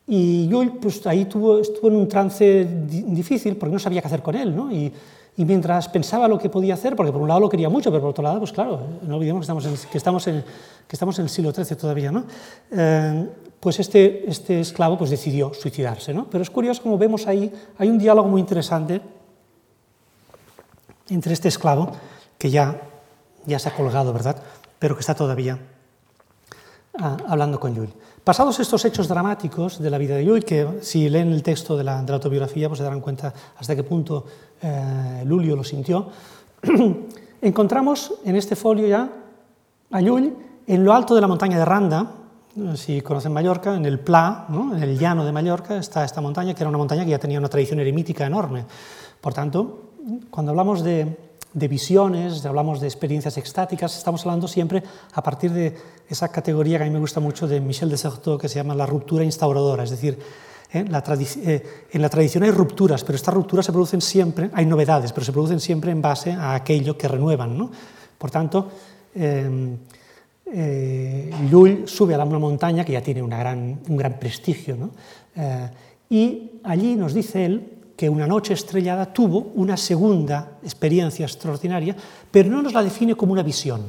Y 0.07 0.47
yo 0.47 0.63
pues, 0.81 1.05
ahí 1.05 1.25
tuvo, 1.25 1.59
estuvo 1.59 1.87
en 1.87 1.95
un 1.95 2.07
trance 2.07 2.65
difícil 2.65 3.57
porque 3.57 3.73
no 3.73 3.79
sabía 3.79 4.01
qué 4.01 4.07
hacer 4.07 4.21
con 4.21 4.35
él. 4.35 4.55
¿no? 4.55 4.71
Y, 4.71 4.91
y, 5.37 5.45
mientras 5.45 5.87
pensaba 5.87 6.27
lo 6.27 6.37
que 6.37 6.49
podía 6.49 6.73
hacer, 6.73 6.95
porque 6.95 7.11
por 7.11 7.21
un 7.21 7.27
lado 7.27 7.39
lo 7.39 7.49
quería 7.49 7.69
mucho, 7.69 7.91
pero 7.91 8.01
por 8.01 8.09
otro 8.09 8.23
lado, 8.23 8.39
pues 8.39 8.51
claro, 8.51 8.81
no 9.03 9.15
olvidemos 9.15 9.41
que 9.41 9.43
estamos 9.43 9.65
en, 9.65 9.91
que 9.91 9.97
estamos 9.97 10.27
en, 10.27 10.43
que 10.87 10.95
estamos 10.95 11.19
en 11.19 11.25
el 11.25 11.29
siglo 11.29 11.51
XIII 11.51 11.77
todavía, 11.77 12.11
¿no? 12.11 12.25
Eh, 12.71 13.29
pues 13.59 13.79
este, 13.79 14.29
este 14.29 14.61
esclavo 14.61 14.97
pues, 14.97 15.09
decidió 15.09 15.53
suicidarse. 15.53 16.13
¿no? 16.13 16.27
Pero 16.29 16.41
es 16.41 16.49
curioso 16.49 16.81
como 16.81 16.97
vemos 16.97 17.27
ahí, 17.27 17.51
hay 17.77 17.89
un 17.89 17.97
diálogo 17.97 18.27
muy 18.29 18.41
interesante 18.41 19.01
entre 21.09 21.33
este 21.33 21.47
esclavo, 21.47 21.91
que 22.37 22.49
ya, 22.49 22.79
ya 23.45 23.59
se 23.59 23.69
ha 23.69 23.75
colgado, 23.75 24.13
¿verdad? 24.13 24.41
pero 24.79 24.95
que 24.95 25.01
está 25.01 25.13
todavía 25.13 25.59
ah, 26.97 27.17
hablando 27.27 27.59
con 27.59 27.73
Llull. 27.73 27.89
Pasados 28.23 28.59
estos 28.59 28.83
hechos 28.85 29.07
dramáticos 29.07 29.79
de 29.79 29.89
la 29.89 29.97
vida 29.97 30.15
de 30.15 30.25
Llull, 30.25 30.43
que 30.43 30.79
si 30.81 31.09
leen 31.09 31.31
el 31.31 31.43
texto 31.43 31.77
de 31.77 31.83
la, 31.83 31.99
autobiografía 31.99 32.67
pues 32.67 32.77
se 32.77 32.83
darán 32.83 33.01
cuenta 33.01 33.33
hasta 33.57 33.75
qué 33.75 33.83
punto 33.83 34.25
eh, 34.61 35.23
lo 35.25 35.63
sintió, 35.63 36.07
encontramos 37.41 38.13
en 38.25 38.35
este 38.35 38.55
folio 38.55 38.87
ya 38.87 39.09
a 39.91 40.01
Llull 40.01 40.35
En 40.67 40.83
lo 40.83 40.93
alto 40.93 41.15
de 41.15 41.21
la 41.21 41.27
montaña 41.27 41.57
de 41.57 41.65
Randa, 41.65 42.11
si 42.75 43.01
conocen 43.01 43.31
Mallorca, 43.31 43.75
en 43.75 43.85
el 43.85 43.99
Pla, 43.99 44.47
en 44.49 44.83
el 44.83 44.97
llano 44.97 45.25
de 45.25 45.31
Mallorca, 45.31 45.77
está 45.77 46.03
esta 46.03 46.21
montaña, 46.21 46.53
que 46.53 46.63
era 46.63 46.69
una 46.69 46.77
montaña 46.77 47.03
que 47.05 47.11
ya 47.11 47.19
tenía 47.19 47.39
una 47.39 47.49
tradición 47.49 47.79
eremítica 47.79 48.25
enorme. 48.25 48.65
Por 49.21 49.33
tanto, 49.33 49.91
cuando 50.29 50.51
hablamos 50.51 50.83
de, 50.83 51.28
de 51.53 51.67
visiones, 51.67 52.45
hablamos 52.45 52.79
de 52.79 52.87
experiencias 52.87 53.37
extáticas, 53.37 53.97
estamos 53.97 54.25
hablando 54.25 54.47
siempre 54.47 54.83
a 55.13 55.23
partir 55.23 55.51
de 55.51 55.75
esa 56.07 56.29
categoría 56.29 56.77
que 56.77 56.83
a 56.83 56.87
mí 56.87 56.93
me 56.93 56.99
gusta 56.99 57.19
mucho 57.19 57.47
de 57.47 57.59
Michel 57.59 57.89
de 57.89 57.97
Certeau, 57.97 58.37
que 58.37 58.47
se 58.47 58.55
llama 58.55 58.75
la 58.75 58.85
ruptura 58.85 59.23
instauradora, 59.23 59.83
es 59.83 59.89
decir, 59.89 60.19
¿eh? 60.73 60.85
La 60.87 61.03
eh, 61.07 61.63
en 61.91 62.01
la 62.01 62.09
tradición 62.09 62.43
hay 62.43 62.51
rupturas, 62.51 63.03
pero 63.03 63.15
estas 63.15 63.33
rupturas 63.33 63.65
se 63.65 63.71
producen 63.71 64.01
siempre, 64.01 64.49
hay 64.53 64.65
novedades, 64.65 65.11
pero 65.11 65.25
se 65.25 65.31
producen 65.31 65.59
siempre 65.59 65.91
en 65.91 66.01
base 66.01 66.31
a 66.31 66.55
aquello 66.55 66.97
que 66.97 67.07
renuevan. 67.07 67.57
¿no? 67.57 67.71
Por 68.17 68.31
tanto, 68.31 68.69
em, 69.15 69.77
eh, 70.45 71.31
sube 71.85 72.15
a 72.15 72.23
una 72.23 72.39
montaña 72.39 72.83
que 72.83 72.93
ya 72.93 73.01
tiene 73.01 73.21
un 73.21 73.29
gran 73.97 74.19
prestigio, 74.19 74.75
¿no? 74.75 74.91
Eh, 75.35 75.69
y 76.09 76.51
allí 76.63 76.95
nos 76.95 77.13
dice 77.13 77.45
él 77.45 77.78
que 77.99 78.09
una 78.09 78.25
noche 78.25 78.53
estrellada 78.53 79.11
tuvo 79.11 79.51
una 79.55 79.75
segunda 79.75 80.55
experiencia 80.63 81.25
extraordinaria, 81.25 81.93
pero 82.31 82.49
no 82.49 82.61
nos 82.61 82.71
la 82.71 82.81
define 82.81 83.13
como 83.13 83.33
una 83.33 83.43
visión, 83.43 83.81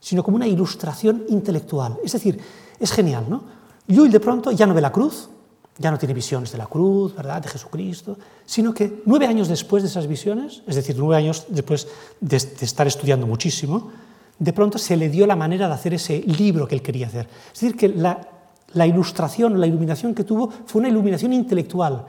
sino 0.00 0.22
como 0.22 0.36
una 0.36 0.46
ilustración 0.46 1.24
intelectual. 1.28 1.98
Es 2.02 2.12
decir, 2.12 2.40
es 2.80 2.90
genial, 2.90 3.26
¿no? 3.28 3.42
Llull 3.86 4.10
de 4.10 4.18
pronto 4.18 4.50
ya 4.50 4.64
no 4.64 4.72
ve 4.72 4.80
la 4.80 4.90
cruz, 4.90 5.28
ya 5.76 5.90
no 5.90 5.98
tiene 5.98 6.14
visiones 6.14 6.52
de 6.52 6.56
la 6.56 6.68
cruz, 6.68 7.14
¿verdad?, 7.14 7.42
de 7.42 7.50
Jesucristo, 7.50 8.16
sino 8.46 8.72
que 8.72 9.02
nueve 9.04 9.26
años 9.26 9.46
después 9.48 9.82
de 9.82 9.90
esas 9.90 10.06
visiones, 10.06 10.62
es 10.66 10.76
decir, 10.76 10.96
nueve 10.98 11.16
años 11.16 11.44
después 11.50 11.86
de, 12.22 12.36
estar 12.38 12.86
estudiando 12.86 13.26
muchísimo, 13.26 13.90
de 14.38 14.54
pronto 14.54 14.78
se 14.78 14.96
le 14.96 15.10
dio 15.10 15.26
la 15.26 15.36
manera 15.36 15.68
de 15.68 15.74
hacer 15.74 15.92
ese 15.92 16.20
libro 16.20 16.66
que 16.66 16.76
él 16.76 16.80
quería 16.80 17.08
hacer. 17.08 17.28
Es 17.52 17.60
decir, 17.60 17.76
que 17.76 17.90
la, 17.90 18.26
la 18.72 18.86
ilustración, 18.86 19.60
la 19.60 19.66
iluminación 19.66 20.14
que 20.14 20.24
tuvo 20.24 20.50
fue 20.64 20.80
una 20.80 20.88
iluminación 20.88 21.34
intelectual. 21.34 22.06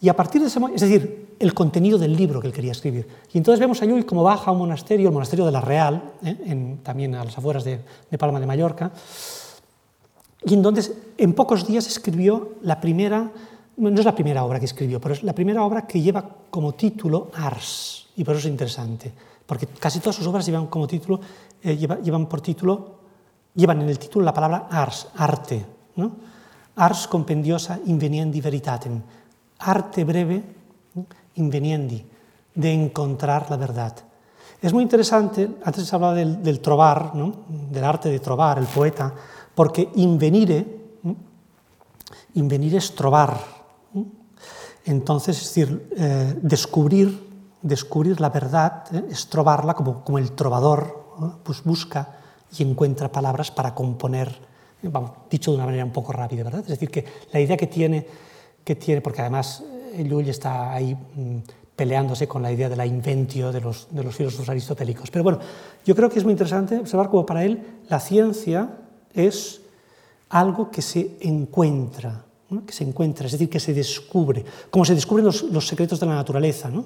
Y 0.00 0.08
a 0.08 0.14
partir 0.14 0.40
de 0.40 0.46
ese 0.46 0.60
momento, 0.60 0.82
es 0.82 0.88
decir, 0.88 1.34
el 1.38 1.54
contenido 1.54 1.98
del 1.98 2.16
libro 2.16 2.40
que 2.40 2.46
él 2.46 2.52
quería 2.52 2.72
escribir. 2.72 3.06
Y 3.32 3.38
entonces 3.38 3.58
vemos 3.58 3.82
a 3.82 3.84
Llull 3.84 4.06
como 4.06 4.22
baja 4.22 4.50
a 4.50 4.52
un 4.52 4.58
monasterio, 4.58 5.08
el 5.08 5.14
monasterio 5.14 5.44
de 5.44 5.52
la 5.52 5.60
Real, 5.60 6.12
¿eh? 6.24 6.36
en, 6.46 6.78
también 6.78 7.14
a 7.14 7.24
las 7.24 7.36
afueras 7.36 7.64
de, 7.64 7.80
de 8.10 8.18
Palma 8.18 8.38
de 8.38 8.46
Mallorca, 8.46 8.92
y 10.44 10.54
entonces, 10.54 10.92
en 11.16 11.34
pocos 11.34 11.66
días 11.66 11.86
escribió 11.86 12.54
la 12.62 12.80
primera, 12.80 13.30
no 13.76 13.88
es 13.88 14.04
la 14.04 14.14
primera 14.14 14.44
obra 14.44 14.58
que 14.58 14.66
escribió, 14.66 15.00
pero 15.00 15.14
es 15.14 15.22
la 15.22 15.32
primera 15.32 15.64
obra 15.64 15.86
que 15.86 16.00
lleva 16.00 16.24
como 16.50 16.74
título 16.74 17.30
Ars, 17.34 18.08
y 18.16 18.24
por 18.24 18.36
eso 18.36 18.46
es 18.46 18.52
interesante, 18.52 19.12
porque 19.46 19.66
casi 19.66 19.98
todas 19.98 20.16
sus 20.16 20.26
obras 20.26 20.46
llevan 20.46 20.68
como 20.68 20.86
título, 20.86 21.20
eh, 21.62 21.76
llevan 21.76 22.26
por 22.26 22.40
título, 22.40 22.98
llevan 23.54 23.82
en 23.82 23.88
el 23.88 23.98
título 23.98 24.24
la 24.24 24.34
palabra 24.34 24.68
Ars, 24.70 25.08
arte, 25.16 25.66
¿no? 25.96 26.12
Ars 26.76 27.08
compendiosa 27.08 27.80
inveniendi 27.86 28.40
veritatem, 28.40 29.02
arte 29.58 30.04
breve 30.04 30.42
inveniendi, 31.34 32.04
de 32.54 32.72
encontrar 32.72 33.50
la 33.50 33.56
verdad. 33.56 33.94
Es 34.60 34.72
muy 34.72 34.82
interesante, 34.82 35.48
antes 35.62 35.86
se 35.86 35.94
hablaba 35.94 36.14
del, 36.14 36.42
del 36.42 36.60
trobar, 36.60 37.14
¿no? 37.14 37.44
del 37.48 37.84
arte 37.84 38.08
de 38.08 38.18
trobar, 38.18 38.58
el 38.58 38.66
poeta, 38.66 39.14
porque 39.54 39.88
invenire, 39.96 40.66
invenire 42.34 42.78
es 42.78 42.94
trobar. 42.94 43.38
Entonces, 44.84 45.36
es 45.36 45.54
decir, 45.54 45.90
eh, 45.96 46.38
descubrir, 46.40 47.28
descubrir 47.60 48.20
la 48.20 48.30
verdad 48.30 48.84
eh, 48.92 49.04
es 49.10 49.28
trobarla 49.28 49.74
como, 49.74 50.02
como 50.02 50.18
el 50.18 50.32
trovador, 50.32 51.38
pues 51.42 51.62
busca 51.62 52.16
y 52.56 52.62
encuentra 52.62 53.12
palabras 53.12 53.50
para 53.50 53.74
componer, 53.74 54.34
dicho 55.30 55.50
de 55.50 55.56
una 55.56 55.66
manera 55.66 55.84
un 55.84 55.92
poco 55.92 56.12
rápida, 56.12 56.44
¿verdad? 56.44 56.60
Es 56.60 56.68
decir, 56.68 56.90
que 56.90 57.04
la 57.32 57.40
idea 57.40 57.56
que 57.56 57.66
tiene, 57.66 58.06
que 58.68 58.76
tiene 58.76 59.00
porque 59.00 59.22
además 59.22 59.64
eh, 59.94 60.04
Llull 60.04 60.28
está 60.28 60.74
ahí 60.74 60.94
mm, 60.94 61.38
peleándose 61.74 62.28
con 62.28 62.42
la 62.42 62.52
idea 62.52 62.68
de 62.68 62.76
la 62.76 62.84
inventio 62.84 63.50
de 63.50 63.62
los, 63.62 63.88
de 63.90 64.04
los 64.04 64.14
filósofos 64.14 64.46
aristotélicos. 64.46 65.10
Pero 65.10 65.24
bueno, 65.24 65.38
yo 65.86 65.96
creo 65.96 66.10
que 66.10 66.18
es 66.18 66.24
muy 66.24 66.32
interesante 66.32 66.76
observar 66.76 67.08
cómo 67.08 67.24
para 67.24 67.44
él 67.46 67.62
la 67.88 67.98
ciencia 67.98 68.68
es 69.14 69.62
algo 70.28 70.70
que 70.70 70.82
se 70.82 71.16
encuentra, 71.20 72.26
que 72.66 72.74
se 72.74 72.84
encuentra, 72.84 73.24
es 73.24 73.32
decir, 73.32 73.48
que 73.48 73.58
se 73.58 73.72
descubre, 73.72 74.44
como 74.68 74.84
se 74.84 74.94
descubren 74.94 75.24
los, 75.24 75.66
secretos 75.66 75.98
de 75.98 76.04
la 76.04 76.16
naturaleza. 76.16 76.68
¿no? 76.68 76.84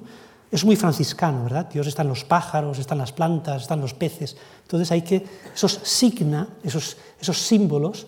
Es 0.49 0.63
muy 0.63 0.77
franciscano, 0.77 1.43
¿verdad? 1.43 1.69
Dios 1.69 1.85
está 1.87 2.03
en 2.03 2.07
los 2.07 2.23
pájaros, 2.23 2.79
están 2.79 2.99
las 2.99 3.11
plantas, 3.11 3.63
están 3.63 3.81
los 3.81 3.93
peces. 3.93 4.37
Entonces 4.61 4.89
hay 4.89 5.01
que, 5.01 5.25
esos 5.53 5.81
signa, 5.83 6.47
esos, 6.63 6.95
esos 7.19 7.37
símbolos, 7.39 8.07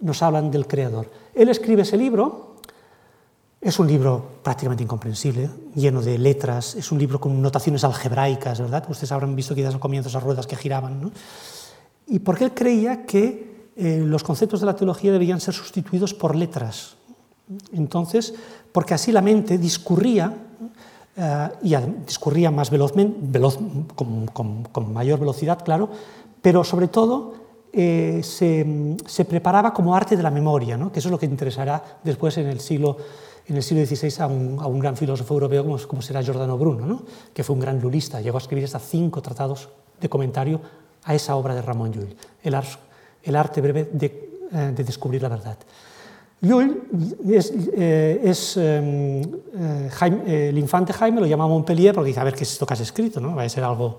nos 0.00 0.20
hablan 0.20 0.50
del 0.50 0.66
Creador. 0.66 1.08
Él 1.32 1.48
escribe 1.48 1.82
ese 1.82 1.96
libro, 1.96 2.57
es 3.60 3.78
un 3.78 3.86
libro 3.86 4.40
prácticamente 4.42 4.84
incomprensible, 4.84 5.50
lleno 5.74 6.00
de 6.00 6.18
letras, 6.18 6.74
es 6.74 6.92
un 6.92 6.98
libro 6.98 7.20
con 7.20 7.42
notaciones 7.42 7.84
algebraicas, 7.84 8.60
¿verdad? 8.60 8.84
Ustedes 8.88 9.12
habrán 9.12 9.34
visto 9.34 9.54
quizás 9.54 9.74
al 9.74 9.80
comienzo 9.80 10.08
esas 10.08 10.22
ruedas 10.22 10.46
que 10.46 10.56
giraban, 10.56 11.00
¿no? 11.00 11.10
y 12.08 12.18
porque 12.20 12.44
él 12.44 12.54
creía 12.54 13.04
que 13.04 13.70
eh, 13.76 14.02
los 14.04 14.24
conceptos 14.24 14.60
de 14.60 14.66
la 14.66 14.74
teología 14.74 15.12
debían 15.12 15.40
ser 15.40 15.54
sustituidos 15.54 16.14
por 16.14 16.34
letras. 16.34 16.96
Entonces, 17.72 18.34
porque 18.72 18.94
así 18.94 19.12
la 19.12 19.22
mente 19.22 19.58
discurría, 19.58 20.34
eh, 21.16 21.48
y 21.62 21.76
discurría 22.06 22.50
más 22.50 22.70
velozmente, 22.70 23.18
veloz, 23.20 23.58
con, 23.94 24.92
mayor 24.92 25.20
velocidad, 25.20 25.62
claro, 25.62 25.90
pero 26.40 26.64
sobre 26.64 26.88
todo 26.88 27.34
eh, 27.72 28.20
se, 28.22 29.24
preparaba 29.24 29.72
como 29.72 29.94
arte 29.94 30.16
de 30.16 30.22
la 30.22 30.30
memoria, 30.30 30.76
¿no? 30.76 30.90
que 30.90 31.00
eso 31.00 31.08
es 31.08 31.12
lo 31.12 31.18
que 31.18 31.26
interesará 31.26 32.00
después 32.02 32.36
en 32.38 32.46
el 32.46 32.60
siglo, 32.60 32.96
en 33.46 33.56
el 33.56 33.62
siglo 33.62 33.84
XVI 33.84 34.22
a 34.22 34.26
un, 34.26 34.58
a 34.60 34.66
un 34.66 34.78
gran 34.78 34.96
filósofo 34.96 35.34
europeo 35.34 35.64
como, 35.64 35.78
como 35.86 36.02
será 36.02 36.22
Giordano 36.22 36.56
Bruno, 36.56 36.86
¿no? 36.86 37.02
que 37.34 37.44
fue 37.44 37.54
un 37.54 37.60
gran 37.60 37.80
lulista, 37.80 38.20
llegó 38.20 38.38
a 38.38 38.40
escribir 38.40 38.64
hasta 38.64 38.78
cinco 38.78 39.20
tratados 39.20 39.68
de 40.00 40.08
comentario 40.08 40.60
a 41.04 41.14
esa 41.14 41.36
obra 41.36 41.54
de 41.54 41.62
Ramón 41.62 41.92
Llull, 41.92 42.14
el, 42.42 42.54
arte 43.36 43.60
breve 43.60 43.90
eh, 44.00 44.72
de, 44.74 44.84
descubrir 44.84 45.22
la 45.22 45.28
verdad. 45.28 45.58
Llull 46.40 46.82
es, 47.28 47.52
eh, 47.76 48.32
em, 48.56 49.22
eh, 49.56 50.48
el 50.50 50.58
infante 50.58 50.92
Jaime 50.92 51.20
lo 51.20 51.26
llama 51.26 51.48
Montpellier 51.48 51.94
porque 51.94 52.08
dice, 52.08 52.20
a 52.20 52.24
ver, 52.24 52.34
¿qué 52.34 52.44
es 52.44 52.52
esto 52.52 52.64
que 52.64 52.74
has 52.74 52.80
escrito? 52.80 53.20
¿no? 53.20 53.34
Va 53.34 53.42
a 53.42 53.48
ser 53.48 53.64
algo, 53.64 53.98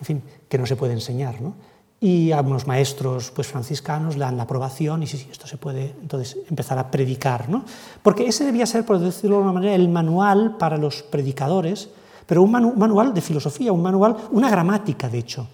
en 0.00 0.04
fin, 0.06 0.22
que 0.48 0.56
no 0.56 0.64
se 0.64 0.76
puede 0.76 0.94
enseñar. 0.94 1.40
¿no? 1.40 1.54
Y 1.98 2.32
algunos 2.32 2.66
maestros 2.66 3.30
pues, 3.30 3.48
franciscanos 3.48 4.16
le 4.16 4.20
dan 4.20 4.36
la 4.36 4.42
aprobación 4.42 5.02
y 5.02 5.06
sí, 5.06 5.16
sí, 5.16 5.28
esto 5.30 5.46
se 5.46 5.56
puede 5.56 5.94
entonces 6.00 6.36
empezar 6.48 6.78
a 6.78 6.90
predicar. 6.90 7.48
¿no? 7.48 7.64
Porque 8.02 8.26
ese 8.26 8.44
debía 8.44 8.66
ser, 8.66 8.84
por 8.84 8.98
decirlo 8.98 9.36
de 9.36 9.42
alguna 9.42 9.60
manera, 9.60 9.74
el 9.74 9.88
manual 9.88 10.56
para 10.58 10.76
los 10.76 11.02
predicadores, 11.02 11.88
pero 12.26 12.42
un 12.42 12.50
manual 12.50 13.14
de 13.14 13.20
filosofía, 13.20 13.72
un 13.72 13.82
manual, 13.82 14.16
una 14.32 14.50
gramática, 14.50 15.08
de 15.08 15.18
hecho 15.18 15.48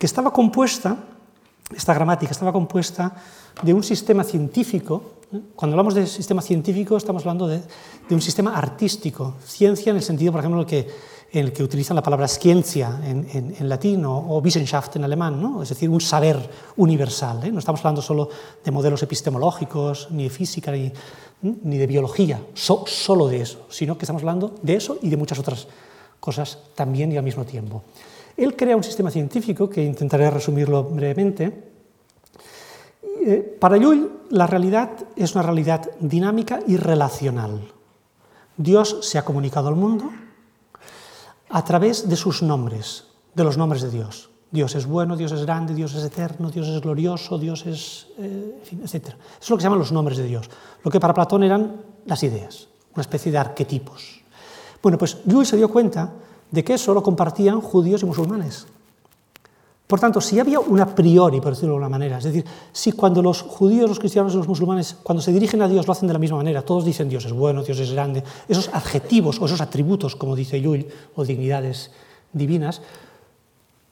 que 0.00 0.06
estaba 0.06 0.32
compuesta, 0.32 0.96
esta 1.76 1.92
gramática 1.92 2.32
estaba 2.32 2.54
compuesta 2.54 3.14
de 3.60 3.74
un 3.74 3.84
sistema 3.84 4.24
científico. 4.24 5.20
¿eh? 5.30 5.38
Cuando 5.54 5.74
hablamos 5.74 5.92
de 5.92 6.06
sistema 6.06 6.40
científico 6.40 6.96
estamos 6.96 7.20
hablando 7.22 7.46
de, 7.46 7.60
un 8.08 8.22
sistema 8.22 8.56
artístico, 8.56 9.34
ciencia 9.44 9.90
en 9.90 9.96
el 9.96 10.02
sentido, 10.02 10.32
por 10.32 10.40
ejemplo, 10.40 10.64
que, 10.64 10.88
en 11.32 11.46
el 11.46 11.52
que 11.52 11.62
utilizan 11.62 11.94
la 11.94 12.02
palabra 12.02 12.26
ciencia 12.26 13.00
en, 13.04 13.68
latín 13.68 14.04
o, 14.04 14.38
Wissenschaft 14.38 14.96
en 14.96 15.04
alemán, 15.04 15.40
¿no? 15.40 15.62
es 15.62 15.68
decir, 15.68 15.88
un 15.88 16.00
saber 16.00 16.38
universal. 16.76 17.44
¿eh? 17.44 17.52
No 17.52 17.60
estamos 17.60 17.80
hablando 17.80 18.02
solo 18.02 18.28
de 18.64 18.70
modelos 18.70 19.02
epistemológicos, 19.02 20.08
ni 20.10 20.24
de 20.24 20.30
física, 20.30 20.72
ni, 20.72 21.78
de 21.78 21.86
biología, 21.86 22.40
solo 22.54 23.28
de 23.28 23.42
eso, 23.42 23.66
sino 23.70 23.96
que 23.96 24.04
estamos 24.04 24.22
hablando 24.22 24.56
de 24.62 24.74
eso 24.74 24.98
y 25.02 25.08
de 25.08 25.16
muchas 25.16 25.38
otras 25.38 25.68
cosas 26.18 26.58
también 26.74 27.12
y 27.12 27.16
al 27.16 27.24
mismo 27.24 27.44
tiempo. 27.44 27.84
Él 28.36 28.56
crea 28.56 28.76
un 28.76 28.84
sistema 28.84 29.10
científico 29.10 29.70
que 29.70 29.84
intentaré 29.84 30.30
resumirlo 30.30 30.84
brevemente. 30.84 31.70
Eh, 33.24 33.56
para 33.60 33.76
Llull, 33.76 34.22
la 34.30 34.46
realidad 34.46 34.90
es 35.14 35.34
una 35.34 35.42
realidad 35.42 35.90
dinámica 36.00 36.60
y 36.66 36.76
relacional. 36.76 37.70
Dios 38.56 38.98
se 39.02 39.18
ha 39.18 39.24
comunicado 39.24 39.68
al 39.68 39.76
mundo 39.76 40.10
a 41.50 41.64
través 41.64 42.08
de 42.08 42.16
sus 42.16 42.42
nombres, 42.42 43.04
de 43.34 43.44
los 43.44 43.56
nombres 43.56 43.82
de 43.82 43.90
Dios. 43.90 44.30
Dios 44.50 44.74
es 44.74 44.86
bueno, 44.86 45.16
Dios 45.16 45.30
es 45.32 45.42
grande, 45.42 45.74
Dios 45.74 45.94
es 45.94 46.04
eterno, 46.04 46.50
Dios 46.50 46.66
es 46.68 46.80
glorioso, 46.80 47.38
Dios 47.38 47.66
es... 47.66 48.06
Eh, 48.18 48.62
etc. 48.82 48.94
Eso 48.94 49.14
es 49.40 49.50
lo 49.50 49.56
que 49.56 49.60
se 49.60 49.66
llaman 49.66 49.78
los 49.78 49.92
nombres 49.92 50.18
de 50.18 50.24
Dios. 50.24 50.50
Lo 50.82 50.90
que 50.90 50.98
para 50.98 51.14
Platón 51.14 51.44
eran 51.44 51.82
las 52.06 52.22
ideas, 52.22 52.68
una 52.94 53.02
especie 53.02 53.30
de 53.30 53.38
arquetipos. 53.38 54.22
Bueno, 54.82 54.98
pues 54.98 55.18
Llull 55.24 55.46
se 55.46 55.56
dio 55.56 55.68
cuenta 55.68 56.12
de 56.50 56.64
que 56.64 56.74
eso 56.74 56.94
lo 56.94 57.02
compartían 57.02 57.60
judíos 57.60 58.02
y 58.02 58.06
musulmanes. 58.06 58.66
Por 59.90 59.98
tanto, 59.98 60.20
si 60.20 60.38
había 60.38 60.60
una 60.60 60.86
priori, 60.86 61.40
por 61.40 61.50
decirlo 61.50 61.70
de 61.70 61.78
alguna 61.78 61.88
manera, 61.88 62.18
es 62.18 62.24
decir, 62.24 62.44
si 62.70 62.92
cuando 62.92 63.20
los 63.20 63.42
judíos, 63.42 63.88
los 63.88 63.98
cristianos 63.98 64.32
y 64.32 64.36
los 64.36 64.46
musulmanes, 64.46 64.96
cuando 65.02 65.20
se 65.20 65.32
dirigen 65.32 65.60
a 65.62 65.68
Dios, 65.68 65.84
lo 65.84 65.92
hacen 65.92 66.06
de 66.06 66.12
la 66.12 66.20
misma 66.20 66.36
manera, 66.36 66.62
todos 66.62 66.84
dicen 66.84 67.08
Dios 67.08 67.24
es 67.24 67.32
bueno, 67.32 67.64
Dios 67.64 67.80
es 67.80 67.90
grande, 67.90 68.22
esos 68.46 68.70
adjetivos 68.72 69.40
o 69.40 69.46
esos 69.46 69.60
atributos, 69.60 70.14
como 70.14 70.36
dice 70.36 70.60
Llull, 70.60 70.86
o 71.16 71.24
dignidades 71.24 71.90
divinas, 72.32 72.82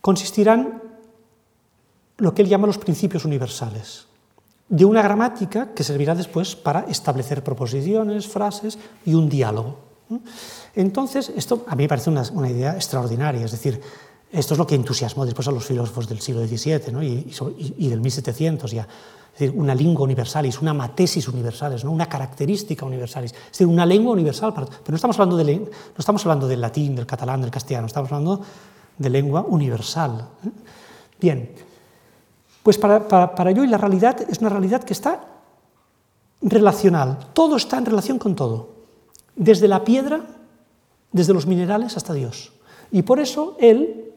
consistirán 0.00 0.80
lo 2.18 2.32
que 2.32 2.42
él 2.42 2.48
llama 2.48 2.68
los 2.68 2.78
principios 2.78 3.24
universales, 3.24 4.06
de 4.68 4.84
una 4.84 5.02
gramática 5.02 5.74
que 5.74 5.82
servirá 5.82 6.14
después 6.14 6.54
para 6.54 6.82
establecer 6.82 7.42
proposiciones, 7.42 8.28
frases 8.28 8.78
y 9.04 9.14
un 9.14 9.28
diálogo. 9.28 9.88
Entonces, 10.74 11.32
esto 11.34 11.64
a 11.66 11.74
mí 11.74 11.84
me 11.84 11.88
parece 11.88 12.10
una, 12.10 12.48
idea 12.48 12.74
extraordinaria, 12.74 13.44
es 13.44 13.50
decir, 13.50 13.80
esto 14.30 14.54
es 14.54 14.58
lo 14.58 14.66
que 14.66 14.74
entusiasmó 14.74 15.24
después 15.24 15.48
a 15.48 15.52
los 15.52 15.64
filósofos 15.64 16.08
del 16.08 16.20
siglo 16.20 16.46
XVII 16.46 16.92
¿no? 16.92 17.02
y, 17.02 17.32
y, 17.78 17.88
del 17.88 18.00
1700 18.00 18.70
ya. 18.70 18.82
Es 19.32 19.40
decir, 19.40 19.58
una 19.58 19.74
lengua 19.74 20.04
universalis, 20.04 20.60
una 20.60 20.74
matesis 20.74 21.28
universalis, 21.28 21.84
¿no? 21.84 21.92
una 21.92 22.06
característica 22.06 22.84
universalis. 22.84 23.32
Es 23.32 23.52
decir, 23.52 23.66
una 23.66 23.86
lengua 23.86 24.12
universal. 24.12 24.52
Pero 24.54 24.68
no 24.88 24.96
estamos, 24.96 25.18
hablando 25.18 25.36
de, 25.36 25.56
no 25.56 25.68
estamos 25.96 26.24
hablando 26.26 26.46
del 26.46 26.60
latín, 26.60 26.94
del 26.94 27.06
catalán, 27.06 27.40
del 27.40 27.50
castellano, 27.50 27.86
estamos 27.86 28.12
hablando 28.12 28.42
de 28.98 29.10
lengua 29.10 29.46
universal. 29.48 30.28
¿eh? 30.44 30.50
Bien, 31.20 31.52
pues 32.62 32.76
para, 32.76 33.06
para, 33.08 33.34
para 33.34 33.50
yo 33.52 33.64
la 33.64 33.78
realidad 33.78 34.20
es 34.28 34.38
una 34.40 34.50
realidad 34.50 34.84
que 34.84 34.92
está 34.92 35.24
relacional. 36.42 37.18
Todo 37.32 37.56
está 37.56 37.78
en 37.78 37.86
relación 37.86 38.18
con 38.18 38.34
todo. 38.34 38.74
Desde 39.36 39.68
la 39.68 39.84
piedra, 39.84 40.20
desde 41.12 41.32
los 41.32 41.46
minerales 41.46 41.96
hasta 41.96 42.12
Dios. 42.12 42.52
Y 42.90 43.02
por 43.02 43.20
eso 43.20 43.56
él 43.60 44.07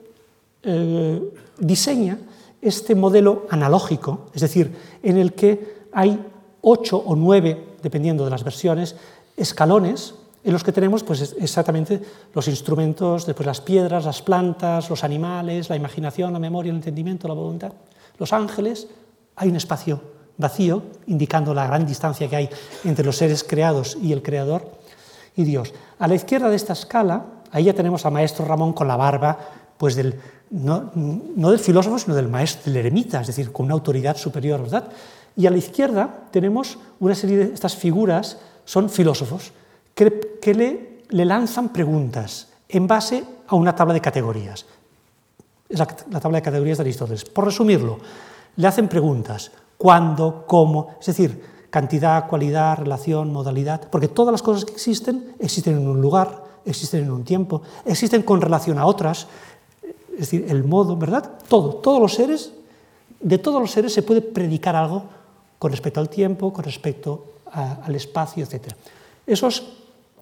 eh, 0.64 1.22
diseña 1.60 2.18
este 2.62 2.94
modelo 2.96 3.48
analógico, 3.50 4.28
es 4.34 4.42
decir, 4.42 4.76
en 5.02 5.18
el 5.18 5.34
que 5.34 5.88
hay 5.92 6.20
ocho 6.62 6.98
o 6.98 7.16
nueve, 7.16 7.78
dependiendo 7.82 8.24
de 8.24 8.30
las 8.30 8.44
versiones, 8.44 8.96
escalones 9.36 10.14
en 10.44 10.54
los 10.54 10.64
que 10.64 10.72
tenemos 10.72 11.04
pues, 11.04 11.36
exactamente 11.40 12.02
los 12.34 12.48
instrumentos, 12.48 13.26
después 13.26 13.46
las 13.46 13.62
piedras, 13.62 14.06
las 14.06 14.22
plantas, 14.22 14.90
los 14.90 15.04
animales, 15.04 15.70
la 15.70 15.76
imaginación, 15.76 16.34
la 16.34 16.40
memoria, 16.40 16.72
el 16.72 16.78
entendimiento, 16.78 17.28
la 17.28 17.34
voluntad, 17.34 17.74
los 18.18 18.34
ángeles, 18.34 18.88
hay 19.36 19.50
un 19.50 19.56
espacio 19.56 20.02
vacío, 20.38 20.84
indicando 21.08 21.54
la 21.54 21.68
gran 21.68 21.86
distancia 21.86 22.28
que 22.28 22.36
hay 22.36 22.50
entre 22.84 23.06
los 23.06 23.18
seres 23.18 23.44
creados 23.44 23.98
y 24.02 24.12
el 24.12 24.22
creador 24.22 24.72
y 25.36 25.44
Dios. 25.44 25.74
A 26.00 26.08
la 26.08 26.16
izquierda 26.16 26.50
de 26.50 26.56
esta 26.56 26.74
escala, 26.74 27.26
ahí 27.52 27.66
ya 27.66 27.74
tenemos 27.74 28.06
a 28.06 28.10
Maestro 28.10 28.46
Ramón 28.46 28.74
con 28.74 28.88
la 28.88 28.96
barba, 28.96 29.38
pues 29.78 29.96
del 29.96 30.20
no, 30.52 31.50
del 31.50 31.60
filósofo, 31.60 31.98
sino 31.98 32.16
del 32.16 32.28
maestro, 32.28 32.72
del 32.72 32.78
eremita, 32.78 33.22
es 33.22 33.28
decir, 33.28 33.52
con 33.52 33.66
una 33.66 33.74
autoridad 33.74 34.18
superior, 34.18 34.62
¿verdad? 34.62 34.90
Y 35.36 35.48
a 35.48 35.52
la 35.52 35.58
izquierda 35.58 36.28
tenemos 36.30 36.78
una 37.00 37.16
serie 37.16 37.38
de 37.38 37.54
estas 37.54 37.76
figuras, 37.76 38.38
son 38.66 38.90
filósofos, 38.90 39.54
que, 39.94 40.54
le, 40.54 41.26
lanzan 41.26 41.70
preguntas 41.70 42.50
en 42.68 42.88
base 42.88 43.24
a 43.48 43.56
una 43.56 43.76
tabla 43.76 43.94
de 43.94 44.02
categorías. 44.02 44.66
Es 45.70 45.80
la 45.80 46.20
tabla 46.20 46.40
de 46.40 46.42
categorías 46.42 46.78
de 46.78 46.84
Aristóteles. 46.84 47.24
Por 47.26 47.46
resumirlo, 47.46 48.00
le 48.58 48.68
hacen 48.68 48.90
preguntas, 48.90 49.52
cuándo, 49.78 50.44
cómo, 50.46 50.96
es 51.00 51.08
decir, 51.08 51.42
cantidad, 51.72 52.28
cualidad, 52.28 52.78
relación, 52.78 53.32
modalidad, 53.32 53.90
porque 53.90 54.10
todas 54.10 54.32
las 54.32 54.44
cosas 54.44 54.66
que 54.66 54.74
existen 54.74 55.34
existen 55.40 55.78
en 55.78 55.88
un 55.88 56.02
lugar, 56.02 56.44
existen 56.66 57.06
en 57.06 57.12
un 57.12 57.24
tiempo, 57.24 57.64
existen 57.86 58.22
con 58.22 58.42
relación 58.42 58.78
a 58.78 58.86
otras, 58.86 59.28
es 60.14 60.20
decir, 60.20 60.46
el 60.50 60.64
modo, 60.64 60.96
¿verdad? 60.96 61.32
Todo, 61.48 61.76
todos 61.76 62.00
los 62.00 62.14
seres, 62.14 62.54
de 63.20 63.38
todos 63.38 63.62
los 63.62 63.72
seres 63.72 63.94
se 63.94 64.04
puede 64.04 64.22
predicar 64.22 64.76
algo 64.76 65.04
con 65.60 65.72
respecto 65.72 66.00
al 66.00 66.10
tiempo, 66.10 66.52
con 66.52 66.64
respecto 66.64 67.26
al 67.52 67.96
espacio, 67.96 68.44
etc. 68.44 68.74
Esos 69.28 69.64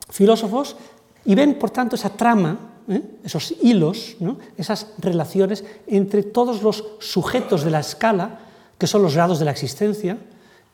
filósofos, 0.09 0.75
y 1.25 1.35
ven, 1.35 1.59
por 1.59 1.69
tanto, 1.69 1.95
esa 1.95 2.09
trama, 2.09 2.57
¿eh? 2.87 3.01
esos 3.23 3.53
hilos, 3.61 4.17
esas 4.57 4.87
relaciones 4.97 5.63
entre 5.87 6.23
todos 6.23 6.63
los 6.63 6.83
sujetos 6.99 7.63
de 7.63 7.71
la 7.71 7.79
escala, 7.79 8.39
que 8.77 8.87
son 8.87 9.03
los 9.03 9.15
grados 9.15 9.39
de 9.39 9.45
la 9.45 9.51
existencia, 9.51 10.17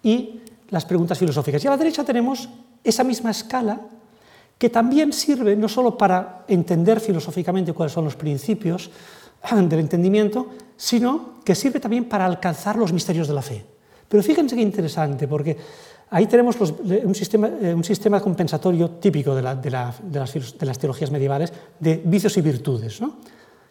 y 0.02 0.42
las 0.70 0.86
preguntas 0.86 1.18
filosóficas. 1.18 1.64
Y 1.64 1.68
a 1.68 1.72
la 1.72 1.78
derecha 1.78 2.04
tenemos 2.04 2.50
esa 2.84 3.04
misma 3.04 3.32
escala 3.32 3.82
que 4.58 4.70
también 4.70 5.12
sirve 5.12 5.56
no 5.56 5.68
solo 5.68 5.98
para 5.98 6.46
entender 6.48 7.00
filosóficamente 7.00 7.74
cuáles 7.74 7.94
son 7.94 8.06
los 8.06 8.16
principios 8.16 8.90
del 9.52 9.80
entendimiento, 9.80 10.48
sino 10.78 11.42
que 11.44 11.56
sirve 11.56 11.80
también 11.80 12.06
para 12.06 12.26
alcanzar 12.26 12.78
los 12.78 12.94
misterios 12.94 13.28
de 13.28 13.34
la 13.34 13.42
fe. 13.42 13.66
Pero 14.08 14.24
fíjense 14.24 14.56
qué 14.56 14.62
interesante, 14.62 15.28
porque 15.28 15.58
ahí 16.10 16.28
tenemos 16.28 16.56
un, 16.60 17.16
sistema, 17.16 17.50
eh, 17.62 17.74
un, 17.74 17.84
sistema, 17.84 18.22
compensatorio 18.22 18.92
típico 18.92 19.36
de, 19.36 19.42
las, 19.42 20.80
teologías 20.80 21.12
medievales 21.12 21.52
de 21.80 22.02
vicios 22.06 22.38
y 22.38 22.42
virtudes, 22.42 23.02
¿no? 23.02 23.18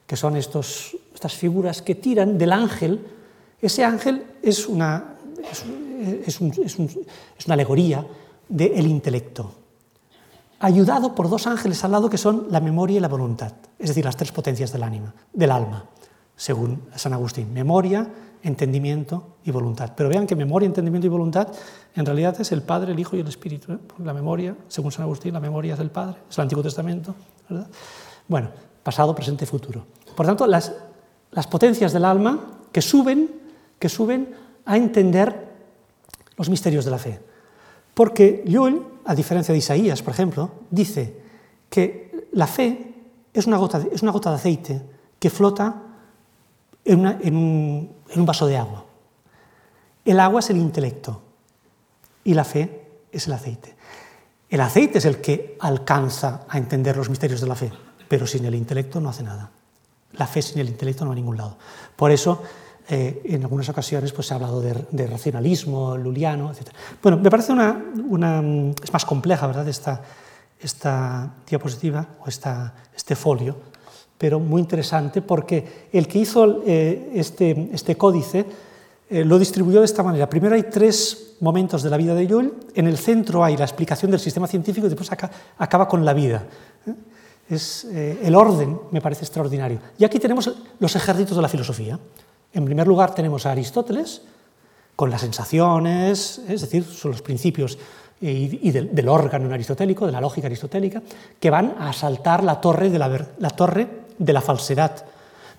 que 0.06 0.16
son 0.16 0.36
estos, 0.36 0.96
estas 1.14 1.34
figuras 1.34 1.80
que 1.80 1.94
tiran 1.94 2.36
del 2.36 2.52
ángel. 2.52 3.00
Ese 3.60 3.84
ángel 3.84 4.22
es 4.42 4.66
una, 4.68 5.16
es, 6.26 6.40
es 6.40 6.78
una 7.46 7.54
alegoría 7.54 8.04
del 8.48 8.86
intelecto 8.86 9.63
ayudado 10.64 11.14
por 11.14 11.28
dos 11.28 11.46
ángeles 11.46 11.84
al 11.84 11.92
lado 11.92 12.08
que 12.08 12.18
son 12.18 12.46
la 12.50 12.60
memoria 12.60 12.96
y 12.96 13.00
la 13.00 13.08
voluntad, 13.08 13.52
es 13.78 13.88
decir, 13.88 14.04
las 14.04 14.16
tres 14.16 14.32
potencias 14.32 14.72
del, 14.72 14.82
ánima, 14.82 15.14
del 15.32 15.50
alma, 15.50 15.84
según 16.36 16.84
San 16.96 17.12
Agustín, 17.12 17.52
memoria, 17.52 18.08
entendimiento 18.42 19.36
y 19.44 19.50
voluntad. 19.50 19.92
Pero 19.96 20.08
vean 20.08 20.26
que 20.26 20.36
memoria, 20.36 20.66
entendimiento 20.66 21.06
y 21.06 21.10
voluntad 21.10 21.48
en 21.94 22.06
realidad 22.06 22.40
es 22.40 22.52
el 22.52 22.62
Padre, 22.62 22.92
el 22.92 22.98
Hijo 22.98 23.16
y 23.16 23.20
el 23.20 23.28
Espíritu. 23.28 23.72
¿eh? 23.72 23.78
La 24.02 24.14
memoria, 24.14 24.56
según 24.68 24.90
San 24.90 25.02
Agustín, 25.02 25.34
la 25.34 25.40
memoria 25.40 25.74
es 25.74 25.80
el 25.80 25.90
Padre, 25.90 26.16
es 26.28 26.38
el 26.38 26.42
Antiguo 26.42 26.62
Testamento. 26.62 27.14
¿verdad? 27.48 27.68
Bueno, 28.28 28.48
pasado, 28.82 29.14
presente, 29.14 29.46
futuro. 29.46 29.84
Por 30.16 30.26
tanto, 30.26 30.46
las, 30.46 30.72
las 31.30 31.46
potencias 31.46 31.92
del 31.92 32.04
alma 32.04 32.40
que 32.72 32.82
suben, 32.82 33.30
que 33.78 33.88
suben 33.88 34.34
a 34.64 34.76
entender 34.76 35.52
los 36.36 36.48
misterios 36.48 36.84
de 36.84 36.90
la 36.90 36.98
fe. 36.98 37.20
Porque 37.94 38.42
Llull 38.46 38.93
a 39.04 39.14
diferencia 39.14 39.52
de 39.52 39.58
Isaías, 39.58 40.02
por 40.02 40.12
ejemplo, 40.14 40.50
dice 40.70 41.20
que 41.68 42.28
la 42.32 42.46
fe 42.46 42.94
es 43.32 43.46
una 43.46 43.56
gota 43.56 43.78
de, 43.78 43.94
es 43.94 44.02
una 44.02 44.12
gota 44.12 44.30
de 44.30 44.36
aceite 44.36 44.82
que 45.18 45.30
flota 45.30 45.82
en, 46.84 47.00
un, 47.00 47.92
en 48.08 48.20
un 48.20 48.26
vaso 48.26 48.46
de 48.46 48.56
agua. 48.56 48.84
El 50.04 50.20
agua 50.20 50.40
es 50.40 50.50
el 50.50 50.58
intelecto 50.58 51.22
y 52.24 52.34
la 52.34 52.44
fe 52.44 52.86
es 53.10 53.26
el 53.26 53.32
aceite. 53.32 53.74
El 54.48 54.60
aceite 54.60 54.98
es 54.98 55.04
el 55.04 55.20
que 55.20 55.56
alcanza 55.60 56.44
a 56.48 56.58
entender 56.58 56.96
los 56.96 57.08
misterios 57.08 57.40
de 57.40 57.46
la 57.46 57.54
fe, 57.54 57.72
pero 58.08 58.26
sin 58.26 58.44
el 58.44 58.54
intelecto 58.54 59.00
no 59.00 59.08
hace 59.08 59.22
nada. 59.22 59.50
La 60.12 60.26
fe 60.26 60.42
sin 60.42 60.60
el 60.60 60.68
intelecto 60.68 61.04
no 61.04 61.10
va 61.10 61.14
a 61.14 61.16
ningún 61.16 61.36
lado. 61.36 61.58
Por 61.96 62.12
eso 62.12 62.42
eh, 62.86 63.22
en 63.24 63.42
algunas 63.42 63.66
ocasiones 63.70 64.12
pues, 64.12 64.26
se 64.26 64.34
ha 64.34 64.36
hablado 64.36 64.60
de, 64.60 65.06
racionalismo, 65.06 65.96
luliano, 65.96 66.50
etc. 66.50 66.68
Bueno, 67.02 67.16
me 67.16 67.30
parece 67.30 67.50
una, 67.50 67.82
una, 68.10 68.42
es 68.82 68.92
más 68.92 69.06
compleja, 69.06 69.46
¿verdad?, 69.46 69.66
esta, 69.68 70.02
esta 70.60 71.30
diapositiva 71.48 72.06
o 72.20 72.28
esta, 72.28 72.74
este 72.94 73.16
folio, 73.16 73.56
pero 74.18 74.38
muy 74.38 74.60
interesante 74.60 75.22
porque 75.22 75.88
el 75.92 76.06
que 76.06 76.18
hizo 76.18 76.62
eh, 76.66 77.10
este, 77.14 77.70
este 77.72 77.96
códice 77.96 78.44
eh, 79.08 79.24
lo 79.24 79.38
distribuyó 79.38 79.78
de 79.80 79.86
esta 79.86 80.02
manera. 80.02 80.28
Primero 80.28 80.54
hay 80.54 80.64
tres 80.64 81.36
momentos 81.40 81.82
de 81.82 81.88
la 81.88 81.96
vida 81.96 82.14
de 82.14 82.28
Joule, 82.28 82.52
en 82.74 82.86
el 82.86 82.98
centro 82.98 83.42
hay 83.42 83.56
la 83.56 83.64
explicación 83.64 84.10
del 84.10 84.20
sistema 84.20 84.46
científico 84.46 84.86
y 84.86 84.90
después 84.90 85.10
acaba 85.10 85.88
con 85.88 86.04
la 86.04 86.12
vida. 86.12 86.44
Es, 87.48 87.84
el 87.84 88.34
orden 88.34 88.78
me 88.90 89.00
parece 89.00 89.24
extraordinario. 89.24 89.78
Y 89.98 90.04
aquí 90.04 90.18
tenemos 90.18 90.50
los 90.78 90.96
ejércitos 90.96 91.36
de 91.36 91.42
la 91.42 91.48
filosofía. 91.48 91.98
En 92.54 92.64
primer 92.64 92.86
lugar 92.86 93.14
tenemos 93.14 93.46
a 93.46 93.50
Aristóteles, 93.50 94.22
con 94.96 95.10
las 95.10 95.20
sensaciones, 95.22 96.40
es 96.48 96.60
decir, 96.60 96.84
son 96.84 97.10
los 97.10 97.22
principios 97.22 97.76
y, 98.20 98.70
del, 98.70 99.08
órgano 99.08 99.52
aristotélico, 99.52 100.06
de 100.06 100.12
la 100.12 100.20
lógica 100.20 100.46
aristotélica, 100.46 101.02
que 101.38 101.50
van 101.50 101.74
a 101.78 101.90
asaltar 101.90 102.44
la 102.44 102.60
torre 102.60 102.90
de 102.90 102.98
la, 102.98 103.50
torre 103.50 103.88
de 104.16 104.32
la 104.32 104.40
falsedad, 104.40 105.04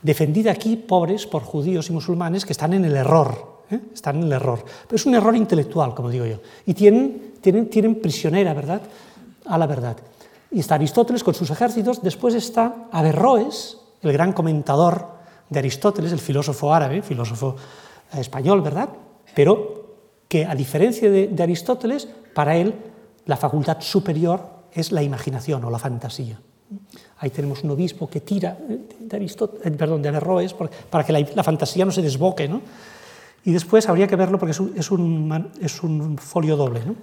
defendida 0.01 0.51
aquí, 0.51 0.77
pobres, 0.77 1.27
por 1.27 1.43
judíos 1.43 1.89
y 1.89 1.93
musulmanes 1.93 2.45
que 2.45 2.53
están 2.53 2.73
en 2.73 2.85
el 2.85 2.95
error, 2.95 3.63
¿eh? 3.69 3.79
están 3.93 4.17
en 4.17 4.23
el 4.23 4.31
error. 4.31 4.63
Pero 4.87 4.95
es 4.95 5.05
un 5.05 5.15
error 5.15 5.35
intelectual, 5.35 5.93
como 5.93 6.09
digo 6.09 6.25
yo, 6.25 6.37
y 6.65 6.73
tienen, 6.73 7.33
tienen, 7.41 7.69
tienen 7.69 7.95
prisionera, 7.95 8.53
¿verdad?, 8.53 8.81
a 9.45 9.57
la 9.57 9.67
verdad. 9.67 9.97
Y 10.49 10.61
está 10.61 10.75
Aristóteles 10.75 11.23
con 11.23 11.33
sus 11.33 11.49
ejércitos, 11.49 12.01
después 12.01 12.33
está 12.35 12.87
Averroes, 12.91 13.77
el 14.01 14.13
gran 14.13 14.31
comentador 14.31 15.14
de 15.49 15.59
Aristóteles, 15.59 16.11
el 16.11 16.19
filósofo 16.19 16.73
árabe, 16.73 17.01
filósofo 17.01 17.55
eh, 18.13 18.19
español, 18.19 18.61
¿verdad? 18.61 18.89
Pero 19.33 19.85
que 20.27 20.45
a 20.45 20.55
diferencia 20.55 21.09
de, 21.09 21.43
Aristóteles, 21.43 22.07
para 22.33 22.55
él 22.57 22.73
la 23.25 23.37
facultad 23.37 23.81
superior 23.81 24.65
es 24.71 24.91
la 24.91 25.03
imaginación 25.03 25.63
o 25.63 25.69
la 25.69 25.79
fantasía. 25.79 26.39
Ahí 27.19 27.29
tenemos 27.29 27.63
un 27.63 27.71
obispo 27.71 28.09
que 28.09 28.21
tira 28.21 28.57
de, 28.57 29.15
Aristóteles, 29.15 29.65
eh, 29.65 29.71
perdón, 29.71 30.01
de 30.01 30.09
Averroes 30.09 30.53
para 30.89 31.03
que 31.03 31.13
la, 31.13 31.43
fantasía 31.43 31.85
no 31.85 31.91
se 31.91 32.01
desboque. 32.01 32.47
¿no? 32.47 32.61
Y 33.43 33.51
después 33.51 33.87
habría 33.87 34.07
que 34.07 34.15
verlo 34.15 34.39
porque 34.39 34.51
es 34.51 34.91
un, 34.91 36.17
folio 36.19 36.57
doble. 36.57 36.81
¿no? 36.85 36.95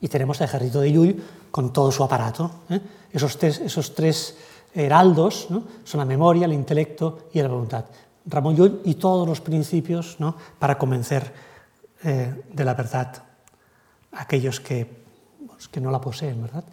Y 0.00 0.08
tenemos 0.08 0.40
el 0.40 0.44
ejército 0.44 0.80
de 0.80 0.92
Llull 0.92 1.22
con 1.50 1.72
todo 1.72 1.90
su 1.92 2.02
aparato. 2.02 2.50
¿eh? 2.70 2.80
Esos, 3.12 3.36
tres, 3.36 3.60
esos 3.60 3.94
tres 3.94 4.36
heraldos, 4.74 5.48
son 5.84 5.98
la 5.98 6.04
memoria, 6.04 6.46
el 6.46 6.52
intelecto 6.52 7.28
y 7.32 7.42
la 7.42 7.48
voluntad. 7.48 7.84
Ramón 8.26 8.56
Llull 8.56 8.80
y 8.84 8.94
todos 8.94 9.26
los 9.26 9.40
principios 9.40 10.16
para 10.58 10.78
convencer 10.78 11.32
eh, 12.04 12.42
de 12.52 12.64
la 12.64 12.74
verdad 12.74 13.24
a 14.12 14.22
aquellos 14.22 14.60
que, 14.60 14.86
pues, 15.46 15.68
que, 15.68 15.80
no 15.80 15.90
la 15.90 16.00
poseen. 16.00 16.42
¿verdad? 16.42 16.64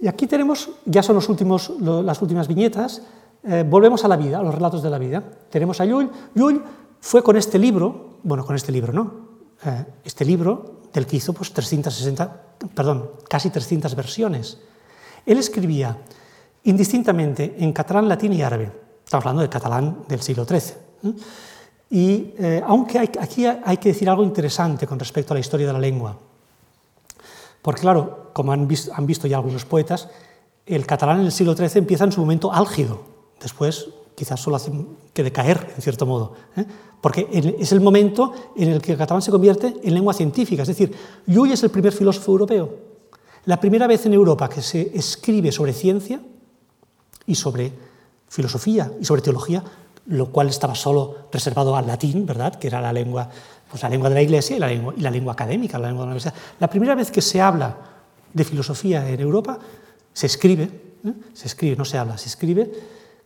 Y 0.00 0.08
aquí 0.08 0.26
tenemos, 0.26 0.70
ya 0.84 1.02
son 1.02 1.16
los 1.16 1.28
últimos, 1.28 1.70
las 1.80 2.20
últimas 2.22 2.48
viñetas, 2.48 3.02
eh, 3.44 3.64
volvemos 3.68 4.04
a 4.04 4.08
la 4.08 4.16
vida, 4.16 4.38
a 4.38 4.42
los 4.42 4.54
relatos 4.54 4.82
de 4.82 4.90
la 4.90 4.98
vida. 4.98 5.22
Tenemos 5.50 5.80
a 5.80 5.84
Llull. 5.84 6.10
Llull 6.34 6.62
fue 7.00 7.22
con 7.22 7.36
este 7.36 7.58
libro, 7.58 8.18
bueno, 8.22 8.46
con 8.46 8.56
este 8.56 8.72
libro, 8.72 8.92
¿no? 8.92 9.32
Eh, 9.64 9.84
este 10.04 10.24
libro 10.24 10.82
del 10.92 11.06
que 11.06 11.16
hizo 11.16 11.32
pues, 11.32 11.52
360, 11.52 12.42
perdón, 12.74 13.10
casi 13.28 13.50
300 13.50 13.94
versiones. 13.94 14.58
Él 15.26 15.38
escribía 15.38 15.98
indistintamente 16.64 17.56
en 17.58 17.72
catalán, 17.72 18.08
latín 18.08 18.32
y 18.32 18.42
árabe. 18.42 18.70
Estamos 19.04 19.24
hablando 19.24 19.42
del 19.42 19.50
catalán 19.50 20.04
del 20.08 20.20
siglo 20.22 20.44
XIII. 20.44 21.14
Y 21.90 22.34
eh, 22.38 22.62
aunque 22.66 22.98
aquí 22.98 23.44
hay 23.44 23.76
que 23.76 23.90
decir 23.90 24.08
algo 24.08 24.22
interesante 24.24 24.86
con 24.86 24.98
respecto 24.98 25.32
a 25.32 25.36
la 25.36 25.40
historia 25.40 25.66
de 25.66 25.72
la 25.72 25.78
lengua, 25.78 26.16
porque 27.60 27.82
claro, 27.82 28.30
como 28.32 28.52
han 28.52 28.66
visto, 28.66 28.92
han 28.94 29.06
visto 29.06 29.26
ya 29.26 29.36
algunos 29.36 29.64
poetas, 29.64 30.08
el 30.64 30.86
catalán 30.86 31.20
en 31.20 31.26
el 31.26 31.32
siglo 31.32 31.54
XIII 31.54 31.70
empieza 31.74 32.04
en 32.04 32.12
su 32.12 32.20
momento 32.20 32.52
álgido, 32.52 33.02
después 33.40 33.88
quizás 34.14 34.40
solo 34.40 34.56
hace 34.56 34.72
que 35.12 35.22
decaer, 35.22 35.74
en 35.76 35.82
cierto 35.82 36.06
modo, 36.06 36.34
¿eh? 36.56 36.64
porque 37.00 37.28
es 37.58 37.72
el 37.72 37.80
momento 37.80 38.32
en 38.56 38.70
el 38.70 38.80
que 38.80 38.92
el 38.92 38.98
catalán 38.98 39.22
se 39.22 39.30
convierte 39.30 39.74
en 39.82 39.94
lengua 39.94 40.14
científica, 40.14 40.62
es 40.62 40.68
decir, 40.68 40.94
Llull 41.26 41.52
es 41.52 41.62
el 41.62 41.70
primer 41.70 41.92
filósofo 41.92 42.32
europeo, 42.32 42.70
la 43.44 43.60
primera 43.60 43.86
vez 43.86 44.06
en 44.06 44.14
Europa 44.14 44.48
que 44.48 44.62
se 44.62 44.96
escribe 44.96 45.52
sobre 45.52 45.72
ciencia 45.72 46.20
y 47.26 47.34
sobre 47.34 47.72
filosofía 48.28 48.90
y 49.00 49.04
sobre 49.04 49.22
teología, 49.22 49.62
lo 50.06 50.30
cual 50.30 50.48
estaba 50.48 50.74
solo 50.74 51.28
reservado 51.30 51.76
al 51.76 51.86
latín, 51.86 52.26
¿verdad? 52.26 52.56
que 52.56 52.66
era 52.66 52.80
la 52.80 52.92
lengua, 52.92 53.28
pues 53.70 53.82
la 53.82 53.88
lengua 53.88 54.08
de 54.08 54.14
la 54.16 54.22
Iglesia 54.22 54.56
y 54.56 54.58
la 54.58 54.66
lengua, 54.66 54.94
y 54.96 55.00
la 55.00 55.10
lengua 55.10 55.32
académica, 55.32 55.78
la 55.78 55.88
lengua 55.88 56.04
de 56.04 56.06
la 56.06 56.12
universidad. 56.12 56.34
La 56.58 56.68
primera 56.68 56.94
vez 56.94 57.10
que 57.10 57.22
se 57.22 57.40
habla 57.40 57.76
de 58.32 58.44
filosofía 58.44 59.08
en 59.08 59.20
Europa, 59.20 59.58
se 60.12 60.26
escribe, 60.26 60.64
¿eh? 61.04 61.12
se 61.32 61.46
escribe, 61.46 61.76
no 61.76 61.84
se 61.84 61.98
habla, 61.98 62.18
se 62.18 62.28
escribe, 62.28 62.70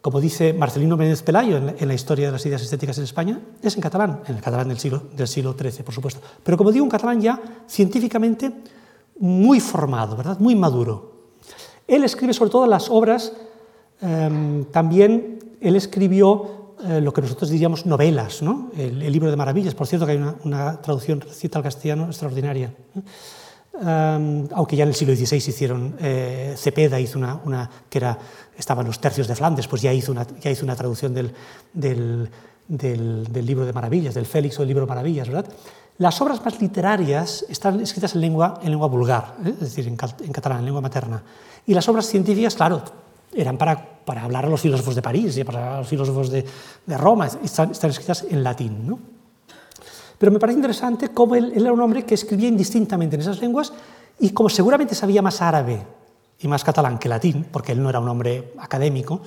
como 0.07 0.21
dice 0.21 0.53
Marcelino 0.53 0.97
Méndez 0.97 1.23
Pelayo 1.23 1.57
en 1.57 1.89
la, 1.89 1.95
historia 1.95 2.27
de 2.27 2.33
las 2.33 2.47
ideas 2.47 2.63
estéticas 2.63 2.97
en 2.99 3.05
España, 3.05 3.41
es 3.61 3.75
en 3.75 3.81
catalán, 3.81 4.21
en 4.29 4.37
el 4.37 4.41
catalán 4.41 4.69
del 4.69 4.79
siglo, 4.79 5.03
del 5.17 5.27
siglo 5.27 5.57
XIII, 5.59 5.83
por 5.83 5.93
supuesto. 5.93 6.21
Pero 6.45 6.57
como 6.57 6.71
digo, 6.71 6.85
un 6.85 6.91
catalán 6.91 7.21
ya 7.21 7.41
científicamente 7.69 8.53
muy 9.19 9.59
formado, 9.59 10.17
¿verdad? 10.17 10.39
muy 10.39 10.55
maduro. 10.55 11.33
Él 11.89 12.05
escribe 12.05 12.35
sobre 12.35 12.51
todo 12.51 12.69
las 12.69 12.89
obras, 12.89 13.33
eh, 14.01 14.65
también 14.71 15.39
él 15.61 15.77
escribió 15.77 16.75
eh, 16.85 17.01
lo 17.01 17.13
que 17.13 17.23
nosotros 17.23 17.49
diríamos 17.49 17.87
novelas, 17.87 18.43
¿no? 18.43 18.71
el, 18.77 19.01
el, 19.03 19.13
libro 19.13 19.31
de 19.31 19.37
maravillas, 19.37 19.75
por 19.75 19.87
cierto 19.87 20.05
que 20.05 20.13
hay 20.13 20.19
una, 20.45 20.81
traducción 20.83 21.21
recita 21.21 21.59
al 21.59 21.65
castellano 21.65 22.07
extraordinaria. 22.07 22.73
¿eh? 22.95 23.01
Um, 23.79 24.49
aunque 24.55 24.75
ya 24.75 24.85
en 24.85 24.89
el 24.89 24.95
siglo 24.95 25.15
XVI 25.15 25.37
hicieron, 25.37 25.97
eh, 26.01 26.55
Cepeda 26.57 26.99
hizo 26.99 27.19
una, 27.19 27.71
que 27.91 27.99
era, 27.99 28.19
estaban 28.57 28.87
los 28.87 29.01
tercios 29.01 29.29
de 29.29 29.35
Flandes, 29.35 29.69
pues 29.69 29.83
ya 29.83 29.93
hizo 29.93 30.13
una, 30.13 30.27
ya 30.41 30.51
hizo 30.51 30.65
una 30.65 30.75
traducción 30.75 31.13
del, 31.13 31.33
del, 31.73 33.47
libro 33.47 33.67
de 33.67 33.73
maravillas, 33.75 34.15
del 34.15 34.25
Félix 34.25 34.59
o 34.59 34.63
del 34.63 34.69
libro 34.69 34.85
de 34.85 34.89
maravillas, 34.89 35.29
¿verdad? 35.29 35.47
Las 35.99 36.21
obras 36.23 36.43
más 36.45 36.61
literarias 36.61 37.45
están 37.49 37.81
escritas 37.81 38.15
en 38.15 38.23
lengua, 38.23 38.61
en 38.63 38.71
lengua 38.71 38.89
vulgar, 38.89 39.35
¿eh? 39.45 39.51
es 39.51 39.61
decir, 39.61 39.87
en, 39.87 39.97
en, 40.25 40.33
catalán, 40.33 40.61
en 40.61 40.67
lengua 40.67 40.81
materna. 40.81 41.23
Y 41.67 41.75
las 41.75 41.87
obras 41.89 42.07
científicas, 42.07 42.55
claro, 42.55 42.83
eran 43.37 43.59
para, 43.59 44.01
para 44.05 44.25
hablar 44.25 44.47
a 44.47 44.49
los 44.49 44.61
filósofos 44.61 44.95
de 44.95 45.03
París 45.03 45.37
y 45.37 45.45
para 45.45 45.79
los 45.79 45.89
filósofos 45.89 46.31
de, 46.31 46.45
de 46.87 46.99
Roma, 46.99 47.27
están, 47.27 47.71
están 47.71 47.91
escritas 47.91 48.25
en 48.29 48.43
latín, 48.43 48.87
¿no? 48.87 48.99
Pero 50.19 50.33
me 50.33 50.39
parece 50.39 50.57
interesante 50.57 51.11
cómo 51.11 51.35
él, 51.35 51.53
él, 51.55 51.63
era 51.63 51.73
un 51.73 51.81
hombre 51.81 52.05
que 52.05 52.15
escribía 52.15 52.49
indistintamente 52.49 53.17
en 53.17 53.23
esas 53.23 53.41
lenguas 53.41 53.73
y 54.19 54.31
como 54.31 54.49
seguramente 54.49 54.95
sabía 54.95 55.21
más 55.21 55.43
árabe 55.43 55.83
y 56.41 56.49
más 56.49 56.65
catalán 56.65 56.99
que 56.99 57.09
latín, 57.09 57.47
porque 57.51 57.73
él 57.73 57.83
no 57.83 57.91
era 57.91 58.01
un 58.01 58.09
hombre 58.09 58.55
académico, 58.59 59.21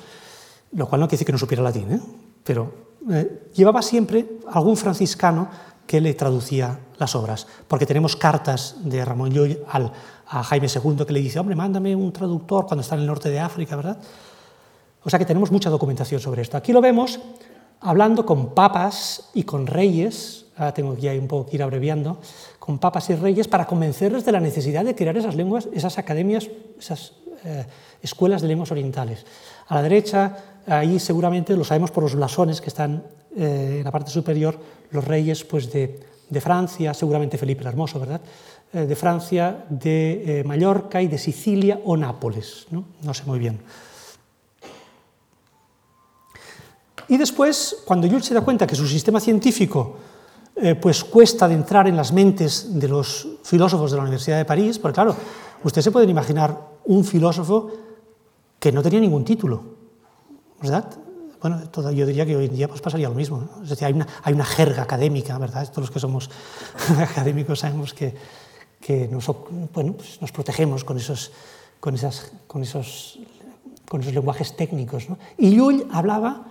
lo 0.72 0.88
cual 0.88 1.02
no 1.02 1.08
quiere 1.08 1.18
decir 1.18 1.26
que 1.28 1.32
no 1.32 1.38
supiera 1.38 1.64
latín, 1.64 1.92
¿eh? 1.92 2.02
pero 2.44 2.74
eh, 3.12 3.50
llevaba 3.54 3.82
siempre 3.82 4.40
algún 4.52 4.78
franciscano 4.78 5.48
que 5.86 6.02
le 6.02 6.14
traducía 6.14 6.80
las 6.98 7.16
obras, 7.16 7.48
porque 7.68 7.86
tenemos 7.86 8.16
cartas 8.16 8.76
de 8.84 9.04
Ramón 9.04 9.32
Llull 9.32 9.60
al, 9.70 9.92
a 10.30 10.44
Jaime 10.44 10.68
II 10.68 11.06
que 11.06 11.14
le 11.14 11.22
dice, 11.22 11.40
hombre, 11.40 11.56
mándame 11.56 11.96
un 11.96 12.12
traductor 12.14 12.66
cuando 12.66 12.82
está 12.82 12.96
en 12.96 13.02
el 13.02 13.08
norte 13.08 13.30
de 13.30 13.40
África, 13.40 13.76
¿verdad? 13.76 13.98
O 15.04 15.10
sea 15.10 15.18
que 15.18 15.26
tenemos 15.26 15.52
mucha 15.52 15.70
documentación 15.70 16.22
sobre 16.22 16.42
esto. 16.42 16.58
Aquí 16.58 16.72
lo 16.72 16.82
vemos 16.82 17.20
hablando 17.82 18.26
con 18.26 18.54
papas 18.54 19.30
y 19.34 19.44
con 19.44 19.66
reyes 19.66 20.46
ahora 20.60 20.74
tengo 20.74 20.96
ya 20.98 21.14
un 21.14 21.28
poco 21.28 21.50
que 21.50 21.56
ir 21.56 21.64
abreviando, 21.64 22.20
con 22.60 22.78
papas 22.80 23.10
y 23.10 23.16
reyes 23.16 23.48
para 23.48 23.66
convencerles 23.66 24.26
de 24.26 24.32
la 24.34 24.40
necesidad 24.40 24.84
de 24.84 24.94
crear 24.94 25.16
esas 25.18 25.36
lenguas, 25.36 25.70
esas 25.74 25.98
academias, 25.98 26.50
esas 26.78 27.14
eh, 27.46 27.66
escuelas 28.02 28.42
de 28.42 28.50
lenguas 28.50 28.72
orientales. 28.72 29.26
A 29.68 29.76
la 29.76 29.82
derecha, 29.82 30.36
ahí 30.68 31.00
seguramente 31.00 31.56
lo 31.56 31.64
sabemos 31.64 31.92
por 31.92 32.04
los 32.04 32.16
blasones 32.16 32.60
que 32.60 32.68
están 32.68 33.04
eh, 33.36 33.78
en 33.80 33.84
la 33.84 33.92
parte 33.92 34.12
superior, 34.12 34.60
los 34.92 35.06
reyes 35.06 35.46
pues, 35.46 35.72
de, 35.72 36.02
de 36.30 36.42
Francia, 36.42 36.94
seguramente 36.94 37.38
Felipe 37.38 37.62
el 37.62 37.68
Hermoso, 37.68 38.00
¿verdad? 38.00 38.22
Eh, 38.72 38.86
de 38.86 38.96
Francia, 38.96 39.66
de 39.68 40.42
eh, 40.42 40.44
Mallorca 40.44 41.02
y 41.02 41.08
de 41.08 41.18
Sicilia 41.18 41.82
o 41.86 41.98
Nápoles, 41.98 42.68
¿no? 42.70 42.86
no 43.02 43.16
sé 43.16 43.24
muy 43.26 43.40
bien. 43.40 43.60
Y 47.08 47.18
después, 47.18 47.78
cuando 47.84 48.08
Jules 48.08 48.28
se 48.28 48.36
da 48.36 48.42
cuenta 48.42 48.68
que 48.68 48.76
su 48.76 48.86
sistema 48.86 49.20
científico 49.20 49.98
eh, 50.56 50.76
pues 50.76 51.04
cuesta 51.04 51.48
de 51.48 51.56
entrar 51.56 51.88
en 51.88 51.98
las 51.98 52.14
mentes 52.14 52.80
de 52.80 52.88
los 52.88 53.28
filósofos 53.42 53.90
de 53.90 53.98
la 53.98 54.04
Universidad 54.04 54.38
de 54.38 54.46
París, 54.46 54.78
porque 54.78 54.94
claro, 54.94 55.16
ustedes 55.64 55.86
se 55.86 55.92
pueden 55.92 56.12
imaginar 56.12 56.56
un 56.86 57.04
filósofo 57.04 57.72
que 58.60 58.72
no 58.72 58.84
tenía 58.84 59.00
ningún 59.00 59.26
título, 59.26 59.64
¿verdad? 60.62 60.86
Bueno, 61.42 61.70
todo, 61.70 61.90
yo 61.90 62.06
diría 62.06 62.24
que 62.24 62.36
hoy 62.36 62.46
en 62.46 62.56
día 62.56 62.68
pues 62.68 62.82
pasaría 62.82 63.10
lo 63.10 63.16
mismo. 63.16 63.50
Es 63.64 63.70
decir, 63.70 63.88
hay 63.88 63.94
una, 63.94 64.06
hay 64.22 64.34
una, 64.36 64.46
jerga 64.46 64.84
académica, 64.84 65.40
¿verdad? 65.40 65.68
Todos 65.70 65.86
los 65.86 65.92
que 65.92 66.00
somos 66.00 66.30
académicos 67.00 67.62
sabemos 67.62 67.96
que, 67.96 68.14
que 68.80 69.08
nos, 69.08 69.30
pues 69.72 70.22
nos 70.22 70.32
protegemos 70.32 70.84
con 70.84 70.98
esos, 70.98 71.32
con, 71.80 71.96
esas, 71.96 72.32
con, 72.48 72.64
esos, 72.64 73.20
con 73.88 74.02
esos 74.02 74.14
lenguajes 74.14 74.56
técnicos. 74.56 75.10
¿no? 75.10 75.18
Y 75.38 75.56
Llull 75.56 75.88
hablaba 75.92 76.46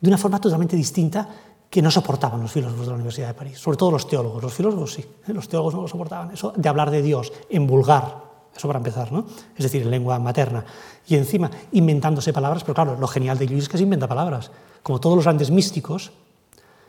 de 0.00 0.08
una 0.08 0.18
forma 0.18 0.40
totalmente 0.40 0.76
distinta 0.76 1.28
que 1.72 1.80
no 1.80 1.90
soportaban 1.90 2.42
los 2.42 2.52
filósofos 2.52 2.84
de 2.84 2.90
la 2.90 2.96
Universidad 2.96 3.28
de 3.28 3.34
París, 3.34 3.58
sobre 3.58 3.78
todo 3.78 3.92
los 3.92 4.06
teólogos. 4.06 4.42
Los 4.42 4.52
filósofos 4.52 4.92
sí, 4.92 5.00
¿eh? 5.00 5.32
los 5.32 5.48
teólogos 5.48 5.74
no 5.74 5.82
lo 5.82 5.88
soportaban. 5.88 6.30
Eso 6.32 6.52
de 6.54 6.68
hablar 6.68 6.90
de 6.90 7.00
Dios 7.00 7.32
en 7.48 7.66
vulgar, 7.66 8.24
eso 8.54 8.68
para 8.68 8.78
empezar, 8.78 9.10
¿no? 9.10 9.24
Es 9.56 9.62
decir, 9.62 9.80
en 9.80 9.90
lengua 9.90 10.18
materna. 10.18 10.66
Y 11.06 11.16
encima, 11.16 11.50
inventándose 11.72 12.32
palabras, 12.32 12.62
pero 12.62 12.74
claro, 12.74 12.98
lo 13.00 13.08
genial 13.08 13.38
de 13.38 13.46
Luis 13.46 13.62
es 13.62 13.68
que 13.70 13.78
se 13.78 13.84
inventa 13.84 14.06
palabras. 14.06 14.50
Como 14.82 15.00
todos 15.00 15.16
los 15.16 15.24
grandes 15.24 15.50
místicos, 15.50 16.12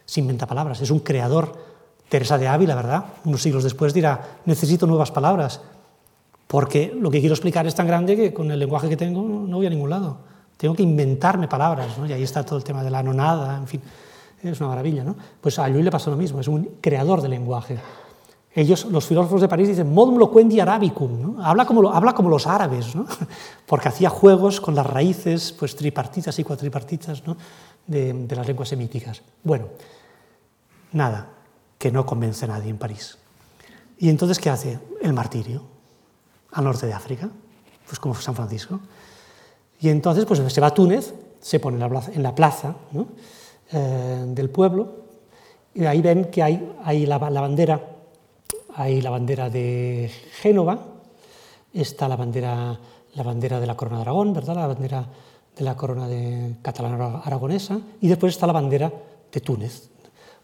se 0.05 0.19
inventa 0.19 0.45
palabras. 0.47 0.81
Es 0.81 0.91
un 0.91 0.99
creador. 0.99 1.72
Teresa 2.13 2.37
de 2.37 2.47
Ávila, 2.47 2.75
¿verdad? 2.75 3.05
Unos 3.25 3.41
siglos 3.41 3.63
después 3.63 3.91
dirá, 3.91 4.37
necesito 4.45 4.85
nuevas 4.85 5.09
palabras, 5.09 5.61
porque 6.45 6.95
lo 6.95 7.09
que 7.09 7.19
quiero 7.19 7.33
explicar 7.33 7.65
es 7.65 7.73
tan 7.73 7.87
grande 7.87 8.15
que 8.15 8.31
con 8.31 8.51
el 8.51 8.59
lenguaje 8.59 8.87
que 8.87 8.95
tengo 8.95 9.23
no 9.23 9.57
voy 9.57 9.65
a 9.65 9.69
ningún 9.71 9.89
lado. 9.89 10.17
Tengo 10.55 10.75
que 10.75 10.83
inventarme 10.83 11.47
palabras, 11.47 11.97
¿no? 11.97 12.05
Y 12.05 12.13
ahí 12.13 12.21
está 12.21 12.45
todo 12.45 12.57
el 12.57 12.63
tema 12.63 12.83
de 12.83 12.91
la 12.91 13.01
nonada, 13.01 13.57
en 13.57 13.67
fin 13.67 13.81
es 14.51 14.59
una 14.59 14.69
maravilla, 14.69 15.03
¿no? 15.03 15.15
Pues 15.41 15.57
a 15.57 15.67
Llull 15.67 15.85
le 15.85 15.89
pasó 15.89 16.11
lo 16.11 16.17
mismo, 16.17 16.39
es 16.39 16.47
un 16.47 16.77
creador 16.81 17.21
de 17.21 17.29
lenguaje. 17.29 17.79
Ellos, 18.53 18.85
los 18.85 19.05
filósofos 19.05 19.41
de 19.41 19.47
París, 19.47 19.69
dicen 19.69 19.91
modum 19.91 20.17
loquendi 20.17 20.59
arabicum, 20.59 21.21
¿no? 21.21 21.43
habla, 21.43 21.65
como, 21.65 21.91
habla 21.91 22.13
como 22.13 22.29
los 22.29 22.45
árabes, 22.45 22.95
¿no? 22.95 23.07
porque 23.65 23.87
hacía 23.87 24.09
juegos 24.09 24.61
con 24.61 24.75
las 24.75 24.85
raíces 24.85 25.51
pues, 25.57 25.75
tripartitas 25.75 26.37
y 26.37 26.43
cuatripartitas 26.43 27.25
¿no? 27.25 27.35
de, 27.87 28.13
de 28.13 28.35
las 28.35 28.45
lenguas 28.45 28.69
semíticas. 28.69 29.23
Bueno, 29.43 29.65
nada, 30.91 31.32
que 31.83 31.91
no 31.91 32.05
convence 32.05 32.45
a 32.45 32.47
nadie 32.47 32.69
en 32.69 32.77
París. 32.77 33.17
¿Y 33.99 34.07
entonces 34.07 34.39
qué 34.39 34.49
hace? 34.49 34.79
El 35.01 35.11
martirio, 35.11 35.63
al 36.53 36.63
norte 36.63 36.87
de 36.87 36.93
África, 36.93 37.29
pues 37.85 37.99
como 37.99 38.15
San 38.15 38.35
Francisco. 38.35 38.79
Y 39.81 39.89
entonces 39.89 40.23
pues, 40.23 40.39
se 40.39 40.61
va 40.61 40.67
a 40.67 40.73
Túnez, 40.73 41.13
se 41.41 41.59
pone 41.59 41.83
en 41.83 42.23
la 42.23 42.33
plaza, 42.33 42.77
eh, 43.73 44.23
del 44.27 44.49
pueblo, 44.49 44.95
y 45.73 45.83
ahí 45.83 46.01
ven 46.01 46.31
que 46.31 46.41
hay, 46.41 46.73
hay 46.85 47.05
la, 47.05 47.17
la, 47.29 47.41
bandera, 47.41 47.81
hay 48.75 49.01
la 49.01 49.09
bandera 49.09 49.49
de 49.49 50.09
Génova, 50.39 50.79
está 51.73 52.07
la 52.07 52.15
bandera, 52.15 52.79
la 53.13 53.23
bandera 53.23 53.59
de 53.59 53.67
la 53.67 53.75
corona 53.75 53.97
de 53.97 54.03
Aragón, 54.03 54.31
¿verdad? 54.31 54.55
la 54.55 54.67
bandera 54.67 55.05
de 55.53 55.63
la 55.65 55.75
corona 55.75 56.07
catalana 56.61 57.17
aragonesa, 57.25 57.77
y 57.99 58.07
después 58.07 58.35
está 58.35 58.47
la 58.47 58.53
bandera 58.53 58.89
de 59.29 59.41
Túnez. 59.41 59.89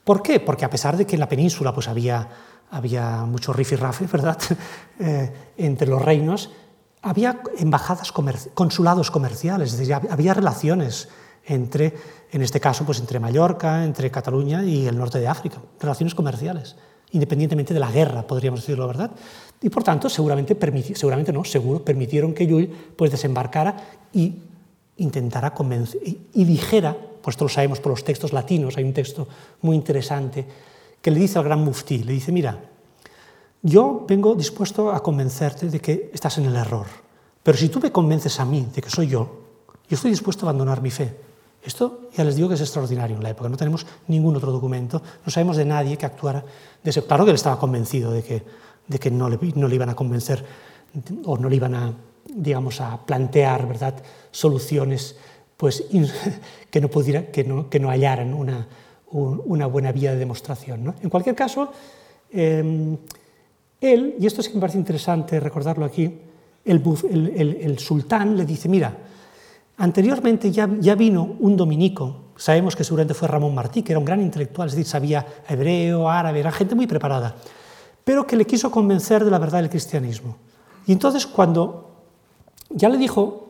¿Por 0.09 0.23
qué? 0.23 0.39
Porque 0.39 0.65
a 0.65 0.71
pesar 0.71 0.97
de 0.97 1.05
que 1.05 1.15
en 1.15 1.19
la 1.19 1.29
península 1.29 1.71
pues, 1.71 1.87
había, 1.87 2.27
había 2.71 3.25
mucho 3.25 3.53
rifirrafe, 3.53 4.07
¿verdad?, 4.07 4.39
eh, 4.99 5.31
entre 5.55 5.87
los 5.87 6.01
reinos, 6.01 6.49
había 7.03 7.39
embajadas, 7.59 8.11
consulados 8.55 9.11
comerciales, 9.11 9.73
es 9.73 9.77
decir, 9.77 9.93
había 9.93 10.33
relaciones 10.33 11.09
entre, 11.45 11.93
en 12.31 12.41
este 12.41 12.59
caso, 12.59 12.85
pues 12.85 12.99
entre 12.99 13.19
Mallorca, 13.19 13.85
entre 13.85 14.09
Cataluña 14.09 14.63
y 14.63 14.87
el 14.87 14.97
norte 14.97 15.19
de 15.19 15.27
África, 15.27 15.57
relaciones 15.79 16.15
comerciales, 16.15 16.75
independientemente 17.11 17.75
de 17.75 17.79
la 17.79 17.91
guerra, 17.91 18.25
podríamos 18.25 18.61
decirlo, 18.61 18.87
¿verdad? 18.87 19.11
Y 19.61 19.69
por 19.69 19.83
tanto, 19.83 20.09
seguramente, 20.09 20.57
seguramente 20.95 21.31
no, 21.31 21.43
seguro, 21.43 21.85
permitieron 21.85 22.33
que 22.33 22.47
Llull 22.47 22.67
pues, 22.97 23.11
desembarcara 23.11 23.77
y 24.11 24.41
intentara 24.97 25.53
convencer, 25.53 26.01
y 26.03 26.43
dijera, 26.45 26.97
pues 27.21 27.39
lo 27.39 27.49
sabemos 27.49 27.79
por 27.79 27.91
los 27.91 28.03
textos 28.03 28.33
latinos, 28.33 28.77
hay 28.77 28.83
un 28.83 28.93
texto 28.93 29.27
muy 29.61 29.75
interesante 29.75 30.45
que 31.01 31.11
le 31.11 31.19
dice 31.19 31.39
al 31.39 31.45
gran 31.45 31.63
muftí, 31.63 32.03
le 32.03 32.13
dice, 32.13 32.31
mira, 32.31 32.59
yo 33.61 34.05
vengo 34.07 34.35
dispuesto 34.35 34.91
a 34.91 35.03
convencerte 35.03 35.69
de 35.69 35.79
que 35.79 36.11
estás 36.13 36.37
en 36.37 36.45
el 36.45 36.55
error, 36.55 36.87
pero 37.43 37.57
si 37.57 37.69
tú 37.69 37.79
me 37.79 37.91
convences 37.91 38.39
a 38.39 38.45
mí 38.45 38.67
de 38.73 38.81
que 38.81 38.89
soy 38.89 39.07
yo, 39.07 39.39
yo 39.89 39.95
estoy 39.95 40.11
dispuesto 40.11 40.45
a 40.45 40.49
abandonar 40.49 40.81
mi 40.81 40.91
fe. 40.91 41.15
Esto 41.61 42.09
ya 42.15 42.23
les 42.23 42.35
digo 42.35 42.47
que 42.47 42.55
es 42.55 42.61
extraordinario 42.61 43.17
en 43.17 43.23
la 43.23 43.31
época, 43.31 43.49
no 43.49 43.57
tenemos 43.57 43.85
ningún 44.07 44.35
otro 44.35 44.51
documento, 44.51 45.01
no 45.25 45.31
sabemos 45.31 45.57
de 45.57 45.65
nadie 45.65 45.97
que 45.97 46.05
actuara 46.05 46.43
de 46.81 46.89
ese. 46.89 47.03
Claro 47.03 47.25
que 47.25 47.31
él 47.31 47.35
estaba 47.35 47.59
convencido 47.59 48.11
de 48.11 48.23
que, 48.23 48.43
de 48.87 48.99
que 48.99 49.11
no, 49.11 49.29
le, 49.29 49.37
no 49.55 49.67
le 49.67 49.75
iban 49.75 49.89
a 49.89 49.95
convencer 49.95 50.45
o 51.25 51.37
no 51.37 51.49
le 51.49 51.55
iban 51.55 51.75
a, 51.75 51.93
digamos, 52.33 52.79
a 52.79 53.05
plantear 53.05 53.67
¿verdad? 53.67 53.95
soluciones 54.31 55.17
pues, 55.59 55.83
que, 56.71 56.79
no 56.79 56.87
pudiera, 56.87 57.25
que, 57.25 57.43
no, 57.43 57.69
que 57.69 57.81
no 57.81 57.89
hallaran 57.89 58.33
una, 58.33 58.65
una 59.11 59.65
buena 59.65 59.91
vía 59.91 60.13
de 60.13 60.17
demostración. 60.17 60.85
¿no? 60.85 60.95
En 61.03 61.09
cualquier 61.09 61.35
caso, 61.35 61.73
eh, 62.31 62.97
él, 63.81 64.15
y 64.17 64.25
esto 64.25 64.41
sí 64.41 64.49
que 64.49 64.55
me 64.55 64.61
parece 64.61 64.77
interesante 64.77 65.37
recordarlo 65.37 65.83
aquí, 65.83 66.17
el, 66.63 66.81
el, 67.11 67.57
el, 67.61 67.79
sultán 67.79 68.37
le 68.37 68.45
dice, 68.45 68.69
mira, 68.69 68.95
anteriormente 69.77 70.49
ya, 70.49 70.69
ya, 70.79 70.95
vino 70.95 71.35
un 71.39 71.57
dominico, 71.57 72.31
sabemos 72.37 72.73
que 72.77 72.85
seguramente 72.85 73.13
fue 73.13 73.27
Ramón 73.27 73.53
Martí, 73.53 73.83
que 73.83 73.91
era 73.91 73.99
un 73.99 74.05
gran 74.05 74.21
intelectual, 74.21 74.69
es 74.69 74.75
decir, 74.75 74.87
sabía 74.87 75.25
hebreo, 75.47 76.09
árabe, 76.09 76.39
era 76.39 76.53
gente 76.53 76.73
muy 76.73 76.87
preparada, 76.87 77.35
pero 78.05 78.25
que 78.25 78.37
le 78.37 78.45
quiso 78.45 78.71
convencer 78.71 79.25
de 79.25 79.31
la 79.31 79.39
verdad 79.39 79.59
del 79.59 79.69
cristianismo. 79.69 80.37
Y 80.85 80.93
entonces 80.93 81.27
cuando 81.27 81.89
ya 82.69 82.87
le 82.87 82.97
dijo 82.97 83.48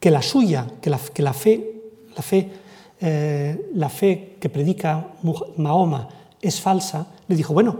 que 0.00 0.10
la 0.10 0.22
suya, 0.22 0.66
que 0.80 0.90
la, 0.90 0.98
que 0.98 1.22
la 1.22 1.32
fe, 1.32 1.82
la 2.16 2.22
fe, 2.22 2.52
eh, 3.00 3.70
la 3.74 3.88
fe 3.88 4.36
que 4.40 4.48
predica 4.48 5.14
Mahoma 5.56 6.08
es 6.40 6.60
falsa, 6.60 7.06
le 7.26 7.36
dijo, 7.36 7.52
bueno, 7.52 7.76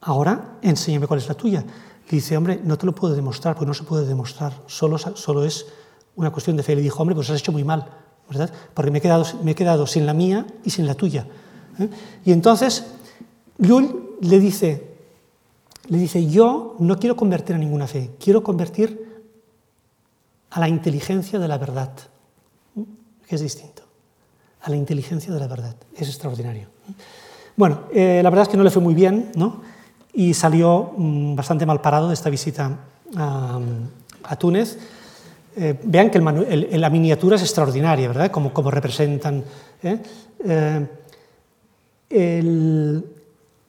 ahora 0.00 0.58
enséñame 0.62 1.06
cuál 1.06 1.20
es 1.20 1.28
la 1.28 1.34
tuya. 1.34 1.60
Le 1.60 2.16
dice, 2.16 2.36
hombre, 2.36 2.60
no 2.64 2.76
te 2.76 2.86
lo 2.86 2.94
puedo 2.94 3.14
demostrar, 3.14 3.54
porque 3.54 3.66
no 3.66 3.74
se 3.74 3.84
puede 3.84 4.06
demostrar, 4.06 4.52
solo, 4.66 4.98
solo 4.98 5.44
es 5.44 5.66
una 6.16 6.30
cuestión 6.30 6.56
de 6.56 6.62
fe. 6.62 6.74
Le 6.74 6.82
dijo, 6.82 7.00
hombre, 7.00 7.14
pues 7.14 7.30
has 7.30 7.40
hecho 7.40 7.52
muy 7.52 7.64
mal, 7.64 7.86
¿verdad? 8.28 8.50
Porque 8.74 8.90
me 8.90 8.98
he 8.98 9.00
quedado, 9.00 9.24
me 9.42 9.52
he 9.52 9.54
quedado 9.54 9.86
sin 9.86 10.06
la 10.06 10.14
mía 10.14 10.46
y 10.64 10.70
sin 10.70 10.86
la 10.86 10.94
tuya. 10.94 11.26
¿eh? 11.78 11.88
Y 12.24 12.32
entonces, 12.32 12.86
Llull 13.58 14.16
le 14.20 14.40
dice, 14.40 14.92
le 15.88 15.98
dice, 15.98 16.26
yo 16.26 16.76
no 16.78 16.98
quiero 16.98 17.16
convertir 17.16 17.56
a 17.56 17.58
ninguna 17.58 17.86
fe, 17.86 18.10
quiero 18.18 18.42
convertir 18.42 19.11
a 20.52 20.60
la 20.60 20.68
inteligencia 20.68 21.38
de 21.38 21.48
la 21.48 21.58
verdad, 21.58 21.92
¿eh? 22.76 22.84
que 23.26 23.34
es 23.34 23.40
distinto, 23.40 23.82
a 24.62 24.70
la 24.70 24.76
inteligencia 24.76 25.32
de 25.32 25.40
la 25.40 25.48
verdad. 25.48 25.76
Es 25.96 26.08
extraordinario. 26.08 26.68
¿eh? 26.88 26.92
Bueno, 27.56 27.82
la 27.92 28.30
verdad 28.30 28.42
es 28.42 28.48
que 28.48 28.56
no 28.56 28.64
le 28.64 28.70
fue 28.70 28.80
muy 28.80 28.94
bien, 28.94 29.30
¿no? 29.34 29.60
y 30.12 30.34
salió 30.34 30.92
mm, 30.96 31.34
bastante 31.34 31.66
mal 31.66 31.80
parado 31.80 32.08
de 32.08 32.14
esta 32.14 32.30
visita 32.30 32.78
a, 33.16 33.60
Túnez. 34.38 34.78
Eh, 35.54 35.78
vean 35.84 36.10
que 36.10 36.18
la 36.18 36.90
miniatura 36.90 37.36
es 37.36 37.42
extraordinaria, 37.42 38.08
¿verdad? 38.08 38.30
Como, 38.30 38.70
representan. 38.70 39.44
¿eh? 39.82 39.98
Eh, 42.08 43.02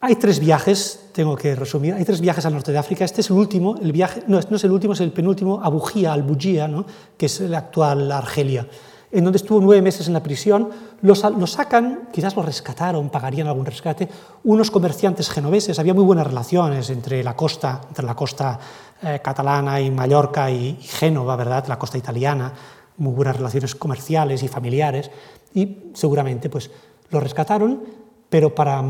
hay 0.05 0.17
tres 0.17 0.41
viajes, 0.41 0.99
tengo 1.13 1.37
que 1.37 1.55
resumir, 1.55 1.93
hay 1.93 2.03
tres 2.03 2.19
viajes 2.19 2.45
al 2.45 2.51
norte 2.51 2.73
de 2.73 2.77
África. 2.77 3.05
Este 3.05 3.21
es 3.21 3.29
el 3.29 3.37
último, 3.37 3.77
el 3.81 3.93
viaje, 3.93 4.21
no, 4.27 4.37
no 4.49 4.57
es 4.57 4.63
el 4.65 4.71
último, 4.71 4.91
es 4.91 4.99
el 4.99 5.13
penúltimo 5.13 5.61
a 5.63 5.69
Bujía, 5.69 6.11
al 6.11 6.23
Bujía, 6.23 6.67
¿no? 6.67 6.85
que 7.17 7.27
es 7.27 7.39
la 7.39 7.59
actual 7.59 8.11
Argelia 8.11 8.67
en 9.13 9.23
donde 9.23 9.37
estuvo 9.37 9.61
nueve 9.61 9.81
meses 9.81 10.07
en 10.07 10.13
la 10.13 10.23
prisión, 10.23 10.69
lo, 11.03 11.15
sacan, 11.15 12.09
quizás 12.11 12.35
lo 12.35 12.41
rescataron, 12.41 13.11
pagarían 13.11 13.47
algún 13.47 13.63
rescate, 13.63 14.09
unos 14.43 14.71
comerciantes 14.71 15.29
genoveses, 15.29 15.77
había 15.77 15.93
muy 15.93 16.03
buenas 16.03 16.25
relaciones 16.25 16.89
entre 16.89 17.23
la 17.23 17.35
costa, 17.35 17.81
entre 17.87 18.05
la 18.05 18.15
costa 18.15 18.59
eh, 19.03 19.21
catalana 19.23 19.79
y 19.79 19.91
Mallorca 19.91 20.49
y, 20.49 20.79
Génova, 20.81 21.35
¿verdad? 21.35 21.67
la 21.67 21.77
costa 21.77 21.99
italiana, 21.99 22.51
muy 22.97 23.13
buenas 23.13 23.37
relaciones 23.37 23.75
comerciales 23.75 24.41
y 24.41 24.47
familiares, 24.47 25.11
y 25.53 25.91
seguramente 25.93 26.49
pues, 26.49 26.71
lo 27.11 27.19
rescataron, 27.19 27.83
pero 28.27 28.55
para, 28.55 28.83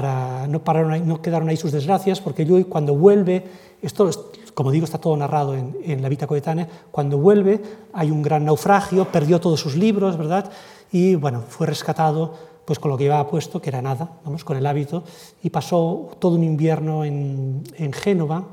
no, 0.00 0.64
pararon 0.64 1.06
no 1.06 1.20
quedaron 1.20 1.48
ahí 1.48 1.56
sus 1.56 1.72
desgracias, 1.72 2.20
porque 2.20 2.46
yo 2.46 2.66
cuando 2.68 2.94
vuelve, 2.94 3.44
esto 3.82 4.08
como 4.54 4.70
digo, 4.70 4.84
está 4.84 4.98
todo 4.98 5.16
narrado 5.16 5.54
en, 5.54 6.02
la 6.02 6.08
Vita 6.08 6.26
Coetánea, 6.26 6.68
cuando 6.90 7.18
vuelve 7.18 7.60
hay 7.92 8.10
un 8.10 8.22
gran 8.22 8.44
naufragio, 8.44 9.06
perdió 9.06 9.40
todos 9.40 9.60
sus 9.60 9.76
libros, 9.76 10.16
¿verdad? 10.16 10.50
Y 10.90 11.14
bueno, 11.14 11.42
fue 11.46 11.66
rescatado 11.66 12.52
pues 12.64 12.78
con 12.78 12.90
lo 12.90 12.96
que 12.96 13.04
llevaba 13.04 13.28
puesto, 13.28 13.60
que 13.60 13.70
era 13.70 13.82
nada, 13.82 14.08
vamos, 14.24 14.44
con 14.44 14.56
el 14.56 14.66
hábito, 14.66 15.04
y 15.42 15.50
pasó 15.50 16.10
todo 16.18 16.36
un 16.36 16.44
invierno 16.44 17.04
en, 17.04 17.92
Génova. 17.92 18.44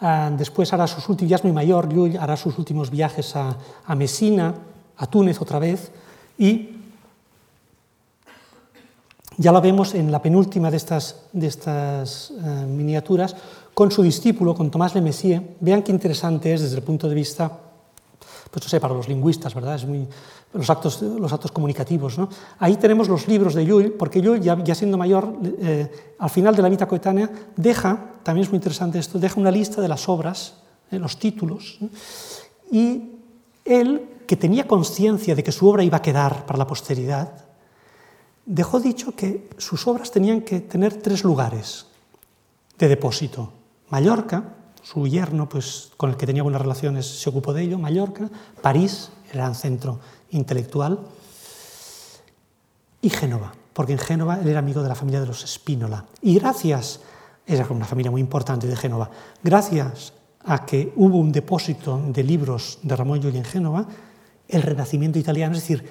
Ah, 0.00 0.30
después 0.36 0.72
hará 0.72 0.86
sus 0.86 1.06
últimos, 1.08 1.28
ya 1.28 1.36
es 1.36 1.44
muy 1.44 1.52
mayor, 1.52 1.88
hará 2.18 2.36
sus 2.36 2.58
últimos 2.58 2.90
viajes 2.90 3.36
a, 3.36 3.56
a 3.84 3.94
Mesina, 3.94 4.54
a 4.96 5.06
Túnez 5.06 5.40
otra 5.42 5.58
vez, 5.58 5.92
y 6.38 6.79
ya 9.40 9.52
lo 9.52 9.60
vemos 9.62 9.94
en 9.94 10.12
la 10.12 10.20
penúltima 10.20 10.70
de 10.70 10.76
estas, 10.76 11.24
eh, 11.32 12.66
miniaturas, 12.68 13.34
con 13.72 13.90
su 13.90 14.02
discípulo, 14.02 14.54
con 14.54 14.70
Tomás 14.70 14.94
Le 14.94 15.00
Messier. 15.00 15.56
Vean 15.60 15.82
qué 15.82 15.92
interesante 15.92 16.52
es 16.52 16.60
desde 16.60 16.76
el 16.76 16.82
punto 16.82 17.08
de 17.08 17.14
vista, 17.14 17.50
pues 18.50 18.62
no 18.62 18.68
sé, 18.68 18.78
para 18.78 18.92
los 18.92 19.08
lingüistas, 19.08 19.54
¿verdad? 19.54 19.76
Es 19.76 19.86
muy, 19.86 20.06
los, 20.52 20.68
actos, 20.68 21.00
los 21.00 21.32
actos 21.32 21.52
comunicativos. 21.52 22.18
Ahí 22.58 22.76
tenemos 22.76 23.08
los 23.08 23.28
libros 23.28 23.54
de 23.54 23.64
Llull, 23.64 23.92
porque 23.92 24.20
Llull, 24.20 24.42
ya, 24.42 24.62
ya 24.62 24.74
siendo 24.74 24.98
mayor, 24.98 25.32
eh, 25.58 25.90
al 26.18 26.28
final 26.28 26.54
de 26.54 26.60
la 26.60 26.68
vida 26.68 26.86
coetánea, 26.86 27.30
deja, 27.56 28.16
también 28.22 28.44
es 28.44 28.50
muy 28.50 28.56
interesante 28.56 28.98
esto, 28.98 29.18
deja 29.18 29.40
una 29.40 29.50
lista 29.50 29.80
de 29.80 29.88
las 29.88 30.06
obras, 30.06 30.56
eh, 30.90 30.98
los 30.98 31.18
títulos, 31.18 31.78
y 32.70 33.12
él, 33.64 34.06
que 34.26 34.36
tenía 34.36 34.66
conciencia 34.66 35.34
de 35.34 35.42
que 35.42 35.50
su 35.50 35.66
obra 35.66 35.82
iba 35.82 35.96
a 35.96 36.02
quedar 36.02 36.44
para 36.44 36.58
la 36.58 36.66
posteridad, 36.66 37.49
dejó 38.46 38.80
dicho 38.80 39.12
que 39.12 39.48
sus 39.58 39.86
obras 39.86 40.10
tenían 40.10 40.42
que 40.42 40.60
tener 40.60 41.00
tres 41.00 41.24
lugares 41.24 41.86
de 42.78 42.88
depósito. 42.88 43.52
Mallorca, 43.90 44.54
su 44.82 45.06
yerno, 45.06 45.48
pues, 45.48 45.92
con 45.96 46.10
el 46.10 46.16
que 46.16 46.26
tenía 46.26 46.42
buenas 46.42 46.62
relaciones, 46.62 47.06
se 47.06 47.28
ocupó 47.28 47.52
de 47.52 47.62
ello, 47.62 47.78
Mallorca, 47.78 48.28
París, 48.62 49.10
el 49.30 49.38
gran 49.38 49.54
centro 49.54 50.00
intelectual, 50.30 51.00
y 53.02 53.10
Génova, 53.10 53.52
porque 53.72 53.92
en 53.92 53.98
Génova 53.98 54.40
él 54.40 54.48
era 54.48 54.58
amigo 54.58 54.82
de 54.82 54.88
la 54.88 54.94
familia 54.94 55.20
de 55.20 55.26
los 55.26 55.40
Spínola. 55.46 56.06
Y 56.22 56.38
gracias, 56.38 57.00
era 57.46 57.66
una 57.70 57.86
familia 57.86 58.10
muy 58.10 58.20
importante 58.20 58.66
de 58.66 58.76
Génova, 58.76 59.10
gracias 59.42 60.12
a 60.44 60.64
que 60.64 60.92
hubo 60.96 61.18
un 61.18 61.32
depósito 61.32 62.00
de 62.08 62.22
libros 62.22 62.78
de 62.82 62.96
Ramón 62.96 63.20
Llull 63.20 63.36
en 63.36 63.44
Génova, 63.44 63.86
el 64.48 64.62
Renacimiento 64.62 65.18
italiano, 65.18 65.54
es 65.54 65.62
decir, 65.62 65.84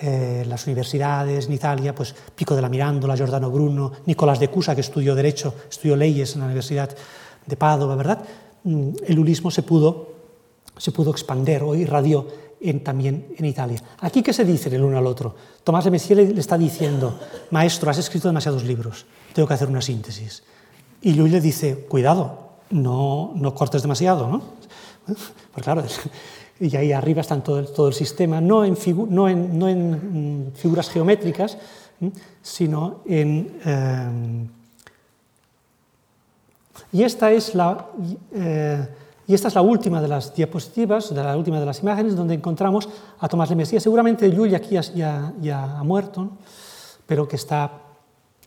eh, 0.00 0.44
las 0.46 0.66
universidades 0.66 1.46
en 1.46 1.52
Italia, 1.52 1.94
pues 1.94 2.14
Pico 2.34 2.54
de 2.54 2.62
la 2.62 2.68
Mirandola, 2.68 3.16
Giordano 3.16 3.50
Bruno, 3.50 3.92
Nicolás 4.06 4.38
de 4.38 4.48
Cusa, 4.48 4.74
que 4.74 4.82
estudió 4.82 5.14
Derecho, 5.14 5.54
estudió 5.68 5.96
Leyes 5.96 6.34
en 6.34 6.40
la 6.40 6.46
Universidad 6.46 6.90
de 7.46 7.56
Padova, 7.56 7.96
¿verdad? 7.96 8.24
Mm, 8.64 8.90
el 9.06 9.18
ulismo 9.18 9.50
se 9.50 9.62
pudo, 9.62 10.12
se 10.76 10.92
pudo 10.92 11.10
expander 11.10 11.62
o 11.62 11.74
irradió 11.74 12.26
también 12.82 13.34
en 13.36 13.44
Italia. 13.44 13.82
Aquí, 14.00 14.22
¿qué 14.22 14.32
se 14.32 14.44
dicen 14.44 14.72
el 14.74 14.82
uno 14.82 14.98
al 14.98 15.06
otro? 15.06 15.34
Tomás 15.62 15.84
de 15.84 15.90
Messier 15.90 16.18
le, 16.18 16.40
está 16.40 16.58
diciendo, 16.58 17.18
maestro, 17.50 17.90
has 17.90 17.98
escrito 17.98 18.28
demasiados 18.28 18.64
libros, 18.64 19.06
tengo 19.32 19.46
que 19.46 19.54
hacer 19.54 19.68
una 19.68 19.80
síntesis. 19.80 20.42
Y 21.02 21.12
Luis 21.12 21.32
le 21.32 21.40
dice, 21.40 21.86
cuidado, 21.88 22.48
no, 22.70 23.32
no 23.36 23.54
cortes 23.54 23.82
demasiado, 23.82 24.28
¿no? 24.28 24.42
Pues 25.52 25.64
claro, 25.64 25.82
y 26.60 26.76
ahí 26.76 26.92
arriba 26.92 27.20
está 27.20 27.40
todo 27.42 27.60
el, 27.60 27.68
todo 27.68 27.88
el 27.88 27.94
sistema, 27.94 28.40
no 28.40 28.64
en, 28.64 28.76
no 29.10 29.28
en, 29.28 29.58
no 29.58 29.68
en 29.68 30.48
mm, 30.48 30.52
figuras 30.52 30.90
geométricas, 30.90 31.56
sino 32.42 33.00
en... 33.06 33.60
Eh, 33.64 34.46
y 36.92 37.02
esta 37.02 37.30
es 37.30 37.54
la, 37.54 37.86
eh, 38.32 38.88
y 39.26 39.34
esta 39.34 39.48
es 39.48 39.54
la 39.54 39.62
última 39.62 40.00
de 40.00 40.08
las 40.08 40.34
diapositivas, 40.34 41.14
de 41.14 41.22
la 41.22 41.36
última 41.36 41.60
de 41.60 41.66
las 41.66 41.82
imágenes, 41.82 42.16
donde 42.16 42.34
encontramos 42.34 42.88
a 43.18 43.28
Tomás 43.28 43.50
de 43.50 43.56
Mesía. 43.56 43.78
Seguramente 43.78 44.30
Llull 44.30 44.54
aquí 44.54 44.76
ya, 44.94 45.32
ya, 45.40 45.78
ha 45.78 45.84
muerto, 45.84 46.30
pero 47.06 47.28
que 47.28 47.36
está 47.36 47.70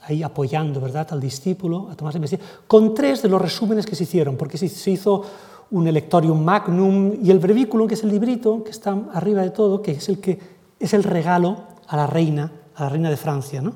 ahí 0.01 0.23
apoyando 0.23 0.81
¿verdad? 0.81 1.07
al 1.11 1.19
discípulo, 1.19 1.87
a 1.91 1.95
Tomás 1.95 2.15
de 2.15 2.19
Mesía, 2.19 2.39
con 2.65 2.95
tres 2.95 3.21
de 3.21 3.29
los 3.29 3.39
resúmenes 3.39 3.85
que 3.85 3.95
se 3.95 4.03
hicieron, 4.05 4.35
porque 4.37 4.57
se 4.57 4.89
hizo 4.89 5.23
un 5.71 5.87
electorium 5.87 6.43
magnum 6.43 7.13
y 7.23 7.31
el 7.31 7.39
brevículo, 7.39 7.87
que 7.87 7.95
es 7.95 8.03
el 8.03 8.09
librito 8.09 8.63
que 8.63 8.71
está 8.71 8.97
arriba 9.13 9.41
de 9.41 9.51
todo, 9.51 9.81
que 9.81 9.91
es 9.91 10.09
el 10.09 10.19
que 10.19 10.37
es 10.79 10.93
el 10.93 11.03
regalo 11.03 11.63
a 11.87 11.97
la 11.97 12.07
reina, 12.07 12.51
a 12.75 12.83
la 12.83 12.89
reina 12.89 13.09
de 13.09 13.17
Francia. 13.17 13.61
¿no? 13.61 13.73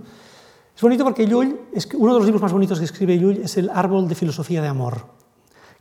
Es 0.76 0.82
bonito 0.82 1.04
porque 1.04 1.26
Llull, 1.26 1.60
es 1.74 1.88
uno 1.93 2.14
de 2.14 2.20
los 2.20 2.26
libros 2.26 2.41
más 2.41 2.52
bonitos 2.52 2.80
que 2.80 2.86
escribe 2.86 3.18
Llull 3.18 3.41
es 3.43 3.58
el 3.58 3.70
Árbol 3.70 4.08
de 4.08 4.16
Filosofía 4.16 4.62
de 4.62 4.68
Amor, 4.68 5.06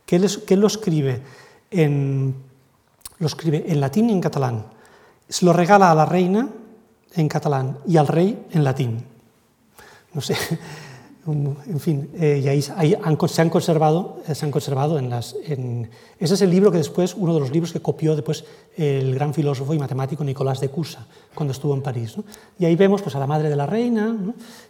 que 0.05 0.15
él, 0.15 0.29
que 0.45 0.53
él 0.53 0.59
lo, 0.61 0.67
escribe 0.67 1.21
en, 1.69 2.35
lo 3.19 3.27
escribe 3.27 3.65
en 3.67 3.81
latín 3.81 4.09
y 4.09 4.13
en 4.13 4.21
catalán. 4.21 4.65
Se 5.27 5.43
lo 5.43 5.51
regala 5.51 5.91
a 5.91 5.95
la 5.95 6.05
reina 6.05 6.47
en 7.13 7.27
catalán 7.27 7.79
y 7.85 7.97
al 7.97 8.07
rey 8.07 8.45
en 8.51 8.63
latín. 8.63 9.03
No 10.13 10.21
sé, 10.21 10.35
en 11.27 11.79
fin, 11.79 12.11
eh, 12.13 12.39
y 12.43 12.47
ahí, 12.47 12.61
se, 12.61 12.71
han 13.41 13.49
conservado, 13.49 14.21
eh, 14.27 14.35
se 14.35 14.45
han 14.45 14.51
conservado 14.51 14.99
en 14.99 15.09
las... 15.09 15.35
Ese 16.19 16.33
es 16.35 16.41
el 16.41 16.51
libro 16.51 16.71
que 16.71 16.77
después, 16.77 17.15
uno 17.15 17.33
de 17.33 17.39
los 17.39 17.51
libros 17.51 17.73
que 17.73 17.81
copió 17.81 18.15
después 18.15 18.45
el 18.77 19.15
gran 19.15 19.33
filósofo 19.33 19.73
y 19.73 19.79
matemático 19.79 20.23
Nicolás 20.23 20.59
de 20.59 20.69
Cusa, 20.69 21.07
cuando 21.33 21.51
estuvo 21.51 21.73
en 21.73 21.81
París. 21.81 22.15
Y 22.59 22.65
ahí 22.65 22.75
vemos 22.75 23.01
pues, 23.01 23.15
a 23.15 23.19
la 23.19 23.25
madre 23.25 23.49
de 23.49 23.55
la 23.55 23.65
reina 23.65 24.15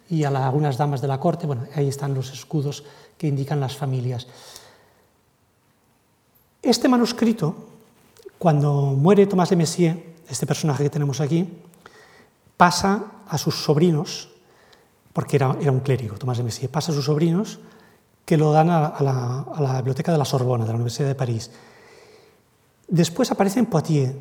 y 0.09 0.23
a 0.23 0.29
algunas 0.29 0.77
damas 0.77 1.01
de 1.01 1.09
la 1.09 1.19
corte, 1.19 1.45
bueno, 1.45 1.63
ahí 1.75 1.89
están 1.89 2.13
los 2.13 2.31
escudos 2.31 2.85
que 3.17 3.27
indican 3.27 3.59
las 3.59 3.75
familias. 3.75 4.25
Este 6.61 6.87
manuscrito, 6.87 7.53
cuando 8.39 8.71
muere 8.97 9.27
Tomás 9.27 9.49
de 9.49 9.57
Messier, 9.57 10.15
este 10.29 10.47
personaje 10.47 10.83
que 10.83 10.89
tenemos 10.89 11.19
aquí, 11.19 11.47
pasa 12.55 13.11
a 13.27 13.37
sus 13.37 13.55
sobrinos, 13.55 14.29
porque 15.15 15.37
era, 15.37 15.55
era 15.61 15.71
un 15.71 15.79
clérigo, 15.79 16.17
Tomás 16.17 16.39
de 16.39 16.43
Messier, 16.43 16.69
pasa 16.69 16.91
a 16.91 16.95
sus 16.95 17.05
sobrinos 17.05 17.59
que 18.25 18.35
lo 18.35 18.51
dan 18.51 18.69
a, 18.69 18.87
a, 18.87 19.01
la, 19.01 19.45
a, 19.47 19.61
la, 19.61 19.75
biblioteca 19.77 20.11
de 20.11 20.17
la 20.17 20.25
Sorbona, 20.25 20.65
de 20.65 20.71
la 20.71 20.75
Universidad 20.75 21.07
de 21.07 21.15
París. 21.15 21.49
Después 22.89 23.31
aparece 23.31 23.59
en 23.59 23.67
Poitiers 23.67 24.13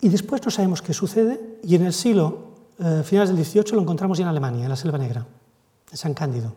y 0.00 0.08
después 0.10 0.44
no 0.44 0.52
sabemos 0.52 0.80
qué 0.80 0.94
sucede 0.94 1.58
y 1.64 1.74
en 1.74 1.86
el 1.86 1.92
siglo 1.92 2.52
eh, 2.78 3.02
finales 3.04 3.34
del 3.34 3.44
XVIII 3.44 3.72
lo 3.72 3.80
encontramos 3.80 4.16
ya 4.16 4.22
en 4.22 4.28
Alemania, 4.28 4.62
en 4.62 4.68
la 4.68 4.76
Selva 4.76 4.96
Negra, 4.96 5.26
en 5.90 5.96
San 5.96 6.14
Cándido, 6.14 6.52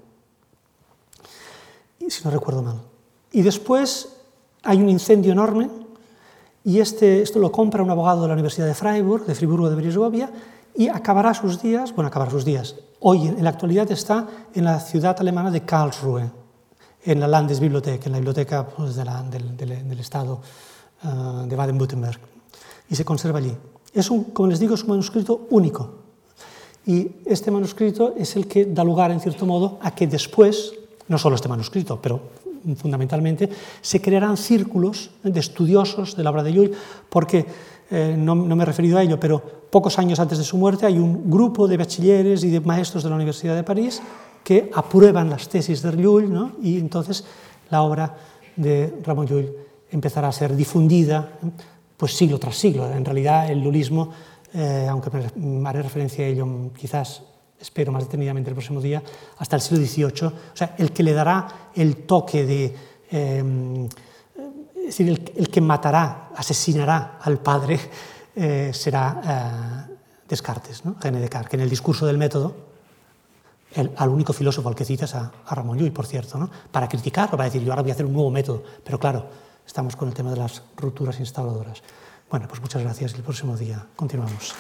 si 2.08 2.24
no 2.24 2.30
recuerdo 2.30 2.62
mal. 2.62 2.82
Y 3.32 3.42
después 3.42 4.10
hay 4.62 4.78
un 4.78 4.90
incendio 4.90 5.32
enorme 5.32 5.72
y 6.64 6.80
este, 6.80 7.24
esto 7.24 7.40
lo 7.40 7.52
compra 7.52 7.82
un 7.82 7.90
abogado 7.90 8.22
de 8.22 8.28
la 8.28 8.36
Universidad 8.36 8.68
de 8.68 8.76
Freiburg, 8.76 9.26
de 9.26 9.34
Friburgo 9.34 9.72
de 9.72 9.76
Brisgovia, 9.76 10.30
y 10.76 10.88
acabará 10.88 11.34
sus 11.34 11.62
días, 11.62 11.94
bueno, 11.96 12.08
acabará 12.08 12.32
sus 12.32 12.46
días, 12.46 12.76
Hoy, 13.04 13.28
en 13.28 13.44
la 13.44 13.50
actualidad, 13.50 13.92
está 13.92 14.28
en 14.54 14.64
la 14.64 14.80
ciudad 14.80 15.20
alemana 15.20 15.50
de 15.50 15.62
Karlsruhe, 15.62 16.30
en 17.04 17.20
la 17.20 17.28
Landesbibliothek, 17.28 18.06
en 18.06 18.12
la 18.12 18.20
biblioteca 18.20 18.68
pues, 18.68 18.96
del, 18.96 20.00
Estado 20.00 20.40
uh, 21.04 21.48
de 21.48 21.56
Baden-Württemberg, 21.56 22.20
y 22.92 22.96
se 22.96 23.04
conserva 23.04 23.40
allí. 23.40 23.58
Es 23.92 24.12
un, 24.12 24.26
como 24.26 24.50
les 24.50 24.60
digo, 24.60 24.76
es 24.76 24.84
un 24.84 24.90
manuscrito 24.90 25.48
único. 25.50 25.96
Y 26.86 27.10
este 27.26 27.50
manuscrito 27.50 28.14
es 28.16 28.36
el 28.36 28.48
que 28.48 28.66
da 28.66 28.84
lugar, 28.84 29.10
en 29.10 29.20
cierto 29.20 29.48
modo, 29.48 29.80
a 29.82 29.96
que 29.96 30.06
después, 30.06 30.72
no 31.08 31.18
solo 31.18 31.38
este 31.38 31.50
manuscrito, 31.50 32.00
pero 32.00 32.22
fundamentalmente, 32.78 33.50
se 33.82 34.00
crearán 34.00 34.38
círculos 34.38 35.10
de 35.24 35.40
estudiosos 35.40 36.16
de 36.16 36.24
la 36.24 36.30
obra 36.30 36.44
de 36.44 36.54
Llull, 36.54 36.72
porque 37.10 37.48
eh, 37.94 38.16
no, 38.18 38.36
me 38.36 38.64
he 38.64 38.66
referido 38.66 38.98
a 38.98 39.04
ello, 39.04 39.20
pero 39.20 39.42
pocos 39.70 40.00
años 40.00 40.18
antes 40.22 40.38
de 40.38 40.46
su 40.46 40.56
muerte 40.56 40.86
hay 40.86 40.98
un 40.98 41.30
grupo 41.30 41.68
de 41.68 41.76
bachilleres 41.76 42.42
y 42.46 42.50
de 42.50 42.62
maestros 42.62 43.04
de 43.04 43.10
la 43.10 43.18
Universidad 43.18 43.54
de 43.54 43.64
París 43.64 44.02
que 44.46 44.72
aprueban 44.74 45.30
las 45.30 45.50
tesis 45.50 45.82
de 45.82 45.92
Llull 45.92 46.54
y 46.64 46.78
entonces 46.78 47.26
la 47.70 47.82
obra 47.82 48.16
de 48.56 49.02
Ramón 49.04 49.28
Llull 49.28 49.52
empezará 49.92 50.30
a 50.30 50.32
ser 50.32 50.56
difundida 50.56 51.38
pues 51.98 52.16
siglo 52.16 52.40
tras 52.40 52.56
siglo. 52.56 52.90
En 52.90 53.04
realidad 53.04 53.52
el 53.52 53.62
lullismo, 53.62 54.10
eh, 54.54 54.88
aunque 54.90 55.12
me 55.36 55.68
haré 55.68 55.82
referencia 55.82 56.24
a 56.24 56.30
ello 56.30 56.72
quizás 56.74 57.24
espero 57.60 57.92
más 57.92 58.06
detenidamente 58.06 58.50
el 58.50 58.56
próximo 58.56 58.80
día, 58.80 59.04
hasta 59.38 59.58
el 59.58 59.62
siglo 59.62 59.86
XVIII, 59.86 60.28
o 60.28 60.56
sea, 60.56 60.76
el 60.78 60.94
que 60.94 61.04
le 61.04 61.12
dará 61.12 61.70
el 61.76 61.98
toque 61.98 62.46
de... 62.46 62.76
Eh, 63.12 63.88
es 64.82 64.98
decir, 64.98 65.10
el, 65.10 65.32
el, 65.36 65.50
que 65.50 65.62
matará, 65.62 66.30
asesinará 66.36 67.20
al 67.22 67.38
padre 67.40 67.80
eh, 68.36 68.72
será 68.74 69.88
eh, 69.90 69.96
Descartes, 70.28 70.86
¿no? 70.86 70.94
Descartes, 70.94 71.50
que 71.50 71.58
en 71.58 71.62
el 71.62 71.70
discurso 71.70 72.06
del 72.06 72.18
método, 72.18 72.56
el, 73.74 73.92
al 73.98 74.10
único 74.10 74.34
filósofo 74.34 74.70
al 74.70 74.76
que 74.76 74.86
citas 74.86 75.14
a, 75.16 75.32
a 75.46 75.56
Ramón 75.56 75.78
Llull, 75.78 75.92
por 75.92 76.06
cierto, 76.06 76.38
¿no? 76.38 76.50
para 76.72 76.88
criticarlo, 76.88 77.32
para 77.32 77.46
decir, 77.46 77.62
yo 77.64 77.72
ahora 77.72 77.82
voy 77.82 77.92
a 77.92 77.94
hacer 77.94 78.06
un 78.06 78.14
nuevo 78.14 78.32
método, 78.32 78.64
pero 78.84 79.00
claro, 79.00 79.28
estamos 79.66 79.96
con 79.96 80.08
el 80.08 80.14
tema 80.14 80.32
de 80.32 80.38
las 80.38 80.62
rupturas 80.78 81.20
instauradoras. 81.20 81.82
Bueno, 82.30 82.48
pues 82.48 82.62
muchas 82.62 82.82
gracias 82.82 83.14
el 83.14 83.24
próximo 83.24 83.58
día 83.58 83.86
continuamos. 83.96 84.56